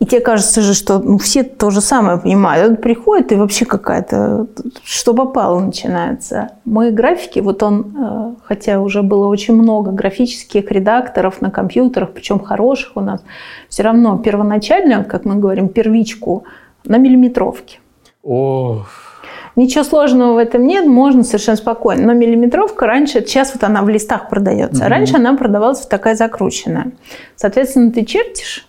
[0.01, 2.71] и тебе кажется же, что ну, все то же самое понимают.
[2.71, 4.47] Он приходит, и вообще какая-то,
[4.83, 6.49] что попало, начинается.
[6.65, 12.39] Мои графики, вот он, э, хотя уже было очень много графических редакторов на компьютерах, причем
[12.39, 13.23] хороших у нас,
[13.69, 16.45] все равно первоначально, как мы говорим, первичку
[16.83, 17.77] на миллиметровке.
[18.23, 18.83] О,
[19.55, 22.07] Ничего сложного в этом нет, можно совершенно спокойно.
[22.07, 26.93] Но миллиметровка раньше, сейчас вот она в листах продается, а раньше она продавалась такая закрученная.
[27.35, 28.65] Соответственно, ты чертишь,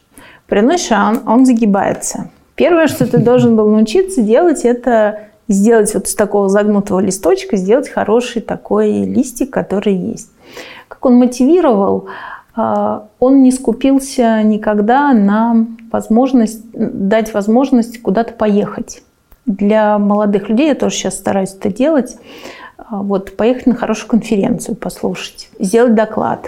[0.46, 2.30] приносишь, а он, он загибается.
[2.54, 7.88] Первое, что ты должен был научиться делать, это сделать вот с такого загнутого листочка, сделать
[7.88, 10.30] хороший такой листик, который есть.
[10.88, 12.06] Как он мотивировал,
[12.54, 19.02] а, он не скупился никогда на возможность, дать возможность куда-то поехать
[19.46, 22.16] для молодых людей, я тоже сейчас стараюсь это делать,
[22.76, 26.46] а, вот, поехать на хорошую конференцию, послушать, сделать доклад.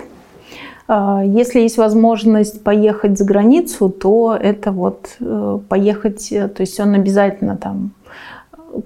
[0.87, 6.79] А, если есть возможность поехать за границу, то это вот э, поехать, э, то есть
[6.79, 7.93] он обязательно там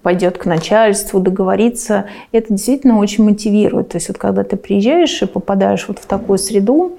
[0.03, 2.07] пойдет к начальству, договориться.
[2.31, 3.89] Это действительно очень мотивирует.
[3.89, 6.99] То есть вот когда ты приезжаешь и попадаешь вот в такую среду,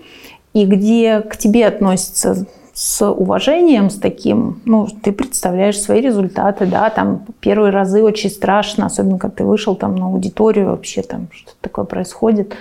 [0.53, 6.89] и где к тебе относятся с уважением, с таким, ну, ты представляешь свои результаты, да,
[6.89, 11.57] там первые разы очень страшно, особенно когда ты вышел там на аудиторию, вообще там что-то
[11.61, 12.55] такое происходит.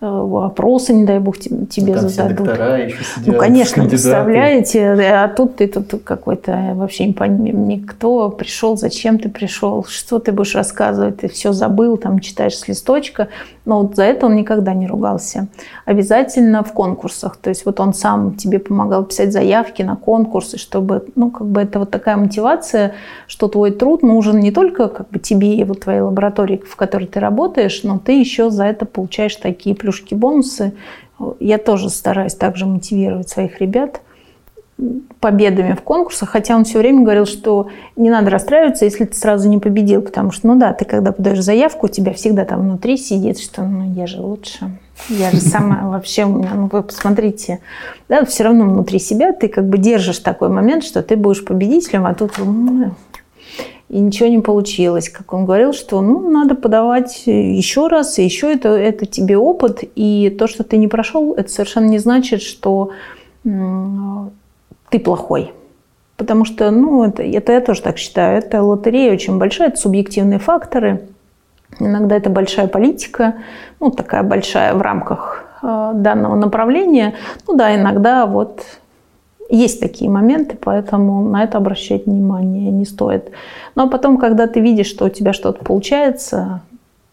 [0.00, 2.46] Э, вопросы, не дай бог, тебе там зададут.
[2.46, 3.88] доктора еще сидят, ну, конечно, кандидаты.
[3.88, 10.20] представляете, а тут ты тут какой-то вообще не понятно, никто пришел, зачем ты пришел, что
[10.20, 13.26] ты будешь рассказывать, ты все забыл, там читаешь с листочка,
[13.64, 15.48] но вот за это он никогда не ругался.
[15.84, 21.06] Обязательно в конкурсах, то есть вот он сам тебе помогал писать заявки на конкурсы, чтобы,
[21.16, 22.94] ну, как бы это вот такая мотивация,
[23.26, 27.06] что твой труд нужен не только как бы тебе и вот твоей лаборатории, в которой
[27.08, 30.72] ты работаешь, но ты еще за это получаешь такие плюшки, бонусы.
[31.40, 34.02] Я тоже стараюсь также мотивировать своих ребят
[35.18, 37.66] победами в конкурсах, хотя он все время говорил, что
[37.96, 41.40] не надо расстраиваться, если ты сразу не победил, потому что, ну да, ты когда подаешь
[41.40, 44.78] заявку, у тебя всегда там внутри сидит, что ну я же лучше,
[45.08, 47.58] я же сама вообще, у меня, ну вы посмотрите,
[48.08, 52.06] да, все равно внутри себя ты как бы держишь такой момент, что ты будешь победителем,
[52.06, 52.38] а тут
[53.88, 55.08] и ничего не получилось.
[55.08, 59.82] Как он говорил, что ну, надо подавать еще раз, и еще это, это тебе опыт,
[59.94, 62.90] и то, что ты не прошел, это совершенно не значит, что
[63.42, 65.52] ты плохой.
[66.16, 70.40] Потому что, ну, это, это я тоже так считаю, это лотерея очень большая, это субъективные
[70.40, 71.02] факторы.
[71.78, 73.36] Иногда это большая политика,
[73.78, 77.14] ну, такая большая в рамках э, данного направления.
[77.46, 78.64] Ну да, иногда вот
[79.48, 83.30] есть такие моменты, поэтому на это обращать внимание не стоит.
[83.74, 86.60] Но потом, когда ты видишь, что у тебя что-то получается,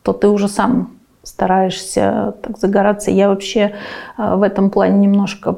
[0.04, 0.92] то ты уже сам
[1.24, 3.10] стараешься так загораться.
[3.10, 3.74] Я вообще
[4.18, 5.58] в этом плане немножко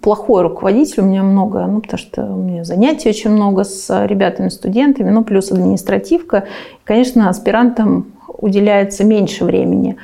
[0.00, 4.48] плохой руководитель, у меня много, ну, потому что у меня занятий очень много с ребятами,
[4.48, 6.44] студентами, ну, плюс административка.
[6.72, 8.06] И, конечно, аспирантам
[8.38, 9.96] уделяется меньше времени.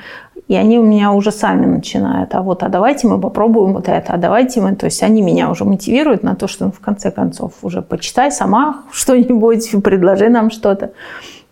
[0.51, 4.15] И они у меня уже сами начинают, а вот, а давайте мы попробуем вот это,
[4.15, 7.13] а давайте мы, то есть они меня уже мотивируют на то, что ну, в конце
[7.13, 10.91] концов уже почитай сама что-нибудь, предложи нам что-то.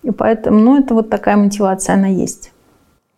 [0.03, 2.51] И поэтому, ну, это вот такая мотивация, она есть.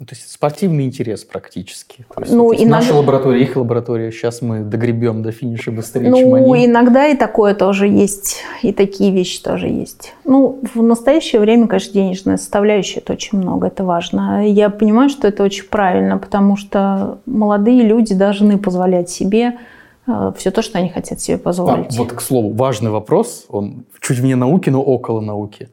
[0.00, 2.06] Ну, то есть спортивный интерес практически.
[2.14, 2.76] То есть, ну, вот иногда...
[2.76, 6.64] Наша лаборатория, их лаборатория, сейчас мы догребем до финиша быстрее, ну, чем они.
[6.64, 10.14] иногда и такое тоже есть, и такие вещи тоже есть.
[10.24, 14.48] Ну, в настоящее время, конечно, денежная составляющая это очень много, это важно.
[14.48, 19.58] Я понимаю, что это очень правильно, потому что молодые люди должны позволять себе
[20.06, 21.94] э, все то, что они хотят себе позволить.
[21.94, 25.68] А, вот, к слову, важный вопрос, он чуть вне науки, но около науки.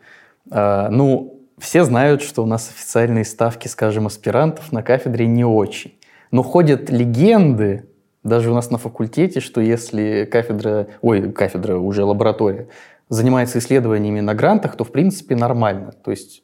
[0.51, 5.93] А, ну, все знают, что у нас официальные ставки, скажем, аспирантов на кафедре не очень.
[6.31, 7.87] Но ходят легенды,
[8.23, 12.67] даже у нас на факультете, что если кафедра, ой, кафедра, уже лаборатория,
[13.09, 15.93] занимается исследованиями на грантах, то в принципе нормально.
[16.03, 16.43] То есть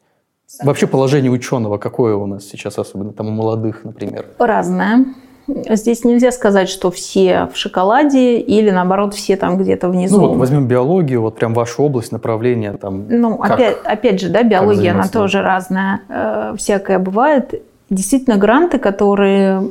[0.63, 4.27] вообще положение ученого какое у нас сейчас, особенно там у молодых, например?
[4.39, 5.05] Разное.
[5.47, 10.21] Здесь нельзя сказать, что все в шоколаде или наоборот все там где-то внизу.
[10.21, 13.05] Ну вот возьмем биологию, вот прям вашу область, направление там.
[13.09, 17.61] Ну как, опять, опять же, да, биология, она тоже разная, э, всякая бывает.
[17.89, 19.69] Действительно, гранты, которые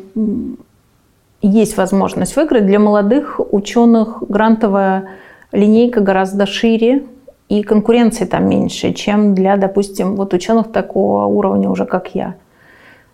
[1.40, 5.08] есть возможность выиграть для молодых ученых, грантовая
[5.52, 7.04] линейка гораздо шире,
[7.48, 12.36] и конкуренции там меньше, чем для, допустим, вот ученых такого уровня уже, как я.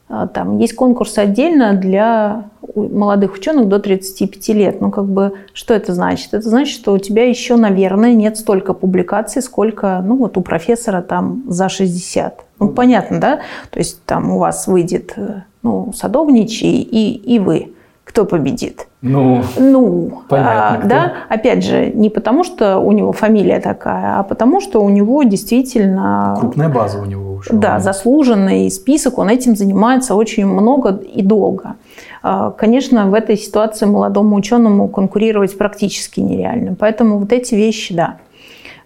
[0.09, 2.45] А, там есть конкурс отдельно для
[2.75, 4.81] молодых ученых до 35 лет.
[4.81, 6.33] Ну, как бы, что это значит?
[6.33, 11.03] Это значит, что у тебя еще, наверное, нет столько публикаций, сколько, ну, вот у профессора
[11.03, 12.45] там за 60.
[12.59, 13.41] Ну, понятно, да?
[13.71, 17.75] То есть там у вас выйдет, э, ну, садовничий и, и вы
[18.09, 18.87] кто победит?
[19.03, 20.89] Ну, Ну, Понятно, а, кто.
[20.89, 25.23] да, опять же, не потому что у него фамилия такая, а потому что у него
[25.25, 27.53] действительно крупная база у него уже.
[27.53, 31.75] да, заслуженный список, он этим занимается очень много и долго.
[32.23, 36.75] А, Конечно, в этой ситуации молодому ученому конкурировать практически нереально.
[36.79, 38.17] Поэтому вот эти вещи, да.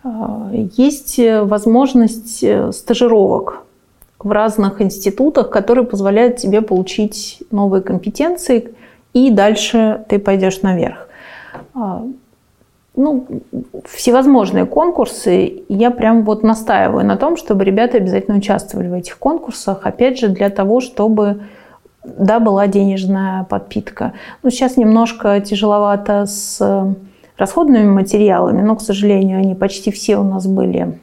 [0.03, 3.63] А, Есть возможность э, стажировок
[4.19, 8.73] в разных институтах, которые позволяют тебе получить новые компетенции,
[9.13, 11.09] и дальше ты пойдешь наверх.
[11.75, 12.03] А,
[12.95, 13.27] Ну,
[13.87, 15.63] всевозможные конкурсы.
[15.69, 19.87] Я прям вот настаиваю на том, чтобы ребята обязательно участвовали в этих конкурсах.
[19.87, 21.41] Опять же, для того, чтобы
[22.05, 24.13] да, была денежная подпитка.
[24.43, 26.95] Ну, сейчас немножко тяжеловато с э,
[27.39, 30.99] расходными материалами, но, к сожалению, они почти все у нас были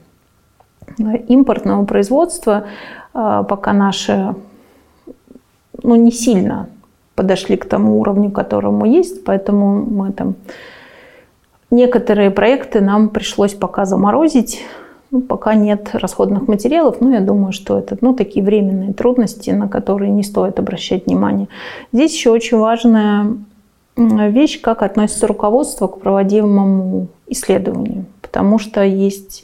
[0.99, 2.65] э, импортного производства,
[3.13, 4.35] э, пока наши
[5.81, 6.67] ну, не сильно
[7.19, 10.35] подошли к тому уровню, которому есть, поэтому мы там
[11.69, 14.63] некоторые проекты нам пришлось пока заморозить,
[15.11, 19.67] ну, пока нет расходных материалов, но я думаю, что это ну, такие временные трудности, на
[19.67, 21.49] которые не стоит обращать внимание.
[21.91, 23.35] Здесь еще очень важная
[23.97, 28.05] вещь, как относится руководство к проводимому исследованию.
[28.21, 29.43] Потому что есть,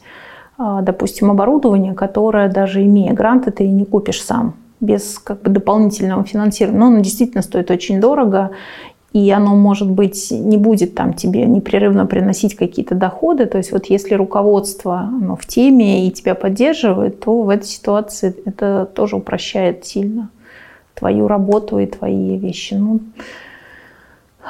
[0.57, 4.53] а, допустим, оборудование, которое даже имея гранты, ты не купишь сам
[4.85, 6.79] без как бы, дополнительного финансирования.
[6.79, 8.51] Но оно действительно стоит очень дорого,
[9.13, 13.45] и оно, может быть, не будет там тебе непрерывно приносить какие-то доходы.
[13.45, 18.35] То есть вот если руководство оно в теме и тебя поддерживает, то в этой ситуации
[18.45, 20.29] это тоже упрощает сильно
[20.95, 22.73] твою работу и твои вещи.
[22.73, 22.99] Ну,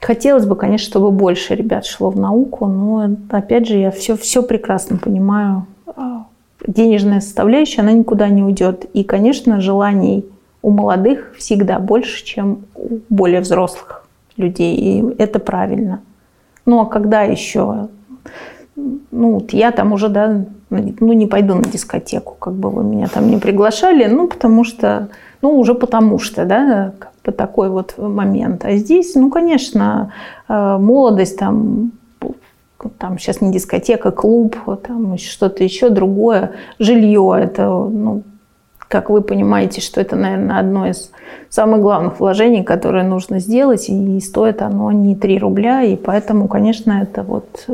[0.00, 4.42] хотелось бы, конечно, чтобы больше ребят шло в науку, но опять же я все, все
[4.42, 5.66] прекрасно понимаю.
[6.66, 8.84] Денежная составляющая, она никуда не уйдет.
[8.92, 10.24] И, конечно, желаний
[10.62, 14.06] у молодых всегда больше, чем у более взрослых
[14.36, 14.76] людей.
[14.76, 16.00] И это правильно.
[16.64, 17.88] Ну, а когда еще?
[18.76, 23.08] Ну, вот я там уже, да, ну, не пойду на дискотеку, как бы вы меня
[23.08, 25.08] там не приглашали, ну, потому что,
[25.42, 28.64] ну, уже потому что, да, как бы такой вот момент.
[28.64, 30.12] А здесь, ну, конечно,
[30.48, 31.92] э, молодость там,
[32.98, 38.22] там сейчас не дискотека, клуб, там что-то еще другое, жилье, это, ну,
[38.88, 41.10] как вы понимаете, что это, наверное, одно из
[41.48, 46.92] самых главных вложений, которые нужно сделать, и стоит оно не 3 рубля, и поэтому, конечно,
[47.02, 47.66] это вот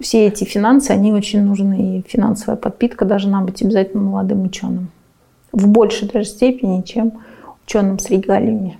[0.00, 4.88] все эти финансы, они очень нужны, и финансовая подпитка должна быть обязательно молодым ученым.
[5.52, 7.12] В большей даже степени, чем
[7.66, 8.78] ученым с регалиями.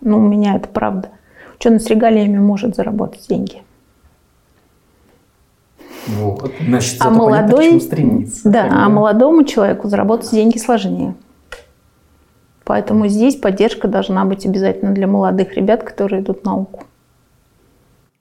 [0.00, 1.10] Ну, у меня это правда.
[1.56, 3.62] Ученый с регалиями может заработать деньги.
[6.08, 6.52] Вот.
[6.60, 8.48] Значит, А понятно, молодой, чему стремиться.
[8.48, 11.14] да, а молодому человеку заработать деньги сложнее.
[12.64, 16.84] Поэтому здесь поддержка должна быть обязательно для молодых ребят, которые идут в науку.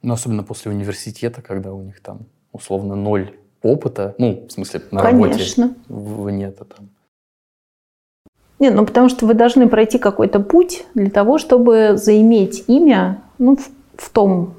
[0.02, 2.20] Ну, особенно после университета, когда у них там
[2.54, 5.64] условно ноль опыта, ну, в смысле, на Конечно.
[5.66, 6.90] работе вне-то там.
[8.60, 13.56] Нет, ну потому что вы должны пройти какой-то путь для того, чтобы заиметь имя ну,
[13.56, 14.54] в, в том,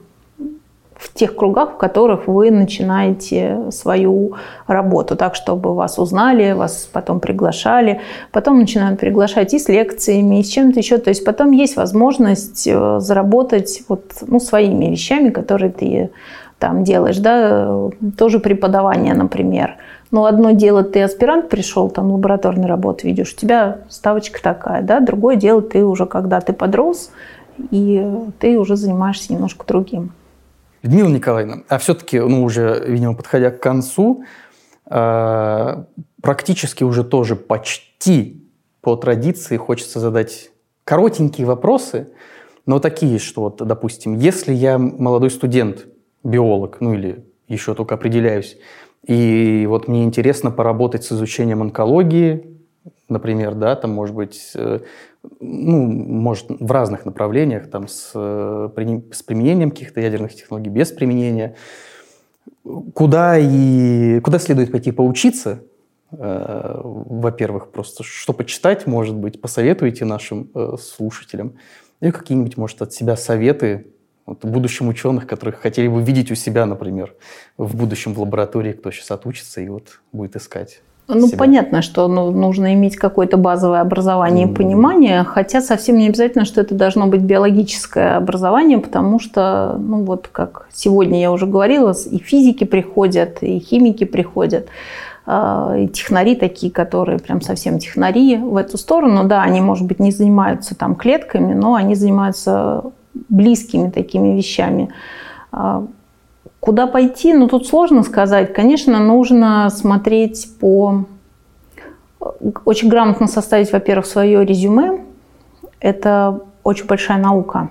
[0.99, 4.35] в тех кругах, в которых вы начинаете свою
[4.67, 8.01] работу, так, чтобы вас узнали, вас потом приглашали,
[8.33, 10.99] потом начинают приглашать и с лекциями, и с чем-то еще.
[10.99, 16.11] То есть потом есть возможность э, заработать вот, ну, своими вещами, которые ты
[16.59, 19.77] там делаешь, да, э, тоже преподавание, например.
[20.11, 24.99] Но одно дело, ты аспирант пришел, там лабораторную работу ведешь, у тебя ставочка такая, да,
[24.99, 27.11] другое дело, ты уже когда ты подрос,
[27.71, 28.05] и
[28.41, 30.13] ты уже занимаешься немножко другим.
[30.83, 34.25] Людмила Николаевна, а все-таки, ну, уже, видимо, подходя к концу,
[34.91, 35.85] э,
[36.23, 38.49] практически уже тоже почти
[38.81, 40.51] по традиции хочется задать
[40.85, 42.09] коротенькие вопросы,
[42.65, 45.87] но такие, что вот, допустим, если я молодой студент,
[46.23, 48.57] биолог, ну или еще только определяюсь,
[49.07, 52.59] и вот мне интересно поработать с изучением онкологии,
[53.09, 54.81] например, да, там, может быть, э,
[55.41, 58.69] ну, может, в разных направлениях, там, с, э,
[59.13, 61.57] с применением каких-то ядерных технологий, без применения.
[62.95, 65.63] Куда, и, куда следует пойти поучиться?
[66.13, 71.55] Э, Во-первых, просто что почитать, может быть, посоветуйте нашим э, слушателям.
[72.01, 73.89] И какие-нибудь, может, от себя советы
[74.25, 77.15] вот, будущим ученых, которых хотели бы видеть у себя, например,
[77.57, 80.83] в будущем в лаборатории, кто сейчас отучится и вот будет искать.
[81.09, 81.39] Ну, себя.
[81.39, 84.55] понятно, что ну, нужно иметь какое-то базовое образование и Мгм.
[84.55, 90.29] понимание, хотя совсем не обязательно, что это должно быть биологическое образование, потому что, ну вот
[90.31, 94.69] как сегодня я уже говорила, и физики приходят, и химики приходят.
[95.31, 99.25] э, технари такие, которые прям совсем технари в эту сторону.
[99.25, 102.85] Да, они, может быть, не занимаются там клетками, но они занимаются
[103.29, 104.89] близкими такими вещами.
[106.61, 107.33] Куда пойти?
[107.35, 108.53] Ну, тут сложно сказать.
[108.53, 111.05] Конечно, нужно смотреть по...
[112.65, 115.05] Очень грамотно составить, во-первых, свое резюме.
[115.81, 117.71] Это очень большая наука.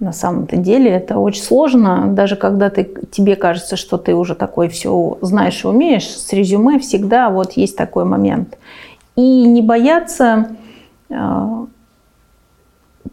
[0.00, 2.08] На самом-то деле это очень сложно.
[2.08, 6.78] Даже когда ты, тебе кажется, что ты уже такой все знаешь и умеешь, с резюме
[6.78, 8.58] всегда вот есть такой момент.
[9.16, 10.56] И не бояться
[11.10, 11.66] а,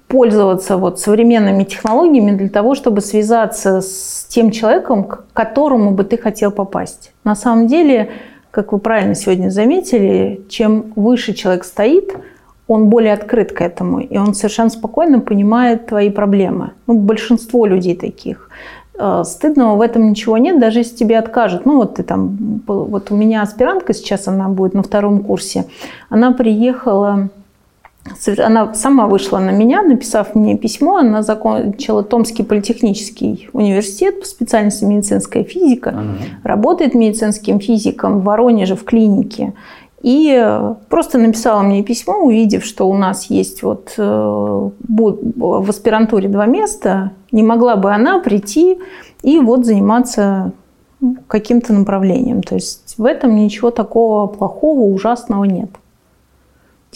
[0.08, 6.18] пользоваться вот современными технологиями для того, чтобы связаться с тем человеком, к которому бы ты
[6.18, 7.12] хотел попасть.
[7.24, 8.10] На самом деле,
[8.52, 12.16] как вы правильно сегодня заметили, чем выше человек стоит,
[12.68, 16.72] он более открыт к этому, и он совершенно спокойно понимает твои проблемы.
[16.86, 18.50] Ну, большинство людей таких.
[19.00, 21.66] Э, стыдного в этом ничего нет, даже если тебе откажут.
[21.66, 25.66] Ну, вот ты там, вот у меня аспирантка сейчас, она будет на втором курсе,
[26.10, 27.30] она приехала
[28.38, 30.98] она сама вышла на меня, написав мне письмо.
[30.98, 36.18] Она закончила Томский политехнический университет по специальности медицинская физика, ага.
[36.44, 39.54] работает медицинским физиком в Воронеже в клинике.
[40.02, 46.30] И э, просто написала мне письмо, увидев, что у нас есть вот э, в аспирантуре
[46.30, 48.78] два места, не могла бы она прийти
[49.24, 50.52] и вот заниматься
[51.28, 52.42] каким-то направлением.
[52.44, 55.70] То есть в этом ничего такого плохого, ужасного нет.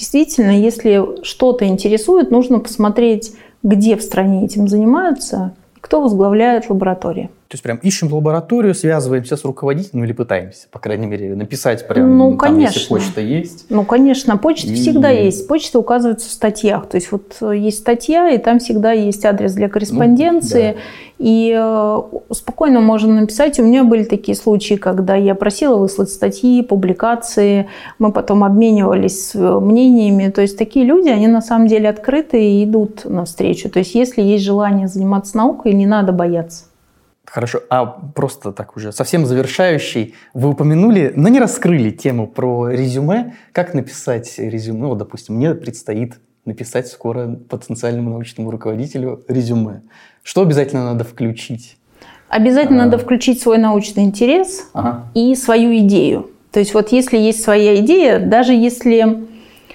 [0.02, 7.30] Действительно, если что-то интересует, нужно посмотреть, где в стране этим занимаются, кто возглавляет лаборатории.
[7.52, 12.18] То есть прям ищем лабораторию, связываемся с руководителем или пытаемся, по крайней мере, написать прям,
[12.18, 12.80] ну, там, конечно.
[12.80, 13.66] если почта есть.
[13.68, 14.76] Ну, конечно, почта и...
[14.76, 15.50] всегда есть.
[15.50, 16.88] Почта указывается в статьях.
[16.88, 20.68] То есть вот э, есть статья, и там всегда есть адрес для корреспонденции.
[20.68, 20.80] Ну, да.
[21.18, 22.02] И э,
[22.32, 23.60] спокойно можно написать.
[23.60, 27.68] У меня были такие случаи, когда я просила выслать статьи, публикации,
[28.00, 30.30] мы потом обменивались э, мнениями.
[30.32, 33.70] То есть такие люди, они на самом деле открыты и идут навстречу.
[33.70, 36.71] То есть если есть желание заниматься наукой, не надо бояться.
[37.26, 43.36] Хорошо, а просто так уже совсем завершающий, вы упомянули, но не раскрыли тему про резюме.
[43.52, 44.80] Как написать резюме?
[44.80, 49.84] Ну, вот, допустим, мне предстоит написать скоро потенциальному научному руководителю резюме.
[50.24, 51.78] Что обязательно надо включить?
[52.28, 52.86] Обязательно а...
[52.86, 55.12] надо включить свой научный интерес ага.
[55.14, 56.32] и свою идею.
[56.52, 59.28] То есть вот если есть своя идея, даже если...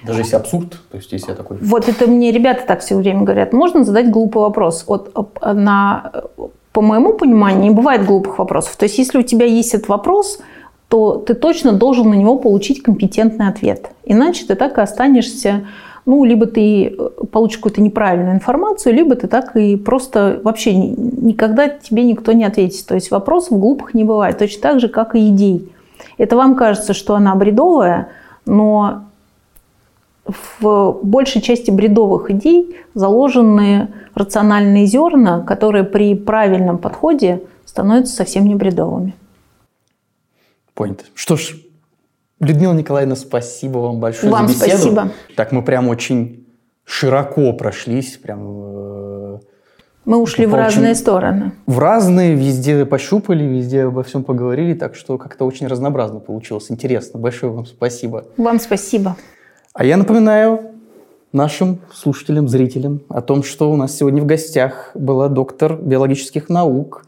[0.05, 1.57] Даже если абсурд, то есть если я такой...
[1.59, 3.53] Вот это мне ребята так все время говорят.
[3.53, 4.85] Можно задать глупый вопрос.
[4.87, 6.13] Вот на
[6.77, 8.77] по моему пониманию, не бывает глупых вопросов.
[8.77, 10.41] То есть, если у тебя есть этот вопрос,
[10.89, 13.93] то ты точно должен на него получить компетентный ответ.
[14.05, 15.67] Иначе ты так и останешься,
[16.05, 21.71] ну, либо ты э, получишь какую-то неправильную информацию, либо ты так и просто вообще никогда
[21.71, 22.85] тебе никто не ответит.
[22.85, 25.73] То есть вопросов глупых не бывает, точно так же, как и идей.
[26.19, 28.11] Это вам кажется, что она бредовая,
[28.45, 29.07] но
[30.27, 38.55] в большей части бредовых идей заложены рациональные зерна, которые при правильном подходе становятся совсем не
[38.55, 39.15] бредовыми.
[40.75, 41.05] Понято.
[41.15, 41.57] Что ж,
[42.41, 44.79] Людмила Николаевна, спасибо вам большое вам за беседу.
[44.79, 45.11] спасибо.
[45.37, 46.47] Так мы прям очень
[46.85, 49.39] широко прошлись, прям э,
[50.07, 51.53] мы ушли в разные стороны.
[51.67, 56.71] В разные, везде пощупали, везде обо всем поговорили, так что как-то очень разнообразно получилось.
[56.71, 57.19] Интересно.
[57.19, 58.25] Большое вам спасибо.
[58.37, 59.17] Вам спасибо.
[59.79, 60.71] А я напоминаю
[61.33, 67.05] нашим слушателям, зрителям о том, что у нас сегодня в гостях была доктор биологических наук,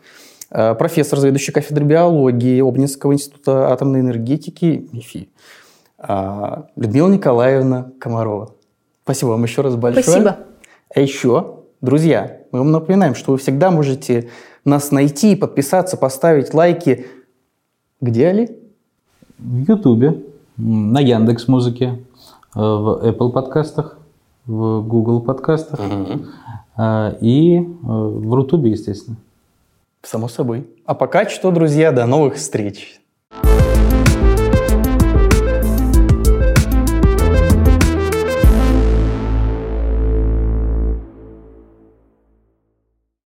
[0.50, 5.30] э, профессор, заведующий кафедрой биологии Обнинского института атомной энергетики МИФИ,
[5.96, 8.52] э, Людмила Николаевна Комарова.
[9.02, 10.02] Спасибо вам еще раз большое.
[10.02, 10.36] Спасибо.
[10.94, 14.28] А еще, друзья, мы вам напоминаем, что вы всегда можете
[14.66, 17.06] нас найти, подписаться, поставить лайки.
[18.02, 18.58] Где, Али?
[19.38, 20.22] В Ютубе,
[20.58, 21.98] на Яндекс Музыке,
[22.58, 23.98] в Apple подкастах,
[24.46, 26.24] в Google подкастах угу.
[27.20, 29.16] и э, в Рутубе, естественно.
[30.02, 30.66] Само собой.
[30.84, 33.00] А пока что, друзья, до новых встреч.